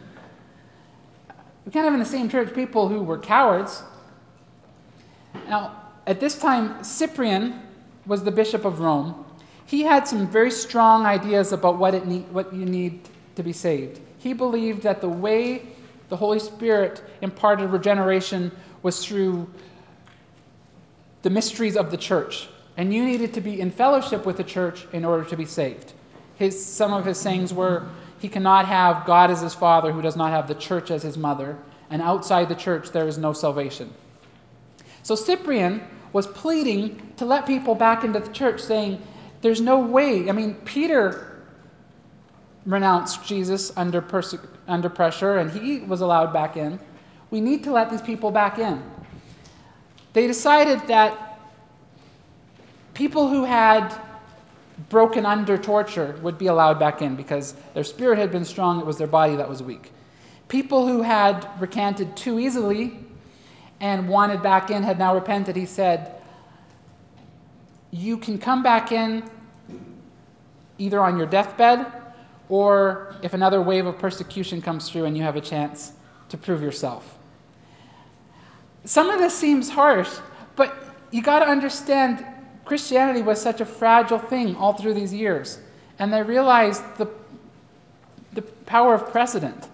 We 1.64 1.72
can't 1.72 1.84
have 1.84 1.94
in 1.94 2.00
the 2.00 2.06
same 2.06 2.28
church 2.28 2.54
people 2.54 2.88
who 2.88 3.02
were 3.02 3.18
cowards. 3.18 3.82
Now, 5.48 5.76
at 6.06 6.20
this 6.20 6.38
time, 6.38 6.82
Cyprian 6.82 7.60
was 8.06 8.24
the 8.24 8.32
bishop 8.32 8.64
of 8.64 8.80
Rome. 8.80 9.24
He 9.64 9.82
had 9.82 10.08
some 10.08 10.26
very 10.26 10.50
strong 10.50 11.06
ideas 11.06 11.52
about 11.52 11.78
what, 11.78 11.94
it 11.94 12.06
need, 12.06 12.28
what 12.32 12.52
you 12.52 12.66
need 12.66 13.00
to 13.36 13.42
be 13.42 13.52
saved. 13.52 14.00
He 14.18 14.32
believed 14.32 14.82
that 14.82 15.00
the 15.00 15.08
way 15.08 15.62
the 16.08 16.16
Holy 16.16 16.38
Spirit 16.38 17.02
imparted 17.22 17.70
regeneration 17.70 18.52
was 18.82 19.04
through 19.04 19.48
the 21.22 21.30
mysteries 21.30 21.76
of 21.76 21.90
the 21.90 21.96
church. 21.96 22.48
And 22.76 22.92
you 22.92 23.04
needed 23.04 23.32
to 23.34 23.40
be 23.40 23.60
in 23.60 23.70
fellowship 23.70 24.26
with 24.26 24.36
the 24.36 24.44
church 24.44 24.86
in 24.92 25.04
order 25.04 25.24
to 25.24 25.36
be 25.36 25.44
saved. 25.44 25.92
His, 26.36 26.64
some 26.64 26.92
of 26.92 27.04
his 27.04 27.18
sayings 27.18 27.54
were 27.54 27.88
he 28.22 28.28
cannot 28.28 28.66
have 28.66 29.04
God 29.04 29.32
as 29.32 29.40
his 29.40 29.52
father 29.52 29.90
who 29.90 30.00
does 30.00 30.14
not 30.14 30.30
have 30.30 30.46
the 30.46 30.54
church 30.54 30.92
as 30.92 31.02
his 31.02 31.18
mother, 31.18 31.58
and 31.90 32.00
outside 32.00 32.48
the 32.48 32.54
church 32.54 32.92
there 32.92 33.08
is 33.08 33.18
no 33.18 33.32
salvation. 33.32 33.92
So 35.02 35.16
Cyprian 35.16 35.82
was 36.12 36.28
pleading 36.28 37.14
to 37.16 37.24
let 37.24 37.48
people 37.48 37.74
back 37.74 38.04
into 38.04 38.20
the 38.20 38.30
church, 38.30 38.60
saying, 38.60 39.02
There's 39.40 39.60
no 39.60 39.80
way. 39.80 40.28
I 40.28 40.32
mean, 40.32 40.54
Peter 40.64 41.42
renounced 42.64 43.26
Jesus 43.26 43.76
under, 43.76 44.00
perse- 44.00 44.36
under 44.68 44.88
pressure, 44.88 45.38
and 45.38 45.50
he 45.50 45.80
was 45.80 46.00
allowed 46.00 46.32
back 46.32 46.56
in. 46.56 46.78
We 47.32 47.40
need 47.40 47.64
to 47.64 47.72
let 47.72 47.90
these 47.90 48.02
people 48.02 48.30
back 48.30 48.56
in. 48.56 48.84
They 50.12 50.28
decided 50.28 50.86
that 50.86 51.40
people 52.94 53.28
who 53.28 53.42
had 53.42 53.92
broken 54.88 55.26
under 55.26 55.58
torture 55.58 56.18
would 56.22 56.38
be 56.38 56.46
allowed 56.46 56.78
back 56.78 57.02
in 57.02 57.16
because 57.16 57.54
their 57.74 57.84
spirit 57.84 58.18
had 58.18 58.30
been 58.30 58.44
strong, 58.44 58.80
it 58.80 58.86
was 58.86 58.98
their 58.98 59.06
body 59.06 59.36
that 59.36 59.48
was 59.48 59.62
weak. 59.62 59.92
People 60.48 60.86
who 60.86 61.02
had 61.02 61.48
recanted 61.60 62.16
too 62.16 62.38
easily 62.38 62.98
and 63.80 64.08
wanted 64.08 64.42
back 64.42 64.70
in 64.70 64.82
had 64.82 64.98
now 64.98 65.14
repented. 65.14 65.56
He 65.56 65.66
said, 65.66 66.14
You 67.90 68.16
can 68.16 68.38
come 68.38 68.62
back 68.62 68.92
in 68.92 69.28
either 70.78 71.00
on 71.00 71.16
your 71.16 71.26
deathbed 71.26 71.86
or 72.48 73.16
if 73.22 73.34
another 73.34 73.62
wave 73.62 73.86
of 73.86 73.98
persecution 73.98 74.60
comes 74.60 74.88
through 74.88 75.04
and 75.04 75.16
you 75.16 75.22
have 75.22 75.36
a 75.36 75.40
chance 75.40 75.92
to 76.28 76.36
prove 76.36 76.62
yourself. 76.62 77.18
Some 78.84 79.10
of 79.10 79.20
this 79.20 79.34
seems 79.34 79.70
harsh, 79.70 80.10
but 80.56 80.76
you 81.10 81.22
got 81.22 81.40
to 81.40 81.46
understand 81.46 82.24
Christianity 82.64 83.22
was 83.22 83.40
such 83.40 83.60
a 83.60 83.64
fragile 83.64 84.18
thing 84.18 84.56
all 84.56 84.72
through 84.72 84.94
these 84.94 85.12
years. 85.12 85.58
And 85.98 86.12
they 86.12 86.22
realized 86.22 86.82
the, 86.96 87.08
the 88.32 88.42
power 88.42 88.94
of 88.94 89.10
precedent. 89.10 89.68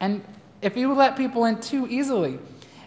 And 0.00 0.24
if 0.62 0.76
you 0.76 0.92
let 0.92 1.16
people 1.16 1.44
in 1.44 1.60
too 1.60 1.86
easily, 1.88 2.38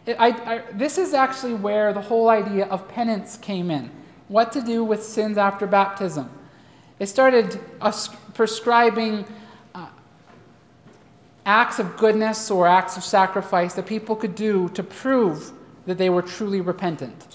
it, 0.06 0.18
I, 0.20 0.28
I, 0.28 0.64
this 0.74 0.98
is 0.98 1.14
actually 1.14 1.54
where 1.54 1.94
the 1.94 2.02
whole 2.02 2.30
idea 2.30 2.66
of 2.66 2.88
penance 2.88 3.38
came 3.38 3.72
in. 3.72 3.90
What 4.28 4.52
to 4.54 4.62
do 4.62 4.84
with 4.84 5.04
sins 5.04 5.38
after 5.38 5.68
baptism. 5.68 6.30
They 6.98 7.06
started 7.06 7.60
prescribing 8.34 9.26
uh, 9.76 9.88
acts 11.46 11.80
of 11.80 11.98
goodness 11.98 12.50
or 12.50 12.68
acts 12.68 12.98
of 12.98 13.04
sacrifice 13.04 13.74
that 13.76 13.86
people 13.86 14.16
could 14.16 14.36
do 14.36 14.70
to 14.70 14.84
prove 14.84 15.52
that 15.86 15.98
they 15.98 16.10
were 16.10 16.22
truly 16.22 16.62
repentant. 16.62 17.28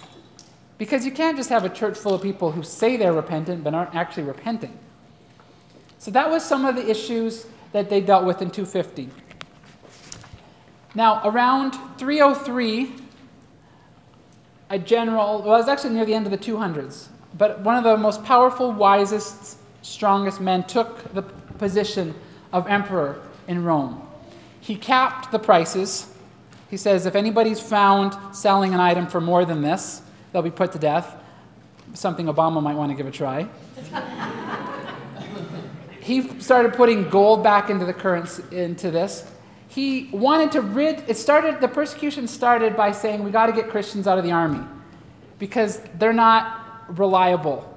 Because 0.79 1.05
you 1.05 1.11
can't 1.11 1.37
just 1.37 1.51
have 1.51 1.64
a 1.64 1.68
church 1.68 1.99
full 1.99 2.14
of 2.14 2.22
people 2.22 2.53
who 2.53 2.62
say 2.62 2.97
they're 2.97 3.12
repentant 3.12 3.64
but 3.64 3.74
aren't 3.74 3.95
actually 3.95 4.22
repenting. 4.22 4.79
So 5.99 6.11
that 6.12 6.31
was 6.31 6.45
some 6.45 6.64
of 6.64 6.76
the 6.76 6.89
issues 6.89 7.47
that 7.72 7.91
they 7.91 8.01
dealt 8.01 8.24
with 8.24 8.41
in 8.41 8.51
250. 8.51 9.09
Now, 10.95 11.20
around 11.29 11.72
303, 11.99 12.95
a 14.70 14.79
general, 14.79 15.43
well, 15.43 15.57
it 15.57 15.59
was 15.59 15.68
actually 15.68 15.95
near 15.95 16.05
the 16.05 16.14
end 16.14 16.26
of 16.26 16.33
the 16.33 16.39
200s, 16.39 17.09
but 17.37 17.61
one 17.61 17.76
of 17.76 17.85
the 17.85 17.97
most 17.97 18.24
powerful, 18.24 18.72
wisest, 18.72 19.59
strongest 19.83 20.41
men 20.41 20.64
took 20.64 21.12
the 21.12 21.22
position 21.22 22.14
of 22.53 22.66
emperor 22.68 23.20
in 23.49 23.64
Rome. 23.64 24.03
He 24.61 24.76
capped 24.76 25.31
the 25.33 25.39
prices 25.39 26.09
he 26.68 26.76
says 26.76 27.07
if 27.07 27.14
anybody's 27.14 27.61
found 27.61 28.16
selling 28.35 28.74
an 28.74 28.81
item 28.81 29.07
for 29.07 29.20
more 29.20 29.45
than 29.45 29.62
this, 29.62 30.03
they'll 30.33 30.43
be 30.43 30.51
put 30.51 30.72
to 30.72 30.79
death. 30.79 31.16
Something 31.95 32.26
Obama 32.26 32.62
might 32.62 32.74
want 32.74 32.91
to 32.91 32.97
give 32.97 33.07
a 33.07 33.11
try. 33.11 33.49
he 36.01 36.29
started 36.41 36.74
putting 36.74 37.09
gold 37.09 37.43
back 37.43 37.70
into 37.70 37.85
the 37.85 37.95
currency 37.95 38.43
into 38.51 38.91
this. 38.91 39.31
He 39.68 40.09
wanted 40.12 40.53
to 40.53 40.62
rid 40.62 41.05
it 41.09 41.16
started 41.16 41.61
the 41.61 41.68
persecution 41.68 42.26
started 42.26 42.76
by 42.76 42.93
saying 42.93 43.22
we 43.22 43.31
got 43.31 43.47
to 43.47 43.53
get 43.53 43.68
Christians 43.68 44.07
out 44.07 44.18
of 44.18 44.24
the 44.24 44.33
army 44.33 44.64
because 45.39 45.81
they're 45.99 46.12
not 46.12 46.99
reliable. 46.99 47.74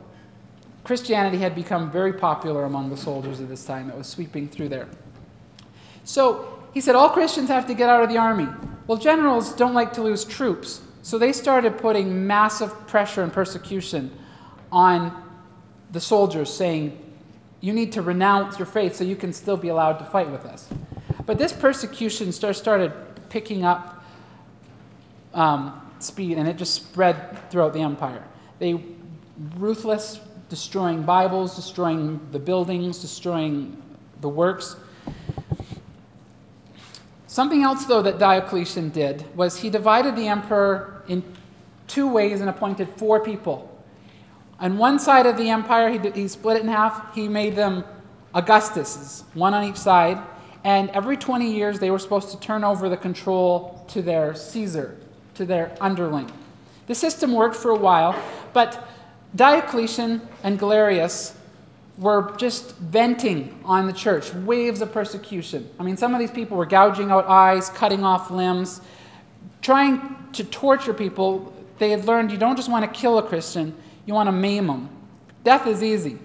Christianity 0.84 1.38
had 1.38 1.54
become 1.54 1.92
very 1.92 2.14
popular 2.14 2.64
among 2.64 2.90
the 2.90 2.98
soldiers 2.98 3.40
at 3.40 3.50
this 3.50 3.66
time. 3.66 3.90
It 3.90 3.98
was 3.98 4.08
sweeping 4.08 4.48
through 4.48 4.70
there. 4.70 4.88
So 6.04 6.60
he 6.74 6.82
said 6.82 6.96
all 6.96 7.10
Christians 7.10 7.50
have 7.50 7.68
to 7.68 7.74
get 7.74 7.90
out 7.90 8.04
of 8.04 8.10
the 8.10 8.18
army. 8.18 8.48
Well, 8.88 8.98
generals 8.98 9.54
don't 9.54 9.74
like 9.74 9.94
to 9.94 10.02
lose 10.02 10.26
troops, 10.26 10.82
so 11.02 11.18
they 11.18 11.34
started 11.34 11.78
putting 11.78 12.28
massive 12.28 12.88
pressure 12.88 13.24
and 13.24 13.34
persecution 13.34 14.12
on 14.72 15.30
the 15.92 16.00
soldiers, 16.00 16.52
saying, 16.52 16.98
You 17.60 17.74
need 17.74 17.92
to 17.94 18.02
renounce 18.02 18.60
your 18.60 18.66
faith 18.66 18.96
so 18.96 19.04
you 19.04 19.16
can 19.16 19.34
still 19.34 19.58
be 19.58 19.70
allowed 19.70 19.98
to 20.00 20.06
fight 20.06 20.30
with 20.30 20.46
us. 20.46 20.70
But 21.26 21.38
this 21.38 21.54
persecution 21.54 22.32
started 22.32 22.94
picking 23.30 23.64
up 23.64 24.04
um, 25.34 25.82
speed, 26.00 26.38
and 26.38 26.48
it 26.48 26.58
just 26.58 26.74
spread 26.74 27.50
throughout 27.50 27.74
the 27.74 27.82
empire. 27.82 28.24
They 28.60 28.84
ruthless, 29.58 30.20
destroying 30.50 31.04
Bibles, 31.04 31.56
destroying 31.56 32.20
the 32.32 32.40
buildings, 32.40 33.00
destroying 33.00 33.82
the 34.22 34.30
works. 34.30 34.76
Something 37.32 37.64
else, 37.64 37.86
though, 37.86 38.02
that 38.02 38.20
Diocletian 38.20 38.90
did 38.90 39.24
was 39.38 39.56
he 39.56 39.70
divided 39.70 40.18
the 40.18 40.28
emperor 40.28 41.02
in 41.08 41.24
two 41.88 42.06
ways 42.06 42.42
and 42.42 42.50
appointed 42.50 42.90
four 42.98 43.24
people. 43.24 43.74
On 44.60 44.78
one 44.78 45.00
side 45.00 45.26
of 45.26 45.38
the 45.38 45.50
empire, 45.50 45.90
he, 45.90 46.10
he 46.10 46.28
split 46.28 46.58
it 46.58 46.64
in 46.64 46.68
half. 46.68 47.16
He 47.16 47.30
made 47.30 47.56
them 47.56 47.86
Augustuses, 48.36 49.24
one 49.34 49.54
on 49.54 49.64
each 49.64 49.78
side, 49.78 50.18
and 50.66 50.90
every 50.90 51.16
20 51.16 51.50
years 51.50 51.80
they 51.80 51.90
were 51.90 52.00
supposed 52.00 52.32
to 52.32 52.40
turn 52.42 52.66
over 52.66 52.90
the 52.90 52.98
control 52.98 53.82
to 53.88 54.02
their 54.02 54.36
Caesar, 54.36 54.98
to 55.36 55.46
their 55.46 55.74
underling. 55.80 56.30
The 56.88 56.96
system 56.96 57.32
worked 57.32 57.56
for 57.56 57.72
a 57.72 57.78
while, 57.78 58.14
but 58.52 58.86
Diocletian 59.38 60.22
and 60.44 60.60
Galerius 60.60 61.34
were 62.02 62.34
just 62.36 62.76
venting 62.78 63.62
on 63.64 63.86
the 63.86 63.94
church, 63.94 64.34
waves 64.34 64.82
of 64.82 64.92
persecution. 64.92 65.70
I 65.80 65.84
mean, 65.84 65.98
some 65.98 66.16
of 66.16 66.20
these 66.20 66.32
people 66.32 66.58
were 66.58 66.66
gouging 66.66 67.12
out 67.12 67.28
eyes, 67.28 67.70
cutting 67.70 68.04
off 68.04 68.32
limbs, 68.32 68.82
trying 69.62 70.18
to 70.34 70.44
torture 70.44 70.96
people. 70.96 71.54
They 71.78 71.92
had 71.92 72.06
learned 72.06 72.32
you 72.32 72.40
don't 72.40 72.56
just 72.56 72.72
want 72.72 72.92
to 72.92 73.00
kill 73.00 73.20
a 73.20 73.24
Christian, 73.24 73.76
you 74.08 74.16
want 74.16 74.28
to 74.28 74.32
maim 74.32 74.66
them. 74.66 74.90
Death 75.44 75.68
is 75.68 75.84
easy. 75.84 76.18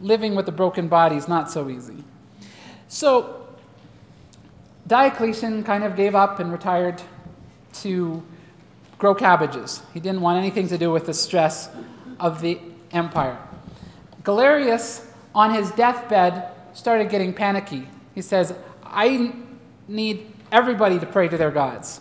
Living 0.00 0.34
with 0.34 0.48
a 0.48 0.52
broken 0.52 0.88
body 0.88 1.16
is 1.16 1.28
not 1.28 1.50
so 1.50 1.68
easy. 1.68 2.04
So, 2.88 3.46
Diocletian 4.86 5.62
kind 5.62 5.84
of 5.84 5.94
gave 5.94 6.14
up 6.14 6.40
and 6.40 6.50
retired 6.50 7.02
to 7.80 8.22
grow 8.96 9.14
cabbages. 9.14 9.82
He 9.92 10.00
didn't 10.00 10.22
want 10.22 10.38
anything 10.38 10.68
to 10.68 10.78
do 10.78 10.90
with 10.90 11.04
the 11.04 11.12
stress 11.12 11.68
of 12.18 12.40
the 12.40 12.58
empire. 12.92 13.36
Galerius 14.24 15.07
on 15.34 15.54
his 15.54 15.70
deathbed, 15.72 16.48
started 16.72 17.10
getting 17.10 17.32
panicky. 17.32 17.88
He 18.14 18.22
says, 18.22 18.54
I 18.84 19.34
need 19.86 20.32
everybody 20.50 20.98
to 20.98 21.06
pray 21.06 21.28
to 21.28 21.36
their 21.36 21.50
gods. 21.50 22.00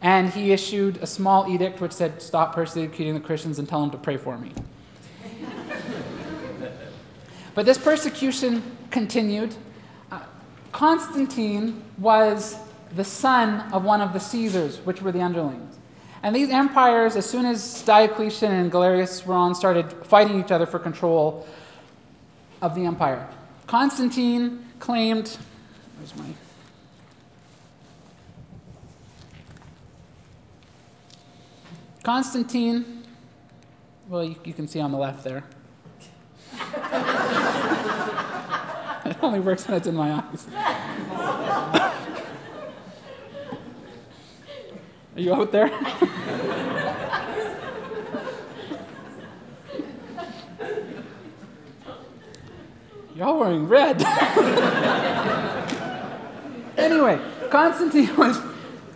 And 0.00 0.30
he 0.30 0.52
issued 0.52 0.98
a 0.98 1.06
small 1.06 1.48
edict 1.48 1.80
which 1.80 1.92
said, 1.92 2.22
Stop 2.22 2.54
persecuting 2.54 3.14
the 3.14 3.20
Christians 3.20 3.58
and 3.58 3.68
tell 3.68 3.80
them 3.80 3.90
to 3.90 3.98
pray 3.98 4.16
for 4.16 4.38
me. 4.38 4.52
but 7.54 7.66
this 7.66 7.78
persecution 7.78 8.62
continued. 8.90 9.54
Uh, 10.12 10.20
Constantine 10.70 11.82
was 11.98 12.56
the 12.94 13.04
son 13.04 13.72
of 13.72 13.84
one 13.84 14.00
of 14.00 14.12
the 14.12 14.20
Caesars, 14.20 14.78
which 14.78 15.02
were 15.02 15.12
the 15.12 15.20
underlings. 15.20 15.76
And 16.22 16.34
these 16.34 16.50
empires, 16.50 17.16
as 17.16 17.28
soon 17.28 17.44
as 17.44 17.82
Diocletian 17.82 18.52
and 18.52 18.72
Galerius 18.72 19.24
were 19.24 19.34
on, 19.34 19.54
started 19.54 19.92
fighting 20.04 20.40
each 20.40 20.50
other 20.50 20.66
for 20.66 20.78
control 20.78 21.46
of 22.60 22.74
the 22.74 22.84
empire. 22.84 23.26
Constantine 23.66 24.66
claimed. 24.78 25.38
Where's 25.98 26.14
my. 26.16 26.26
Constantine, 32.02 33.02
well, 34.08 34.24
you, 34.24 34.36
you 34.44 34.54
can 34.54 34.66
see 34.66 34.80
on 34.80 34.92
the 34.92 34.96
left 34.96 35.24
there. 35.24 35.44
it 39.04 39.22
only 39.22 39.40
works 39.40 39.68
when 39.68 39.76
it's 39.76 39.86
in 39.86 39.94
my 39.94 40.12
eyes. 40.12 40.46
Are 45.16 45.20
you 45.20 45.34
out 45.34 45.52
there? 45.52 45.68
Y'all 53.18 53.36
wearing 53.40 53.66
red. 53.66 54.00
anyway, 56.78 57.20
Constantine 57.50 58.14
was, 58.14 58.40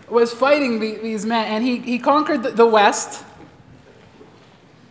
was 0.09 0.33
fighting 0.33 0.79
the, 0.79 0.95
these 0.99 1.27
men, 1.27 1.47
and 1.47 1.65
he, 1.65 1.79
he 1.79 1.99
conquered 1.99 2.45
the, 2.45 2.51
the 2.53 2.65
West, 2.65 3.25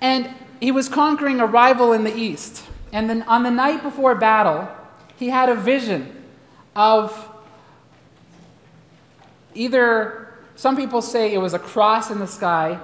and 0.01 0.29
he 0.59 0.69
was 0.69 0.89
conquering 0.89 1.39
a 1.39 1.45
rival 1.45 1.93
in 1.93 2.03
the 2.03 2.13
East. 2.13 2.65
And 2.91 3.09
then 3.09 3.21
on 3.21 3.43
the 3.43 3.51
night 3.51 3.83
before 3.83 4.15
battle, 4.15 4.67
he 5.15 5.29
had 5.29 5.47
a 5.47 5.55
vision 5.55 6.25
of 6.75 7.29
either, 9.55 10.33
some 10.57 10.75
people 10.75 11.01
say 11.01 11.33
it 11.33 11.37
was 11.37 11.53
a 11.53 11.59
cross 11.59 12.11
in 12.11 12.19
the 12.19 12.27
sky, 12.27 12.81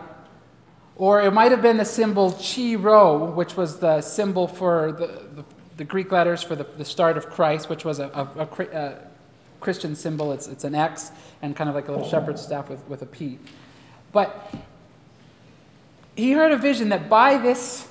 or 0.95 1.21
it 1.21 1.33
might 1.33 1.51
have 1.51 1.61
been 1.61 1.75
the 1.75 1.83
symbol 1.83 2.31
Chi 2.31 2.75
Rho, 2.75 3.31
which 3.31 3.57
was 3.57 3.79
the 3.79 3.99
symbol 3.99 4.47
for 4.47 4.93
the, 4.93 5.07
the 5.35 5.56
the 5.77 5.83
Greek 5.83 6.11
letters 6.11 6.43
for 6.43 6.55
the, 6.55 6.65
the 6.77 6.85
start 6.85 7.17
of 7.17 7.29
Christ, 7.29 7.69
which 7.69 7.85
was 7.85 7.99
a, 7.99 8.07
a, 8.07 8.41
a, 8.41 8.47
a, 8.47 8.79
uh, 8.79 8.99
Christian 9.59 9.95
symbol. 9.95 10.33
It's, 10.33 10.47
it's 10.47 10.63
an 10.63 10.75
X 10.75 11.11
and 11.41 11.55
kind 11.55 11.69
of 11.69 11.75
like 11.75 11.87
a 11.87 11.91
little 11.91 12.07
shepherd's 12.07 12.41
staff 12.41 12.69
with, 12.69 12.87
with 12.87 13.01
a 13.01 13.05
P. 13.05 13.39
But 14.11 14.53
he 16.15 16.31
heard 16.31 16.51
a 16.51 16.57
vision 16.57 16.89
that 16.89 17.09
by 17.09 17.37
this 17.37 17.87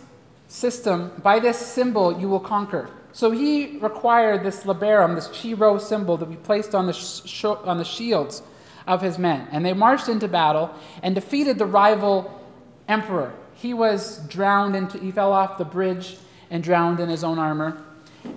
system, 0.48 1.12
by 1.22 1.38
this 1.38 1.58
symbol, 1.58 2.20
you 2.20 2.28
will 2.28 2.40
conquer. 2.40 2.90
So 3.12 3.30
he 3.30 3.78
required 3.78 4.44
this 4.44 4.64
labarum, 4.64 5.14
this 5.14 5.28
chi 5.28 5.54
rho 5.54 5.78
symbol, 5.78 6.18
to 6.18 6.26
be 6.26 6.36
placed 6.36 6.74
on 6.74 6.86
the, 6.86 6.92
sh- 6.92 7.44
on 7.44 7.78
the 7.78 7.84
shields 7.84 8.42
of 8.86 9.00
his 9.00 9.18
men. 9.18 9.48
And 9.50 9.64
they 9.64 9.72
marched 9.72 10.08
into 10.08 10.28
battle 10.28 10.72
and 11.02 11.14
defeated 11.14 11.58
the 11.58 11.66
rival 11.66 12.40
emperor. 12.88 13.32
He 13.54 13.74
was 13.74 14.18
drowned 14.28 14.76
into, 14.76 14.98
he 14.98 15.10
fell 15.10 15.32
off 15.32 15.56
the 15.56 15.64
bridge 15.64 16.18
and 16.50 16.62
drowned 16.62 17.00
in 17.00 17.08
his 17.08 17.24
own 17.24 17.38
armor. 17.38 17.82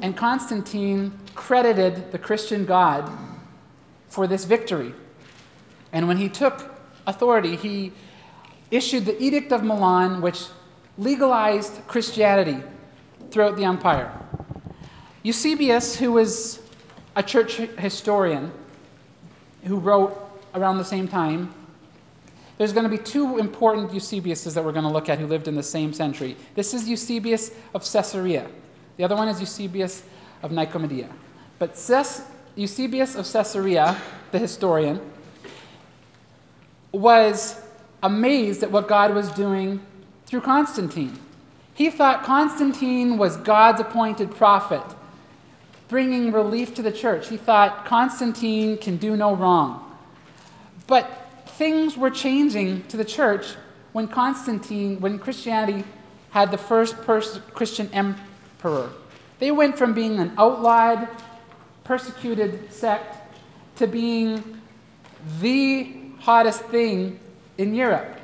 And 0.02 0.16
Constantine 0.16 1.18
credited 1.36 2.12
the 2.12 2.18
Christian 2.18 2.66
God 2.66 3.10
for 4.08 4.28
this 4.28 4.46
victory. 4.46 4.94
And 5.92 6.08
when 6.08 6.18
he 6.18 6.30
took 6.30 6.76
authority, 7.08 7.56
he 7.56 7.92
issued 8.72 9.06
the 9.06 9.22
Edict 9.22 9.52
of 9.52 9.64
Milan, 9.64 10.22
which 10.22 10.46
legalized 10.98 11.88
Christianity 11.88 12.64
throughout 13.32 13.56
the 13.58 13.64
empire. 13.64 14.12
Eusebius, 15.24 15.96
who 15.96 16.12
was 16.12 16.62
a 17.16 17.24
church 17.24 17.58
historian 17.58 18.52
who 19.66 19.78
wrote 19.78 20.18
around 20.54 20.78
the 20.78 20.86
same 20.86 21.08
time, 21.08 21.54
there's 22.60 22.74
going 22.74 22.84
to 22.84 22.90
be 22.90 23.02
two 23.02 23.38
important 23.38 23.94
Eusebiuses 23.94 24.54
that 24.54 24.64
we're 24.64 24.74
going 24.74 24.84
to 24.84 24.92
look 24.92 25.08
at 25.08 25.18
who 25.18 25.26
lived 25.26 25.48
in 25.48 25.56
the 25.56 25.64
same 25.64 25.94
century. 25.94 26.36
This 26.56 26.74
is 26.74 26.90
Eusebius 26.90 27.52
of 27.74 27.90
Caesarea. 27.90 28.48
The 28.98 29.06
other 29.06 29.16
one 29.16 29.30
is 29.30 29.40
Eusebius 29.40 30.04
of 30.44 30.52
Nicomedia. 30.52 31.10
But 31.58 31.78
Ces- 31.78 32.22
Eusebius 32.56 33.16
of 33.16 33.32
Caesarea, 33.32 33.98
the 34.32 34.40
historian, 34.40 35.00
was 36.92 37.62
amazed 38.04 38.62
at 38.62 38.72
what 38.72 38.90
God 38.90 39.16
was 39.16 39.32
doing 39.32 39.80
through 40.26 40.42
Constantine. 40.42 41.18
He 41.74 41.90
thought 41.90 42.24
Constantine 42.26 43.18
was 43.18 43.38
God's 43.38 43.80
appointed 43.80 44.36
prophet, 44.36 44.84
bringing 45.88 46.34
relief 46.34 46.74
to 46.76 46.82
the 46.82 46.92
church. 46.92 47.30
He 47.30 47.38
thought 47.38 47.86
Constantine 47.86 48.78
can 48.78 48.98
do 48.98 49.16
no 49.16 49.34
wrong. 49.34 49.98
But 50.88 51.29
things 51.60 51.98
were 51.98 52.10
changing 52.10 52.82
to 52.88 52.96
the 52.96 53.04
church 53.04 53.56
when 53.92 54.08
Constantine, 54.08 54.98
when 55.02 55.20
Christianity 55.20 55.84
had 56.30 56.52
the 56.52 56.58
first 56.58 56.96
pers- 57.02 57.42
Christian 57.54 57.90
emperor. 57.92 58.90
They 59.40 59.52
went 59.52 59.78
from 59.78 59.94
being 59.94 60.20
an 60.20 60.32
outlawed, 60.38 61.10
persecuted 61.84 62.72
sect 62.72 63.14
to 63.76 63.88
being 63.88 64.62
the 65.42 65.96
hottest 66.20 66.62
thing 66.68 67.20
in 67.58 67.76
Europe, 67.76 68.18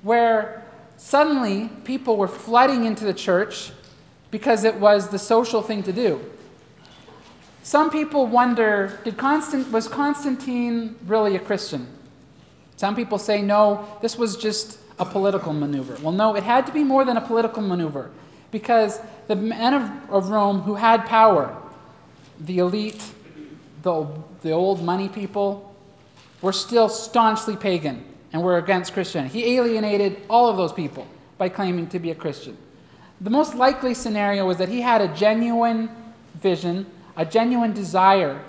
where 0.00 0.64
suddenly 0.96 1.68
people 1.84 2.16
were 2.16 2.28
flooding 2.28 2.86
into 2.86 3.04
the 3.04 3.12
church 3.12 3.70
because 4.30 4.64
it 4.64 4.76
was 4.76 5.08
the 5.10 5.18
social 5.18 5.60
thing 5.60 5.82
to 5.82 5.92
do. 5.92 6.18
Some 7.62 7.90
people 7.90 8.26
wonder 8.26 8.98
did 9.04 9.18
Constant, 9.18 9.70
was 9.70 9.88
Constantine 9.88 10.96
really 11.06 11.36
a 11.36 11.38
Christian? 11.38 11.99
Some 12.80 12.96
people 12.96 13.18
say, 13.18 13.42
no, 13.42 13.86
this 14.00 14.16
was 14.16 14.38
just 14.38 14.78
a 14.98 15.04
political 15.04 15.52
maneuver. 15.52 15.98
Well, 16.00 16.14
no, 16.14 16.34
it 16.34 16.42
had 16.42 16.66
to 16.66 16.72
be 16.72 16.82
more 16.82 17.04
than 17.04 17.18
a 17.18 17.20
political 17.20 17.60
maneuver 17.60 18.10
because 18.50 18.98
the 19.28 19.36
men 19.36 19.74
of, 19.74 20.10
of 20.10 20.30
Rome 20.30 20.62
who 20.62 20.76
had 20.76 21.04
power, 21.04 21.54
the 22.40 22.60
elite, 22.60 23.02
the, 23.82 24.06
the 24.40 24.52
old 24.52 24.82
money 24.82 25.10
people, 25.10 25.76
were 26.40 26.54
still 26.54 26.88
staunchly 26.88 27.54
pagan 27.54 28.02
and 28.32 28.42
were 28.42 28.56
against 28.56 28.94
Christianity. 28.94 29.42
He 29.42 29.56
alienated 29.58 30.22
all 30.30 30.48
of 30.48 30.56
those 30.56 30.72
people 30.72 31.06
by 31.36 31.50
claiming 31.50 31.86
to 31.88 31.98
be 31.98 32.10
a 32.10 32.14
Christian. 32.14 32.56
The 33.20 33.28
most 33.28 33.54
likely 33.54 33.92
scenario 33.92 34.46
was 34.46 34.56
that 34.56 34.70
he 34.70 34.80
had 34.80 35.02
a 35.02 35.14
genuine 35.14 35.90
vision, 36.32 36.86
a 37.14 37.26
genuine 37.26 37.74
desire 37.74 38.42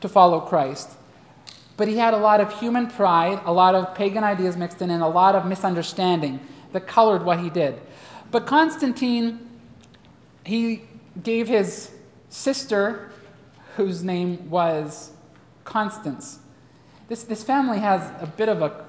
to 0.00 0.08
follow 0.08 0.40
Christ, 0.40 0.90
but 1.76 1.88
he 1.88 1.96
had 1.96 2.14
a 2.14 2.18
lot 2.18 2.40
of 2.40 2.58
human 2.58 2.86
pride, 2.86 3.40
a 3.44 3.52
lot 3.52 3.74
of 3.74 3.94
pagan 3.94 4.24
ideas 4.24 4.56
mixed 4.56 4.80
in, 4.80 4.90
and 4.90 5.02
a 5.02 5.08
lot 5.08 5.34
of 5.34 5.46
misunderstanding 5.46 6.40
that 6.72 6.86
colored 6.86 7.22
what 7.22 7.40
he 7.40 7.50
did. 7.50 7.78
But 8.30 8.46
Constantine, 8.46 9.48
he 10.44 10.82
gave 11.22 11.48
his 11.48 11.90
sister, 12.28 13.10
whose 13.76 14.02
name 14.02 14.50
was 14.50 15.12
Constance. 15.64 16.38
This, 17.08 17.24
this 17.24 17.44
family 17.44 17.78
has 17.78 18.10
a 18.20 18.26
bit 18.26 18.48
of 18.48 18.62
a 18.62 18.84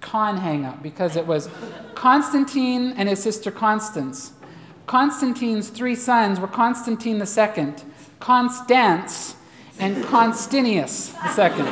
con 0.00 0.36
hang 0.36 0.64
up 0.64 0.82
because 0.82 1.16
it 1.16 1.26
was 1.26 1.48
Constantine 1.94 2.92
and 2.96 3.08
his 3.08 3.22
sister 3.22 3.50
Constance. 3.50 4.32
Constantine's 4.86 5.68
three 5.68 5.96
sons 5.96 6.38
were 6.38 6.46
Constantine 6.46 7.20
II, 7.20 7.74
Constance, 8.20 9.36
and 9.78 10.04
Constantius 10.04 11.14
II. 11.36 11.66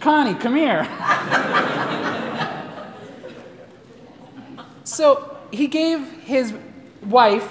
Connie, 0.00 0.34
come 0.34 0.56
here. 0.56 0.86
so 4.84 5.36
he 5.50 5.66
gave 5.68 6.00
his 6.22 6.54
wife, 7.04 7.48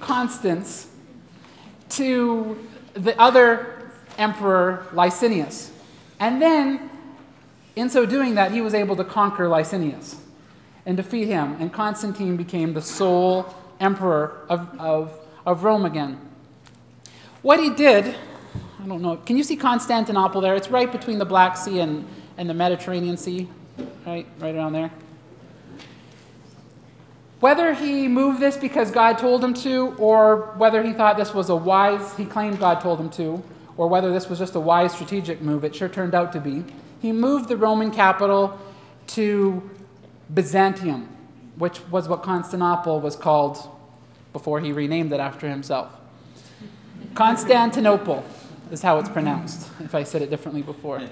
Constance, 0.00 0.88
to 1.90 2.64
the 2.94 3.18
other 3.20 3.90
emperor, 4.16 4.86
Licinius. 4.92 5.70
And 6.20 6.42
then, 6.42 6.90
in 7.76 7.88
so 7.88 8.06
doing 8.06 8.34
that, 8.34 8.52
he 8.52 8.60
was 8.60 8.74
able 8.74 8.96
to 8.96 9.04
conquer 9.04 9.48
Licinius 9.48 10.16
and 10.84 10.96
defeat 10.96 11.26
him. 11.26 11.56
And 11.60 11.72
Constantine 11.72 12.36
became 12.36 12.74
the 12.74 12.82
sole 12.82 13.54
emperor 13.80 14.44
of, 14.48 14.68
of, 14.80 15.12
of 15.46 15.64
Rome 15.64 15.84
again. 15.84 16.27
What 17.48 17.60
he 17.60 17.70
did, 17.70 18.14
I 18.78 18.86
don't 18.86 19.00
know, 19.00 19.16
can 19.16 19.38
you 19.38 19.42
see 19.42 19.56
Constantinople 19.56 20.42
there? 20.42 20.54
It's 20.54 20.68
right 20.68 20.92
between 20.92 21.16
the 21.16 21.24
Black 21.24 21.56
Sea 21.56 21.80
and, 21.80 22.06
and 22.36 22.46
the 22.46 22.52
Mediterranean 22.52 23.16
Sea, 23.16 23.48
right? 24.04 24.26
Right 24.38 24.54
around 24.54 24.74
there. 24.74 24.90
Whether 27.40 27.72
he 27.72 28.06
moved 28.06 28.40
this 28.40 28.58
because 28.58 28.90
God 28.90 29.16
told 29.16 29.42
him 29.42 29.54
to, 29.54 29.94
or 29.96 30.52
whether 30.58 30.82
he 30.82 30.92
thought 30.92 31.16
this 31.16 31.32
was 31.32 31.48
a 31.48 31.56
wise, 31.56 32.14
he 32.18 32.26
claimed 32.26 32.58
God 32.58 32.82
told 32.82 33.00
him 33.00 33.08
to, 33.12 33.42
or 33.78 33.88
whether 33.88 34.12
this 34.12 34.28
was 34.28 34.38
just 34.38 34.54
a 34.54 34.60
wise 34.60 34.92
strategic 34.92 35.40
move, 35.40 35.64
it 35.64 35.74
sure 35.74 35.88
turned 35.88 36.14
out 36.14 36.34
to 36.34 36.40
be. 36.40 36.64
He 37.00 37.12
moved 37.12 37.48
the 37.48 37.56
Roman 37.56 37.90
capital 37.90 38.58
to 39.06 39.70
Byzantium, 40.34 41.08
which 41.56 41.80
was 41.88 42.10
what 42.10 42.22
Constantinople 42.22 43.00
was 43.00 43.16
called 43.16 43.56
before 44.34 44.60
he 44.60 44.70
renamed 44.70 45.14
it 45.14 45.20
after 45.20 45.48
himself. 45.48 45.97
Constantinople 47.18 48.24
is 48.70 48.80
how 48.80 49.00
it's 49.00 49.08
pronounced, 49.08 49.68
if 49.80 49.92
I 49.92 50.04
said 50.04 50.22
it 50.22 50.30
differently 50.30 50.62
before. 50.62 51.02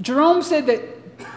Jerome 0.00 0.40
said 0.40 0.64
that 0.68 0.80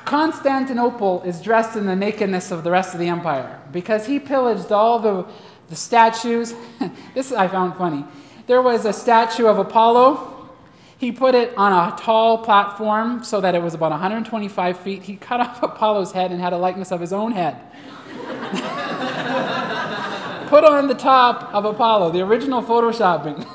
Constantinople 0.05 1.23
is 1.23 1.41
dressed 1.41 1.75
in 1.75 1.85
the 1.85 1.95
nakedness 1.95 2.51
of 2.51 2.63
the 2.63 2.71
rest 2.71 2.93
of 2.93 3.01
the 3.01 3.09
empire 3.09 3.59
because 3.73 4.05
he 4.05 4.17
pillaged 4.17 4.71
all 4.71 4.97
the, 4.97 5.27
the 5.67 5.75
statues. 5.75 6.53
this 7.13 7.33
I 7.33 7.49
found 7.49 7.75
funny. 7.75 8.05
There 8.47 8.61
was 8.61 8.85
a 8.85 8.93
statue 8.93 9.47
of 9.47 9.59
Apollo. 9.59 10.51
He 10.97 11.11
put 11.11 11.35
it 11.35 11.53
on 11.57 11.73
a 11.73 11.97
tall 11.97 12.37
platform 12.37 13.25
so 13.25 13.41
that 13.41 13.55
it 13.55 13.61
was 13.61 13.73
about 13.73 13.91
125 13.91 14.79
feet. 14.79 15.03
He 15.03 15.17
cut 15.17 15.41
off 15.41 15.61
Apollo's 15.61 16.13
head 16.13 16.31
and 16.31 16.39
had 16.39 16.53
a 16.53 16.57
likeness 16.57 16.93
of 16.93 17.01
his 17.01 17.11
own 17.11 17.33
head. 17.33 17.59
put 20.47 20.63
on 20.63 20.87
the 20.87 20.93
top 20.93 21.53
of 21.53 21.65
Apollo, 21.65 22.11
the 22.11 22.21
original 22.21 22.61
photoshopping. 22.61 23.45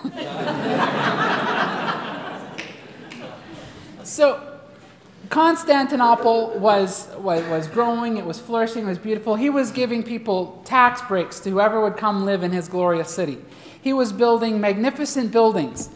so 4.05 4.51
Constantinople 5.31 6.59
was, 6.59 7.09
was, 7.19 7.45
was 7.49 7.69
growing, 7.69 8.17
it 8.17 8.27
was 8.27 8.41
flourishing, 8.41 8.85
it 8.85 8.89
was 8.89 8.99
beautiful. 8.99 9.37
He 9.37 9.49
was 9.49 9.71
giving 9.71 10.03
people 10.03 10.61
tax 10.65 11.01
breaks 11.03 11.39
to 11.41 11.51
whoever 11.51 11.81
would 11.81 11.97
come 11.97 12.25
live 12.25 12.43
in 12.43 12.51
his 12.51 12.69
glorious 12.69 13.11
city. 13.11 13.39
He 13.81 13.93
was 13.93 14.13
building 14.13 14.61
magnificent 14.61 15.31
buildings. 15.31 15.89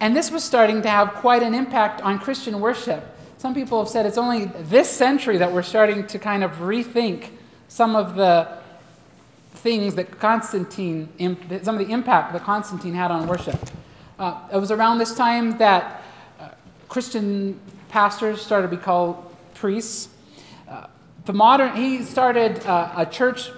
And 0.00 0.16
this 0.16 0.30
was 0.30 0.44
starting 0.44 0.82
to 0.82 0.88
have 0.88 1.14
quite 1.14 1.42
an 1.42 1.54
impact 1.54 2.00
on 2.02 2.18
Christian 2.18 2.60
worship. 2.60 3.04
Some 3.38 3.54
people 3.54 3.78
have 3.78 3.88
said 3.88 4.06
it's 4.06 4.18
only 4.18 4.46
this 4.46 4.88
century 4.88 5.36
that 5.38 5.52
we're 5.52 5.62
starting 5.62 6.06
to 6.06 6.18
kind 6.18 6.44
of 6.44 6.52
rethink 6.58 7.30
some 7.68 7.96
of 7.96 8.14
the 8.14 8.48
things 9.66 9.96
that 9.96 10.20
Constantine, 10.20 11.08
some 11.64 11.76
of 11.76 11.84
the 11.84 11.92
impact 11.92 12.32
that 12.32 12.44
Constantine 12.44 12.94
had 12.94 13.10
on 13.10 13.26
worship. 13.26 13.58
Uh, 14.16 14.40
it 14.52 14.58
was 14.58 14.70
around 14.70 14.98
this 14.98 15.12
time 15.12 15.58
that 15.58 16.04
uh, 16.38 16.50
Christian 16.88 17.58
pastors 17.88 18.40
started 18.40 18.70
to 18.70 18.76
be 18.76 18.80
called 18.80 19.16
priests. 19.54 20.08
Uh, 20.68 20.86
the 21.24 21.32
modern, 21.32 21.74
he 21.74 22.04
started 22.04 22.64
uh, 22.64 22.92
a 22.96 23.06
church 23.06 23.50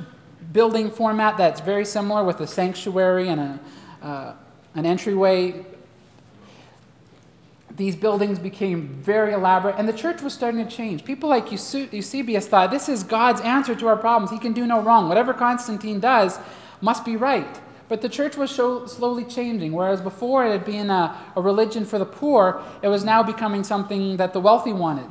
building 0.50 0.90
format 0.90 1.36
that's 1.36 1.60
very 1.60 1.84
similar 1.84 2.24
with 2.24 2.40
a 2.40 2.46
sanctuary 2.46 3.28
and 3.28 3.40
a, 3.42 3.60
uh, 4.02 4.34
an 4.76 4.86
entryway. 4.86 5.62
These 7.78 7.94
buildings 7.94 8.40
became 8.40 8.88
very 8.88 9.32
elaborate, 9.32 9.76
and 9.78 9.88
the 9.88 9.92
church 9.92 10.20
was 10.20 10.34
starting 10.34 10.66
to 10.66 10.70
change. 10.70 11.04
People 11.04 11.28
like 11.28 11.52
Eusebius 11.52 12.48
thought 12.48 12.72
this 12.72 12.88
is 12.88 13.04
God's 13.04 13.40
answer 13.40 13.76
to 13.76 13.86
our 13.86 13.96
problems. 13.96 14.32
He 14.32 14.38
can 14.40 14.52
do 14.52 14.66
no 14.66 14.82
wrong. 14.82 15.08
Whatever 15.08 15.32
Constantine 15.32 16.00
does 16.00 16.40
must 16.80 17.04
be 17.04 17.14
right. 17.14 17.60
But 17.88 18.02
the 18.02 18.08
church 18.08 18.36
was 18.36 18.50
so 18.50 18.86
slowly 18.86 19.24
changing, 19.24 19.72
whereas 19.72 20.00
before 20.00 20.44
it 20.44 20.50
had 20.50 20.64
been 20.64 20.90
a, 20.90 21.16
a, 21.36 21.40
religion 21.40 21.84
for 21.84 22.00
the 22.00 22.04
poor, 22.04 22.60
it 22.82 22.88
was 22.88 23.04
now 23.04 23.22
becoming 23.22 23.62
something 23.62 24.16
that 24.16 24.32
the 24.32 24.40
wealthy 24.40 24.72
wanted. 24.72 25.10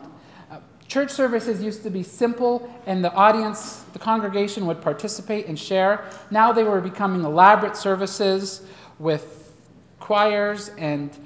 Uh, 0.51 0.59
church 0.89 1.09
services 1.09 1.63
used 1.63 1.83
to 1.83 1.89
be 1.89 2.03
simple, 2.03 2.69
and 2.85 3.01
the 3.01 3.13
audience, 3.13 3.85
the 3.93 3.99
congregation 3.99 4.67
would 4.67 4.81
participate 4.81 5.47
and 5.47 5.57
share. 5.57 6.03
Now 6.31 6.51
they 6.51 6.65
were 6.65 6.81
becoming 6.81 7.23
elaborate 7.23 7.77
services 7.77 8.61
with 8.99 9.53
choirs 9.99 10.69
and 10.77 11.17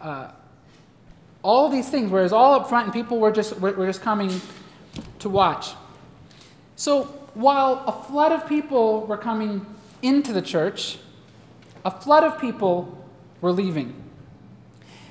uh, 0.00 0.32
all 1.42 1.68
these 1.68 1.88
things, 1.88 2.10
whereas 2.10 2.32
all 2.32 2.54
up 2.54 2.68
front, 2.68 2.86
and 2.86 2.92
people 2.92 3.18
were 3.18 3.30
just, 3.30 3.58
were, 3.60 3.72
were 3.72 3.86
just 3.86 4.02
coming 4.02 4.40
to 5.20 5.28
watch. 5.28 5.74
So 6.76 7.04
while 7.34 7.84
a 7.86 7.92
flood 7.92 8.32
of 8.32 8.48
people 8.48 9.06
were 9.06 9.16
coming 9.16 9.64
into 10.02 10.32
the 10.32 10.42
church, 10.42 10.98
a 11.84 11.90
flood 11.90 12.24
of 12.24 12.40
people 12.40 13.06
were 13.40 13.52
leaving. 13.52 13.94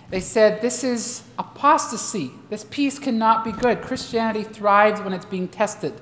They 0.10 0.20
said, 0.20 0.62
This 0.62 0.84
is 0.84 1.24
apostasy. 1.38 2.32
This 2.50 2.66
peace 2.70 3.00
cannot 3.00 3.44
be 3.44 3.52
good. 3.52 3.82
Christianity 3.82 4.44
thrives 4.44 5.02
when 5.02 5.14
it's 5.14 5.26
being 5.26 5.48
tested, 5.48 5.94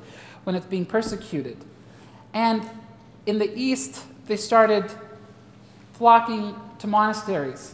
when 0.43 0.55
it's 0.55 0.65
being 0.65 0.85
persecuted. 0.85 1.57
And 2.33 2.67
in 3.25 3.39
the 3.39 3.51
East, 3.57 4.03
they 4.27 4.37
started 4.37 4.91
flocking 5.93 6.55
to 6.79 6.87
monasteries, 6.87 7.73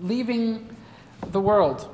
leaving 0.00 0.75
the 1.32 1.40
world. 1.40 1.88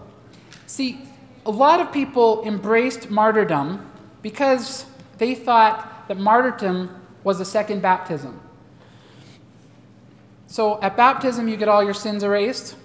See, 0.66 1.00
a 1.44 1.50
lot 1.50 1.80
of 1.80 1.92
people 1.92 2.42
embraced 2.46 3.10
martyrdom 3.10 3.90
because 4.22 4.86
they 5.18 5.34
thought 5.34 6.08
that 6.08 6.18
martyrdom 6.18 7.00
was 7.24 7.40
a 7.40 7.44
second 7.44 7.82
baptism. 7.82 8.40
So 10.46 10.80
at 10.82 10.96
baptism, 10.96 11.48
you 11.48 11.56
get 11.56 11.68
all 11.68 11.82
your 11.82 11.94
sins 11.94 12.22
erased. 12.22 12.76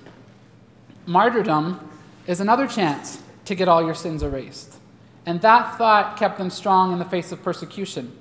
Martyrdom 1.06 1.90
is 2.26 2.40
another 2.40 2.68
chance 2.68 3.22
to 3.46 3.56
get 3.56 3.68
all 3.68 3.84
your 3.86 3.96
sins 3.96 4.24
erased. 4.24 4.78
And 5.26 5.42
that 5.42 5.78
thought 5.78 6.18
kept 6.18 6.38
them 6.38 6.50
strong 6.50 6.94
in 6.94 7.00
the 7.00 7.06
face 7.06 7.32
of 7.32 7.44
persecution. 7.44 8.16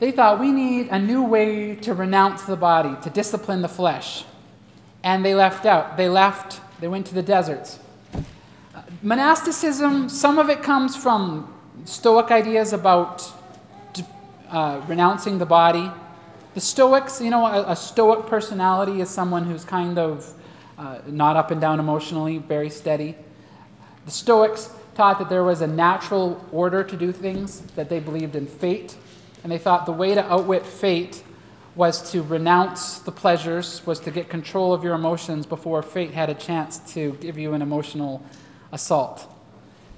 They 0.00 0.10
thought 0.10 0.40
we 0.40 0.50
need 0.50 0.88
a 0.88 0.98
new 0.98 1.22
way 1.22 1.76
to 1.76 1.94
renounce 1.94 2.42
the 2.42 2.56
body, 2.56 2.96
to 3.02 3.10
discipline 3.10 3.62
the 3.62 3.68
flesh. 3.68 4.24
And 5.04 5.24
they 5.24 5.34
left 5.34 5.66
out. 5.66 5.96
They 5.96 6.08
left, 6.08 6.60
they 6.80 6.88
went 6.88 7.06
to 7.06 7.14
the 7.14 7.22
deserts. 7.22 7.78
monasticism, 9.02 10.08
some 10.08 10.38
of 10.38 10.48
it 10.50 10.62
comes 10.62 10.96
from 10.96 11.54
Stoic 11.84 12.30
ideas 12.30 12.72
about 12.72 13.30
uh, 14.50 14.80
renouncing 14.88 15.38
the 15.38 15.46
body. 15.46 15.90
The 16.54 16.60
Stoics, 16.60 17.20
you 17.20 17.28
know, 17.28 17.44
a, 17.44 17.72
a 17.72 17.76
Stoic 17.76 18.26
personality 18.26 19.00
is 19.00 19.10
someone 19.10 19.44
who's 19.44 19.64
kind 19.64 19.98
of 19.98 20.32
uh, 20.78 21.00
not 21.06 21.36
up 21.36 21.50
and 21.50 21.60
down 21.60 21.80
emotionally, 21.80 22.38
very 22.38 22.70
steady. 22.70 23.14
The 24.04 24.10
Stoics 24.10 24.70
taught 24.94 25.18
that 25.18 25.28
there 25.28 25.44
was 25.44 25.60
a 25.60 25.66
natural 25.66 26.42
order 26.52 26.84
to 26.84 26.96
do 26.96 27.12
things, 27.12 27.60
that 27.74 27.88
they 27.88 28.00
believed 28.00 28.36
in 28.36 28.46
fate, 28.46 28.96
and 29.42 29.50
they 29.50 29.58
thought 29.58 29.84
the 29.84 29.92
way 29.92 30.14
to 30.14 30.24
outwit 30.32 30.64
fate 30.64 31.23
was 31.76 32.12
to 32.12 32.22
renounce 32.22 33.00
the 33.00 33.10
pleasures, 33.10 33.84
was 33.84 33.98
to 34.00 34.10
get 34.10 34.28
control 34.28 34.72
of 34.72 34.84
your 34.84 34.94
emotions 34.94 35.44
before 35.44 35.82
fate 35.82 36.12
had 36.12 36.30
a 36.30 36.34
chance 36.34 36.78
to 36.94 37.12
give 37.20 37.36
you 37.36 37.52
an 37.52 37.62
emotional 37.62 38.22
assault. 38.70 39.30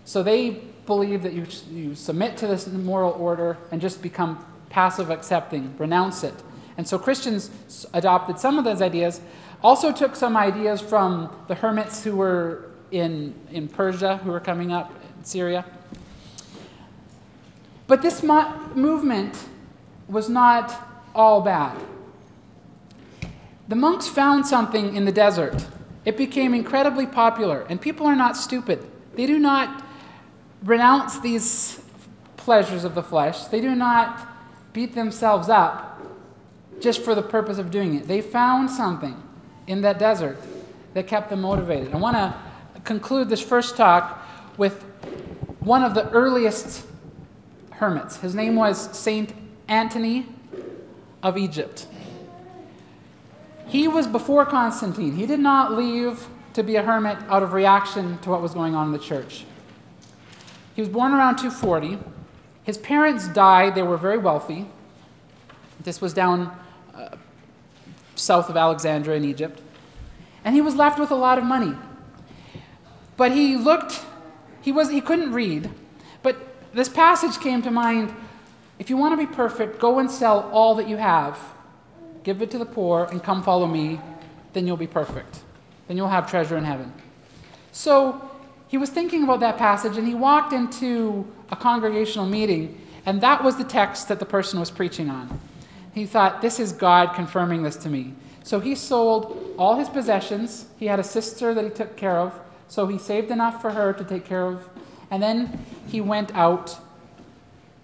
So 0.04 0.22
they 0.22 0.62
believe 0.86 1.22
that 1.22 1.32
you, 1.32 1.46
you 1.70 1.94
submit 1.94 2.36
to 2.38 2.46
this 2.46 2.66
moral 2.66 3.12
order 3.12 3.58
and 3.70 3.80
just 3.80 4.00
become 4.00 4.44
passive 4.70 5.10
accepting, 5.10 5.74
renounce 5.78 6.24
it. 6.24 6.34
And 6.78 6.86
so 6.86 6.98
Christians 6.98 7.86
adopted 7.92 8.38
some 8.38 8.58
of 8.58 8.64
those 8.64 8.80
ideas, 8.80 9.20
also 9.62 9.92
took 9.92 10.14
some 10.16 10.36
ideas 10.36 10.80
from 10.80 11.34
the 11.48 11.54
hermits 11.54 12.04
who 12.04 12.16
were 12.16 12.70
in, 12.90 13.34
in 13.50 13.68
Persia, 13.68 14.18
who 14.18 14.30
were 14.30 14.40
coming 14.40 14.72
up 14.72 14.92
in 15.18 15.24
Syria. 15.24 15.64
But 17.86 18.02
this 18.02 18.22
mo- 18.22 18.52
movement 18.74 19.36
was 20.08 20.28
not 20.28 20.95
all 21.16 21.40
bad. 21.40 21.76
The 23.68 23.74
monks 23.74 24.06
found 24.06 24.46
something 24.46 24.94
in 24.94 25.06
the 25.06 25.12
desert. 25.12 25.66
It 26.04 26.16
became 26.16 26.54
incredibly 26.54 27.06
popular, 27.06 27.66
and 27.68 27.80
people 27.80 28.06
are 28.06 28.14
not 28.14 28.36
stupid. 28.36 28.86
They 29.16 29.26
do 29.26 29.38
not 29.40 29.84
renounce 30.62 31.18
these 31.18 31.80
pleasures 32.36 32.84
of 32.84 32.94
the 32.94 33.02
flesh, 33.02 33.46
they 33.46 33.60
do 33.60 33.74
not 33.74 34.24
beat 34.72 34.94
themselves 34.94 35.48
up 35.48 36.00
just 36.80 37.02
for 37.02 37.14
the 37.14 37.22
purpose 37.22 37.58
of 37.58 37.70
doing 37.70 37.94
it. 37.94 38.06
They 38.06 38.20
found 38.20 38.70
something 38.70 39.20
in 39.66 39.80
that 39.80 39.98
desert 39.98 40.38
that 40.94 41.06
kept 41.06 41.30
them 41.30 41.40
motivated. 41.40 41.92
I 41.92 41.96
want 41.96 42.16
to 42.16 42.34
conclude 42.82 43.28
this 43.28 43.42
first 43.42 43.76
talk 43.76 44.22
with 44.56 44.82
one 45.60 45.82
of 45.82 45.94
the 45.94 46.08
earliest 46.10 46.86
hermits. 47.72 48.18
His 48.18 48.34
name 48.34 48.54
was 48.54 48.96
Saint 48.96 49.32
Anthony 49.66 50.26
of 51.22 51.36
Egypt. 51.36 51.86
He 53.66 53.88
was 53.88 54.06
before 54.06 54.46
Constantine. 54.46 55.16
He 55.16 55.26
did 55.26 55.40
not 55.40 55.72
leave 55.72 56.28
to 56.54 56.62
be 56.62 56.76
a 56.76 56.82
hermit 56.82 57.18
out 57.28 57.42
of 57.42 57.52
reaction 57.52 58.18
to 58.18 58.30
what 58.30 58.40
was 58.40 58.54
going 58.54 58.74
on 58.74 58.86
in 58.86 58.92
the 58.92 58.98
church. 58.98 59.44
He 60.74 60.82
was 60.82 60.88
born 60.88 61.12
around 61.12 61.36
240. 61.36 61.98
His 62.64 62.78
parents 62.78 63.28
died, 63.28 63.74
they 63.74 63.82
were 63.82 63.96
very 63.96 64.18
wealthy. 64.18 64.66
This 65.82 66.00
was 66.00 66.12
down 66.12 66.56
uh, 66.94 67.16
south 68.14 68.48
of 68.48 68.56
Alexandria 68.56 69.16
in 69.16 69.24
Egypt. 69.24 69.60
And 70.44 70.54
he 70.54 70.60
was 70.60 70.74
left 70.74 70.98
with 70.98 71.10
a 71.10 71.14
lot 71.14 71.38
of 71.38 71.44
money. 71.44 71.74
But 73.16 73.32
he 73.32 73.56
looked, 73.56 74.04
he, 74.62 74.72
was, 74.72 74.90
he 74.90 75.00
couldn't 75.00 75.32
read. 75.32 75.70
But 76.22 76.36
this 76.72 76.88
passage 76.88 77.40
came 77.40 77.62
to 77.62 77.70
mind 77.70 78.14
if 78.78 78.90
you 78.90 78.96
want 78.96 79.18
to 79.18 79.26
be 79.26 79.32
perfect, 79.32 79.78
go 79.78 79.98
and 79.98 80.10
sell 80.10 80.50
all 80.52 80.74
that 80.76 80.88
you 80.88 80.96
have, 80.96 81.38
give 82.22 82.42
it 82.42 82.50
to 82.50 82.58
the 82.58 82.66
poor, 82.66 83.04
and 83.10 83.22
come 83.22 83.42
follow 83.42 83.66
me, 83.66 84.00
then 84.52 84.66
you'll 84.66 84.76
be 84.76 84.86
perfect. 84.86 85.40
Then 85.88 85.96
you'll 85.96 86.08
have 86.08 86.28
treasure 86.28 86.56
in 86.56 86.64
heaven. 86.64 86.92
So 87.72 88.30
he 88.68 88.78
was 88.78 88.90
thinking 88.90 89.22
about 89.22 89.40
that 89.40 89.58
passage, 89.58 89.96
and 89.96 90.06
he 90.06 90.14
walked 90.14 90.52
into 90.52 91.26
a 91.50 91.56
congregational 91.56 92.26
meeting, 92.26 92.80
and 93.04 93.20
that 93.20 93.44
was 93.44 93.56
the 93.56 93.64
text 93.64 94.08
that 94.08 94.18
the 94.18 94.26
person 94.26 94.58
was 94.58 94.70
preaching 94.70 95.08
on. 95.08 95.40
He 95.94 96.04
thought, 96.04 96.42
This 96.42 96.60
is 96.60 96.72
God 96.72 97.14
confirming 97.14 97.62
this 97.62 97.76
to 97.76 97.88
me. 97.88 98.14
So 98.42 98.60
he 98.60 98.74
sold 98.74 99.54
all 99.58 99.76
his 99.76 99.88
possessions. 99.88 100.66
He 100.78 100.86
had 100.86 101.00
a 101.00 101.04
sister 101.04 101.54
that 101.54 101.64
he 101.64 101.70
took 101.70 101.96
care 101.96 102.18
of. 102.18 102.38
So 102.68 102.86
he 102.86 102.98
saved 102.98 103.30
enough 103.30 103.60
for 103.60 103.70
her 103.70 103.92
to 103.92 104.04
take 104.04 104.24
care 104.24 104.46
of. 104.46 104.68
And 105.10 105.22
then 105.22 105.64
he 105.88 106.00
went 106.00 106.34
out 106.34 106.78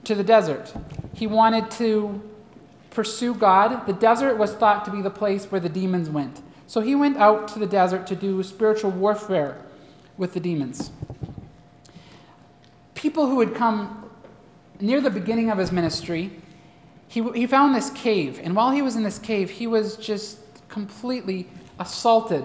to 0.04 0.14
the 0.14 0.24
desert. 0.24 0.72
He 1.14 1.26
wanted 1.26 1.70
to 1.72 2.20
pursue 2.90 3.34
God. 3.34 3.86
The 3.86 3.92
desert 3.92 4.36
was 4.36 4.54
thought 4.54 4.84
to 4.84 4.90
be 4.90 5.02
the 5.02 5.10
place 5.10 5.46
where 5.46 5.60
the 5.60 5.68
demons 5.68 6.10
went. 6.10 6.42
So 6.66 6.80
he 6.80 6.94
went 6.94 7.16
out 7.16 7.48
to 7.48 7.58
the 7.58 7.66
desert 7.66 8.06
to 8.08 8.16
do 8.16 8.42
spiritual 8.42 8.90
warfare 8.90 9.58
with 10.16 10.34
the 10.34 10.40
demons. 10.40 10.90
People 12.94 13.28
who 13.28 13.40
had 13.40 13.54
come 13.54 14.10
near 14.80 15.00
the 15.00 15.10
beginning 15.10 15.50
of 15.50 15.58
his 15.58 15.72
ministry, 15.72 16.30
he, 17.08 17.22
he 17.32 17.46
found 17.46 17.74
this 17.74 17.90
cave. 17.90 18.40
And 18.42 18.56
while 18.56 18.70
he 18.70 18.82
was 18.82 18.96
in 18.96 19.02
this 19.02 19.18
cave, 19.18 19.50
he 19.50 19.66
was 19.66 19.96
just 19.96 20.38
completely 20.68 21.48
assaulted 21.78 22.44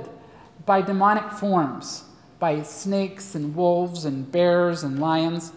by 0.66 0.82
demonic 0.82 1.32
forms, 1.32 2.04
by 2.40 2.62
snakes 2.64 3.34
and 3.36 3.56
wolves 3.56 4.04
and 4.06 4.30
bears 4.32 4.84
and 4.84 5.00
lions. 5.00 5.54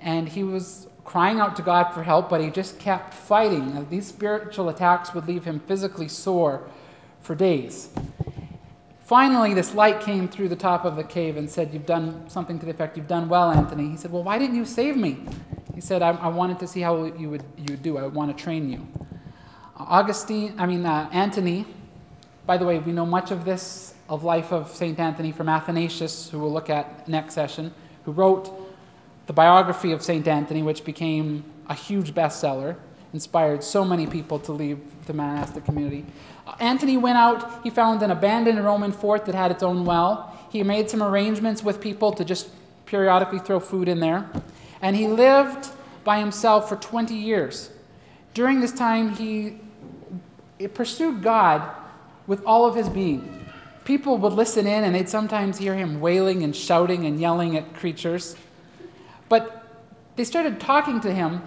And 0.00 0.28
he 0.28 0.44
was 0.44 0.86
crying 1.04 1.38
out 1.38 1.54
to 1.56 1.62
God 1.62 1.92
for 1.92 2.02
help, 2.02 2.28
but 2.28 2.40
he 2.40 2.50
just 2.50 2.78
kept 2.78 3.14
fighting. 3.14 3.86
These 3.90 4.06
spiritual 4.06 4.68
attacks 4.68 5.14
would 5.14 5.28
leave 5.28 5.44
him 5.44 5.60
physically 5.60 6.08
sore 6.08 6.66
for 7.20 7.34
days. 7.34 7.90
Finally, 9.00 9.52
this 9.52 9.74
light 9.74 10.00
came 10.00 10.28
through 10.28 10.48
the 10.48 10.56
top 10.56 10.84
of 10.84 10.96
the 10.96 11.04
cave 11.04 11.36
and 11.36 11.48
said, 11.48 11.72
You've 11.74 11.86
done 11.86 12.28
something 12.28 12.58
to 12.58 12.64
the 12.64 12.72
effect, 12.72 12.96
You've 12.96 13.08
done 13.08 13.28
well, 13.28 13.50
Anthony. 13.50 13.90
He 13.90 13.96
said, 13.96 14.10
Well, 14.10 14.22
why 14.22 14.38
didn't 14.38 14.56
you 14.56 14.64
save 14.64 14.96
me? 14.96 15.18
He 15.74 15.80
said, 15.80 16.00
I, 16.00 16.10
I 16.12 16.28
wanted 16.28 16.58
to 16.60 16.66
see 16.66 16.80
how 16.80 17.04
you 17.04 17.28
would, 17.30 17.44
you 17.58 17.66
would 17.70 17.82
do. 17.82 17.98
I 17.98 18.06
want 18.06 18.36
to 18.36 18.42
train 18.42 18.70
you. 18.70 18.86
Augustine, 19.76 20.54
I 20.56 20.66
mean, 20.66 20.86
uh, 20.86 21.10
by 22.46 22.56
the 22.56 22.64
way, 22.64 22.78
we 22.78 22.92
know 22.92 23.04
much 23.04 23.30
of 23.30 23.44
this 23.44 23.94
of 24.08 24.22
life 24.22 24.52
of 24.52 24.70
St. 24.70 24.98
Anthony 24.98 25.32
from 25.32 25.48
Athanasius, 25.48 26.30
who 26.30 26.38
we'll 26.38 26.52
look 26.52 26.70
at 26.70 27.08
next 27.08 27.34
session, 27.34 27.72
who 28.04 28.12
wrote 28.12 28.50
the 29.26 29.32
biography 29.32 29.92
of 29.92 30.02
St. 30.02 30.26
Anthony, 30.26 30.62
which 30.62 30.84
became 30.84 31.44
a 31.68 31.74
huge 31.74 32.14
bestseller, 32.14 32.76
inspired 33.12 33.62
so 33.62 33.84
many 33.84 34.06
people 34.06 34.38
to 34.40 34.52
leave 34.52 34.78
the 35.06 35.12
monastic 35.12 35.64
community. 35.64 36.04
Uh, 36.46 36.54
Anthony 36.60 36.96
went 36.96 37.16
out, 37.16 37.62
he 37.62 37.70
found 37.70 38.02
an 38.02 38.10
abandoned 38.10 38.62
Roman 38.62 38.92
fort 38.92 39.24
that 39.26 39.34
had 39.34 39.50
its 39.50 39.62
own 39.62 39.84
well. 39.84 40.36
He 40.50 40.62
made 40.62 40.90
some 40.90 41.02
arrangements 41.02 41.62
with 41.62 41.80
people 41.80 42.12
to 42.12 42.24
just 42.24 42.48
periodically 42.86 43.38
throw 43.38 43.60
food 43.60 43.88
in 43.88 44.00
there. 44.00 44.28
And 44.82 44.96
he 44.96 45.06
lived 45.06 45.70
by 46.02 46.18
himself 46.18 46.68
for 46.68 46.76
20 46.76 47.14
years. 47.14 47.70
During 48.34 48.60
this 48.60 48.72
time, 48.72 49.10
he 49.10 49.58
pursued 50.74 51.22
God 51.22 51.62
with 52.26 52.44
all 52.44 52.66
of 52.66 52.74
his 52.74 52.88
being. 52.88 53.46
People 53.84 54.18
would 54.18 54.32
listen 54.32 54.66
in 54.66 54.84
and 54.84 54.94
they'd 54.94 55.08
sometimes 55.08 55.58
hear 55.58 55.74
him 55.74 56.00
wailing 56.00 56.42
and 56.42 56.54
shouting 56.54 57.06
and 57.06 57.20
yelling 57.20 57.56
at 57.56 57.74
creatures. 57.74 58.36
But 59.34 59.66
they 60.14 60.22
started 60.22 60.60
talking 60.60 61.00
to 61.00 61.12
him, 61.12 61.42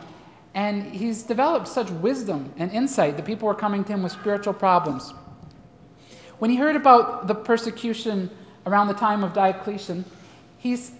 and 0.53 0.93
he's 0.93 1.23
developed 1.23 1.69
such 1.69 1.89
wisdom 1.89 2.51
and 2.57 2.69
insight 2.69 3.15
that 3.15 3.23
people 3.23 3.47
were 3.47 3.55
coming 3.55 3.85
to 3.85 3.93
him 3.93 4.03
with 4.03 4.11
spiritual 4.11 4.53
problems. 4.53 5.13
When 6.39 6.51
he 6.51 6.57
heard 6.57 6.75
about 6.75 7.27
the 7.29 7.33
persecution 7.33 8.29
around 8.65 8.87
the 8.87 8.93
time 8.93 9.23
of 9.23 9.31
Diocletian, 9.31 10.03
he's, 10.57 10.91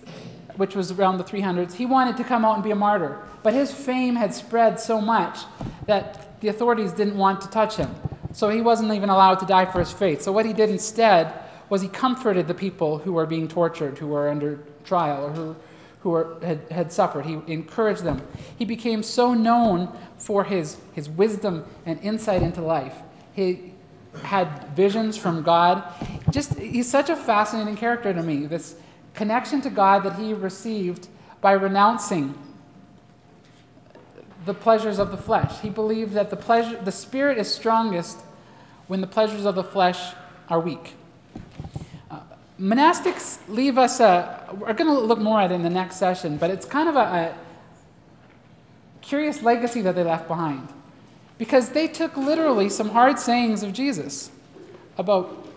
which 0.55 0.77
was 0.77 0.93
around 0.93 1.17
the 1.17 1.25
300s, 1.25 1.73
he 1.73 1.85
wanted 1.85 2.15
to 2.15 2.23
come 2.23 2.45
out 2.45 2.53
and 2.55 2.63
be 2.63 2.71
a 2.71 2.75
martyr. 2.75 3.21
But 3.43 3.53
his 3.53 3.69
fame 3.69 4.15
had 4.15 4.33
spread 4.33 4.79
so 4.79 5.01
much 5.01 5.39
that 5.87 6.39
the 6.39 6.47
authorities 6.47 6.93
didn't 6.93 7.17
want 7.17 7.41
to 7.41 7.49
touch 7.49 7.75
him. 7.75 7.93
So 8.31 8.47
he 8.47 8.61
wasn't 8.61 8.93
even 8.93 9.09
allowed 9.09 9.39
to 9.39 9.45
die 9.45 9.65
for 9.65 9.79
his 9.79 9.91
faith. 9.91 10.21
So 10.21 10.31
what 10.31 10.45
he 10.45 10.53
did 10.53 10.69
instead 10.69 11.33
was 11.67 11.81
he 11.81 11.89
comforted 11.89 12.47
the 12.47 12.53
people 12.53 12.99
who 12.99 13.11
were 13.11 13.25
being 13.25 13.49
tortured, 13.49 13.97
who 13.97 14.07
were 14.07 14.29
under 14.29 14.59
trial, 14.85 15.25
or 15.25 15.31
who, 15.31 15.53
who 16.01 16.11
were, 16.11 16.37
had, 16.41 16.59
had 16.71 16.91
suffered. 16.91 17.25
He 17.25 17.39
encouraged 17.47 18.03
them. 18.03 18.21
He 18.57 18.65
became 18.65 19.03
so 19.03 19.33
known 19.33 19.91
for 20.17 20.43
his, 20.43 20.77
his 20.93 21.09
wisdom 21.09 21.65
and 21.85 21.99
insight 22.01 22.41
into 22.41 22.61
life. 22.61 22.95
He 23.33 23.73
had 24.23 24.75
visions 24.75 25.17
from 25.17 25.43
God. 25.43 25.83
Just 26.31 26.57
he's 26.57 26.89
such 26.89 27.09
a 27.09 27.15
fascinating 27.15 27.75
character 27.75 28.13
to 28.13 28.23
me. 28.23 28.45
This 28.45 28.75
connection 29.13 29.61
to 29.61 29.69
God 29.69 30.03
that 30.03 30.17
he 30.17 30.33
received 30.33 31.07
by 31.41 31.51
renouncing 31.53 32.35
the 34.45 34.53
pleasures 34.53 34.97
of 34.97 35.11
the 35.11 35.17
flesh. 35.17 35.59
He 35.59 35.69
believed 35.69 36.13
that 36.13 36.29
the 36.29 36.35
pleasure 36.35 36.79
the 36.81 36.91
spirit 36.91 37.37
is 37.37 37.53
strongest 37.53 38.19
when 38.87 39.01
the 39.01 39.07
pleasures 39.07 39.45
of 39.45 39.55
the 39.55 39.63
flesh 39.63 40.13
are 40.49 40.59
weak. 40.59 40.95
Monastics 42.59 43.37
leave 43.47 43.77
us 43.77 43.99
a, 43.99 44.43
we're 44.57 44.73
going 44.73 44.93
to 44.93 44.99
look 44.99 45.19
more 45.19 45.39
at 45.41 45.51
it 45.51 45.55
in 45.55 45.61
the 45.61 45.69
next 45.69 45.97
session, 45.97 46.37
but 46.37 46.49
it's 46.49 46.65
kind 46.65 46.89
of 46.89 46.95
a, 46.95 46.99
a 46.99 47.35
curious 49.01 49.43
legacy 49.43 49.81
that 49.81 49.95
they 49.95 50.03
left 50.03 50.27
behind. 50.27 50.67
Because 51.37 51.69
they 51.69 51.87
took 51.87 52.17
literally 52.17 52.67
some 52.67 52.89
hard 52.89 53.19
sayings 53.19 53.61
of 53.61 53.73
Jesus 53.73 54.31
about 54.97 55.47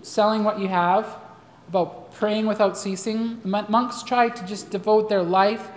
selling 0.00 0.42
what 0.42 0.58
you 0.58 0.68
have, 0.68 1.16
about 1.68 2.14
praying 2.14 2.46
without 2.46 2.78
ceasing. 2.78 3.40
Monks 3.44 4.02
tried 4.02 4.34
to 4.36 4.46
just 4.46 4.70
devote 4.70 5.10
their 5.10 5.22
life 5.22 5.68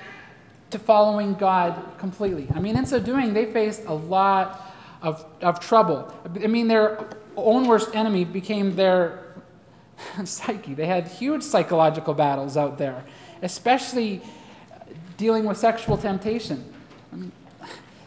to 0.69 0.79
following 0.79 1.33
God 1.33 1.77
completely. 1.97 2.47
I 2.55 2.59
mean, 2.59 2.77
in 2.77 2.85
so 2.85 2.97
doing, 2.97 3.33
they 3.33 3.51
faced 3.51 3.83
a 3.85 3.93
lot 3.93 4.73
of, 5.01 5.25
of 5.41 5.59
trouble. 5.59 6.13
I 6.41 6.47
mean, 6.47 6.69
their 6.69 7.09
own 7.35 7.67
worst 7.67 7.93
enemy 7.93 8.23
became 8.23 8.75
their 8.77 9.20
psyche. 10.25 10.73
They 10.73 10.85
had 10.85 11.07
huge 11.07 11.43
psychological 11.43 12.13
battles 12.13 12.57
out 12.57 12.77
there, 12.77 13.03
especially 13.41 14.21
dealing 15.17 15.45
with 15.45 15.57
sexual 15.57 15.97
temptation. 15.97 16.73
I 17.11 17.15
mean, 17.15 17.31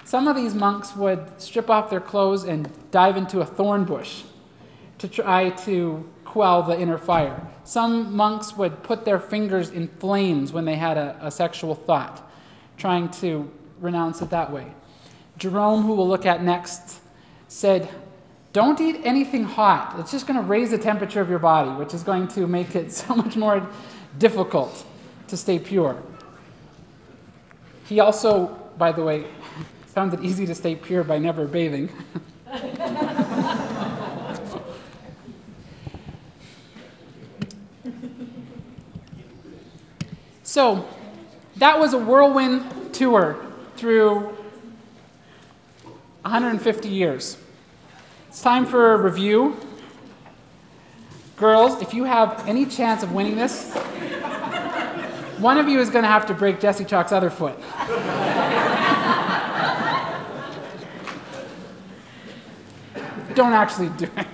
some 0.05 0.29
of 0.29 0.37
these 0.37 0.55
monks 0.55 0.95
would 0.97 1.41
strip 1.41 1.71
off 1.71 1.91
their 1.91 2.01
clothes 2.01 2.45
and 2.45 2.71
dive 2.91 3.17
into 3.17 3.41
a 3.41 3.47
thorn 3.47 3.85
bush 3.85 4.23
to 4.99 5.09
try 5.09 5.51
to 5.51 6.09
quell 6.25 6.63
the 6.63 6.79
inner 6.79 6.99
fire. 6.99 7.47
Some 7.65 8.15
monks 8.15 8.57
would 8.57 8.83
put 8.83 9.05
their 9.05 9.19
fingers 9.19 9.71
in 9.71 9.89
flames 9.89 10.53
when 10.53 10.65
they 10.65 10.77
had 10.77 10.97
a, 10.97 11.17
a 11.21 11.31
sexual 11.31 11.75
thought, 11.75 12.29
trying 12.77 13.09
to 13.23 13.51
renounce 13.81 14.21
it 14.21 14.31
that 14.31 14.51
way. 14.53 14.73
Jerome, 15.39 15.83
who 15.83 15.95
we'll 15.95 16.09
look 16.09 16.27
at 16.27 16.43
next, 16.43 17.01
said, 17.49 17.89
Don't 18.55 18.81
eat 18.81 19.03
anything 19.03 19.43
hot. 19.43 19.97
It's 19.99 20.13
just 20.13 20.29
going 20.29 20.41
to 20.41 20.47
raise 20.47 20.71
the 20.71 20.79
temperature 20.79 21.21
of 21.21 21.29
your 21.29 21.41
body, 21.41 21.71
which 21.71 21.93
is 21.93 22.05
going 22.05 22.29
to 22.29 22.47
make 22.47 22.77
it 22.77 22.93
so 23.03 23.17
much 23.17 23.37
more 23.37 23.69
difficult 24.17 24.87
to 25.27 25.37
stay 25.37 25.59
pure. 25.59 26.01
He 27.87 27.99
also, 27.99 28.57
by 28.79 28.93
the 28.93 29.03
way, 29.03 29.27
found 29.87 30.15
it 30.15 30.23
easy 30.23 30.47
to 30.47 30.55
stay 30.55 30.77
pure 30.77 31.03
by 31.03 31.19
never 31.19 31.49
bathing. 31.49 31.91
so, 40.45 40.87
that 41.57 41.81
was 41.81 41.93
a 41.93 41.99
whirlwind 41.99 42.95
tour 42.95 43.37
through 43.77 44.21
150 46.23 46.89
years. 46.89 47.37
It's 48.35 48.43
time 48.43 48.67
for 48.67 48.95
a 48.95 48.97
review. 48.97 49.57
Girls, 51.37 51.81
if 51.81 51.95
you 51.95 52.03
have 52.03 52.49
any 52.49 52.67
chance 52.67 53.05
of 53.05 53.13
winning 53.13 53.37
this, 53.37 53.73
one 55.39 55.57
of 55.57 55.69
you 55.69 55.79
is 55.79 55.89
going 55.89 56.03
to 56.03 56.09
have 56.09 56.27
to 56.27 56.35
break 56.35 56.59
Jesse 56.59 56.85
Chalk's 56.85 57.13
other 57.13 57.31
foot. 57.31 57.57
Don't 63.37 63.53
actually 63.53 63.91
do 63.91 64.07
it. 64.17 64.27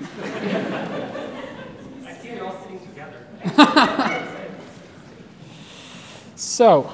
I 2.06 2.14
see 2.22 2.32
you 2.36 2.46
all 2.46 2.58
sitting 2.62 2.80
together. 2.80 3.18
so, 6.36 6.90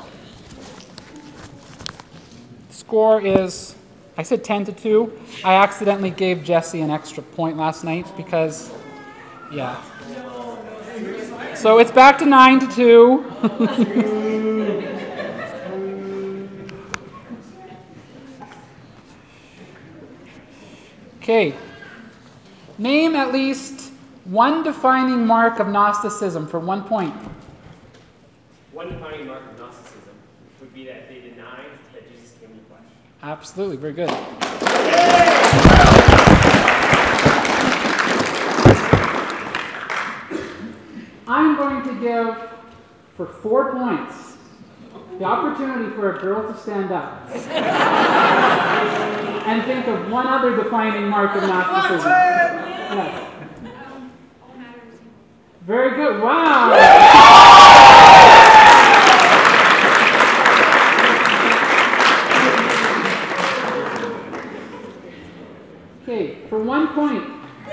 score 2.70 3.20
is 3.24 3.75
I 4.18 4.22
said 4.22 4.42
10 4.44 4.64
to 4.66 4.72
2. 4.72 5.12
I 5.44 5.54
accidentally 5.56 6.10
gave 6.10 6.42
Jesse 6.42 6.80
an 6.80 6.90
extra 6.90 7.22
point 7.22 7.56
last 7.56 7.84
night 7.84 8.06
because, 8.16 8.72
yeah. 9.52 9.82
So 11.54 11.78
it's 11.78 11.90
back 11.90 12.18
to 12.18 12.26
9 12.26 12.60
to 12.60 12.66
2. 12.66 13.24
okay. 21.22 21.54
Name 22.78 23.16
at 23.16 23.32
least 23.32 23.92
one 24.24 24.62
defining 24.62 25.26
mark 25.26 25.60
of 25.60 25.68
Gnosticism 25.68 26.46
for 26.46 26.58
one 26.58 26.84
point. 26.84 27.14
One 28.72 28.88
defining 28.90 29.26
mark 29.26 29.42
of 29.50 29.58
Gnosticism 29.58 30.14
would 30.60 30.74
be 30.74 30.84
that 30.86 31.08
they 31.08 31.20
denied 31.20 31.66
that 31.94 32.10
Jesus 32.10 32.34
came 32.40 32.50
in 32.50 32.56
the 32.58 32.64
flesh. 32.64 32.82
Absolutely, 33.26 33.76
very 33.76 33.92
good. 33.92 34.08
I'm 41.26 41.56
going 41.56 41.82
to 41.82 42.00
give, 42.00 42.38
for 43.16 43.26
four 43.26 43.72
points, 43.72 44.36
the 45.18 45.24
opportunity 45.24 45.92
for 45.96 46.16
a 46.16 46.20
girl 46.20 46.52
to 46.52 46.56
stand 46.60 46.92
up 46.92 47.28
and 49.48 49.64
think 49.64 49.88
of 49.88 50.08
one 50.08 50.28
other 50.28 50.54
defining 50.54 51.08
mark 51.08 51.34
of 51.34 51.42
Gnosticism. 51.42 52.08
Yes. 52.08 53.32
Very 55.62 55.96
good. 55.96 56.22
Wow. 56.22 57.32
Okay, 66.08 66.35
for 66.48 66.62
one 66.62 66.88
point, 66.94 67.24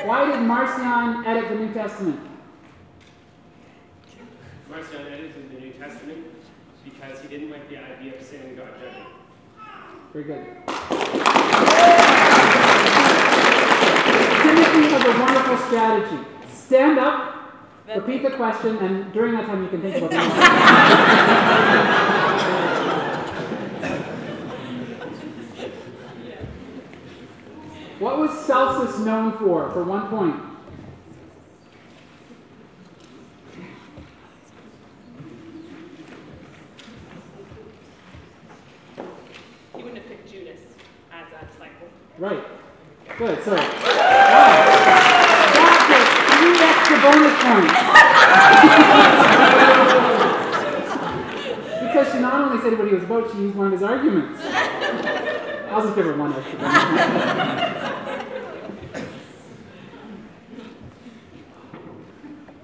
why 0.05 0.25
did 0.25 0.41
Marcion 0.41 1.25
edit 1.25 1.49
the 1.49 1.55
New 1.55 1.73
Testament? 1.73 2.19
Marcion 4.69 5.07
edited 5.07 5.51
the 5.51 5.59
New 5.59 5.71
Testament 5.73 6.25
because 6.83 7.21
he 7.21 7.27
didn't 7.27 7.51
like 7.51 7.69
the 7.69 7.77
idea 7.77 8.15
of 8.15 8.21
sin 8.23 8.41
and 8.41 8.57
God 8.57 8.69
judging. 8.79 9.05
Very 10.11 10.25
good. 10.25 10.45
Timothy 14.41 14.83
has 14.89 15.03
a 15.05 15.19
wonderful 15.19 15.57
strategy. 15.67 16.19
Stand 16.51 16.99
up, 16.99 17.53
repeat 17.95 18.23
the 18.23 18.31
question, 18.31 18.77
and 18.77 19.13
during 19.13 19.33
that 19.33 19.45
time 19.45 19.63
you 19.63 19.69
can 19.69 19.81
think 19.81 19.97
about 19.97 20.09
the 20.09 20.17
answer. 20.17 21.53
What 27.99 28.19
was 28.19 28.42
Celsus 28.53 28.99
known 28.99 29.31
for, 29.39 29.71
for 29.71 29.83
one 29.83 30.07
point? 30.09 30.35
He 39.75 39.81
wouldn't 39.81 39.97
have 39.97 40.07
picked 40.07 40.31
Judas 40.31 40.59
as 41.11 41.29
a 41.31 41.45
disciple. 41.47 41.87
Right. 42.19 42.43
Good. 43.17 43.43
So, 43.43 43.55
wow. 43.55 43.63
That 45.57 45.81
gets 45.89 46.13
three 46.29 46.53
extra 46.61 46.97
bonus 47.01 47.33
points. 47.41 47.73
because 51.87 52.07
she 52.13 52.19
not 52.19 52.35
only 52.35 52.61
said 52.61 52.77
what 52.77 52.87
he 52.87 52.93
was 52.93 53.03
about, 53.03 53.31
she 53.31 53.37
used 53.39 53.55
one 53.55 53.65
of 53.65 53.73
his 53.73 53.81
arguments. 53.81 54.39
I'll 55.71 55.81
just 55.81 55.95
give 55.95 56.05
her 56.05 56.15
one 56.15 56.33
extra 56.35 56.59
bonus 56.59 56.83
point. 56.83 57.73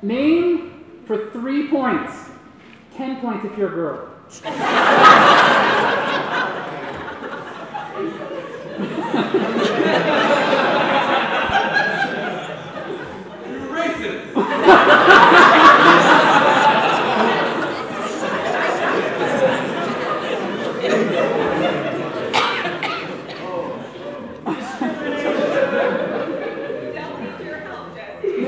Name 0.01 1.03
for 1.05 1.29
three 1.31 1.67
points. 1.67 2.29
Ten 2.95 3.19
points 3.19 3.45
if 3.45 3.57
you're 3.57 3.69
a 3.69 3.75
girl. 3.75 4.09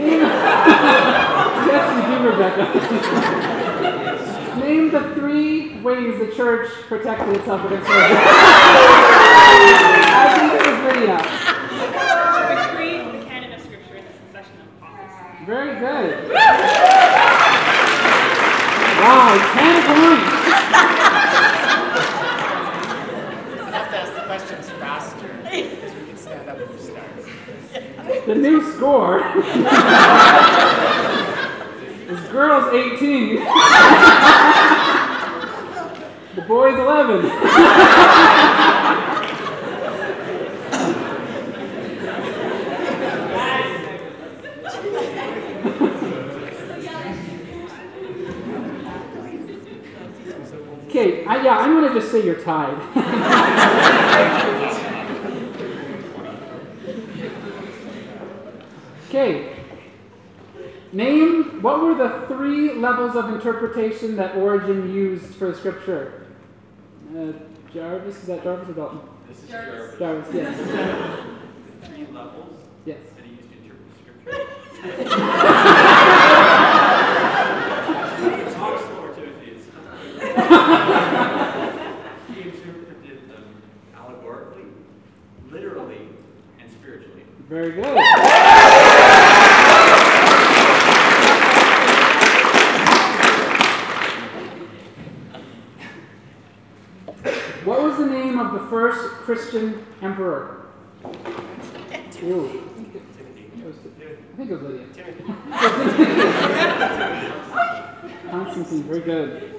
Name, 0.02 0.22
yes, 1.68 1.86
you 1.96 2.02
do, 2.18 2.24
Rebecca. 2.30 2.64
Name 4.60 4.86
the 4.92 5.02
three 5.16 5.80
ways 5.82 6.20
the 6.20 6.32
church 6.36 6.70
protected 6.88 7.38
itself 7.38 7.66
against 7.66 7.88
heretics. 7.88 8.22
I 10.14 10.26
think 10.38 10.54
it 10.54 10.62
was 10.68 10.80
Lydia. 10.94 11.18
The 12.52 12.56
creed, 12.76 13.02
the 13.14 13.26
canon 13.28 13.52
of 13.54 13.62
scripture, 13.62 13.96
and 13.98 14.06
the 14.08 14.14
succession 14.14 14.56
of 14.62 14.66
apostles. 14.78 15.46
Very 15.46 15.74
good. 15.80 16.30
Wow, 19.02 19.34
10 19.54 19.84
points. 19.88 20.30
have 23.72 23.88
to 23.90 23.98
ask 23.98 24.14
the 24.14 24.22
questions 24.22 24.70
faster 24.72 25.32
because 25.44 25.94
we 25.96 26.02
can 26.08 26.18
stand 26.18 26.50
up 26.50 26.58
and 26.60 26.80
start. 26.80 28.26
The 28.28 28.36
new 28.36 28.62
score 28.74 29.24
is 32.12 32.20
girls 32.28 32.74
18. 32.74 33.36
the 36.36 36.42
boys 36.48 36.76
11. 36.76 37.26
Okay, 50.88 51.26
I, 51.92 51.96
yeah, 51.96 52.00
I'm 52.00 52.00
gonna 52.00 52.00
just 52.00 52.12
say 52.12 52.26
you're 52.26 52.42
tied. 52.42 53.92
Okay. 59.10 59.58
Name 60.94 61.62
what 61.62 61.82
were 61.82 61.96
the 61.96 62.26
three 62.28 62.74
levels 62.74 63.16
of 63.16 63.30
interpretation 63.34 64.16
that 64.18 64.36
Origen 64.36 64.94
used 64.94 65.36
for 65.36 65.48
the 65.52 65.56
scripture? 65.56 66.28
Uh, 67.16 67.32
Jarvis, 67.74 68.18
is 68.18 68.28
that 68.28 68.44
Jarvis 68.44 68.70
or 68.70 68.74
Dalton? 68.74 69.00
This 69.30 69.44
is 69.44 69.50
Jarvis. 69.50 69.98
Jarvis, 70.00 70.28
yes. 70.34 70.58
Three 71.88 72.08
levels 72.08 72.58
Yes. 72.86 72.98
that 73.16 73.26
he 73.26 73.32
used 73.36 73.50
to 73.52 73.58
interpret 73.58 73.88
scripture. 74.02 75.12
Talk 78.56 78.80
slower, 78.82 79.14
Timothy. 79.16 79.52
It's- 79.52 79.68
He 82.34 82.42
interpreted 82.42 83.30
them 83.30 83.46
allegorically, 83.96 84.66
literally, 85.52 86.02
and 86.60 86.70
spiritually. 86.72 87.24
Very 87.52 87.74
good. 87.74 87.84
What 97.66 97.84
was 97.84 97.98
the 97.98 98.06
name 98.06 98.40
of 98.40 98.54
the 98.54 98.60
first 98.70 99.02
Christian 99.26 99.86
emperor? 100.02 100.68
Ooh. 102.24 102.48
I 102.48 104.38
think 104.38 104.50
it 104.50 104.54
was 104.54 104.62
Lydia. 104.62 104.88
Constantine, 108.32 108.84
very 108.84 109.02
good. 109.02 109.56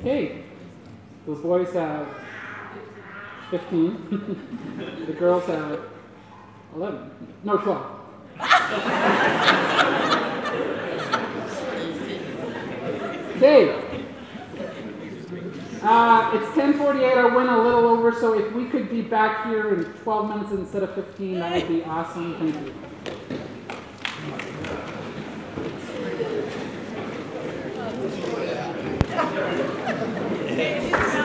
Okay, 0.00 0.42
those 1.26 1.40
boys 1.40 1.72
have 1.72 2.08
15. 3.50 5.04
the 5.06 5.12
girls 5.12 5.44
have 5.46 5.80
11. 6.74 7.10
No, 7.44 7.56
12. 7.58 7.96
Okay. 13.36 13.86
Uh, 15.82 16.30
it's 16.34 16.46
10:48. 16.56 17.18
I 17.18 17.36
went 17.36 17.48
a 17.48 17.62
little 17.62 17.86
over, 17.86 18.12
so 18.12 18.38
if 18.38 18.52
we 18.52 18.64
could 18.66 18.88
be 18.88 19.02
back 19.02 19.46
here 19.46 19.74
in 19.74 19.84
12 19.84 20.28
minutes 20.28 20.52
instead 20.52 20.82
of 20.82 20.94
15, 20.94 21.38
that 21.38 21.52
would 21.52 21.68
be 21.68 21.84
awesome. 21.84 22.34
Thank 22.38 22.56
you. 22.56 22.72
It 30.58 30.92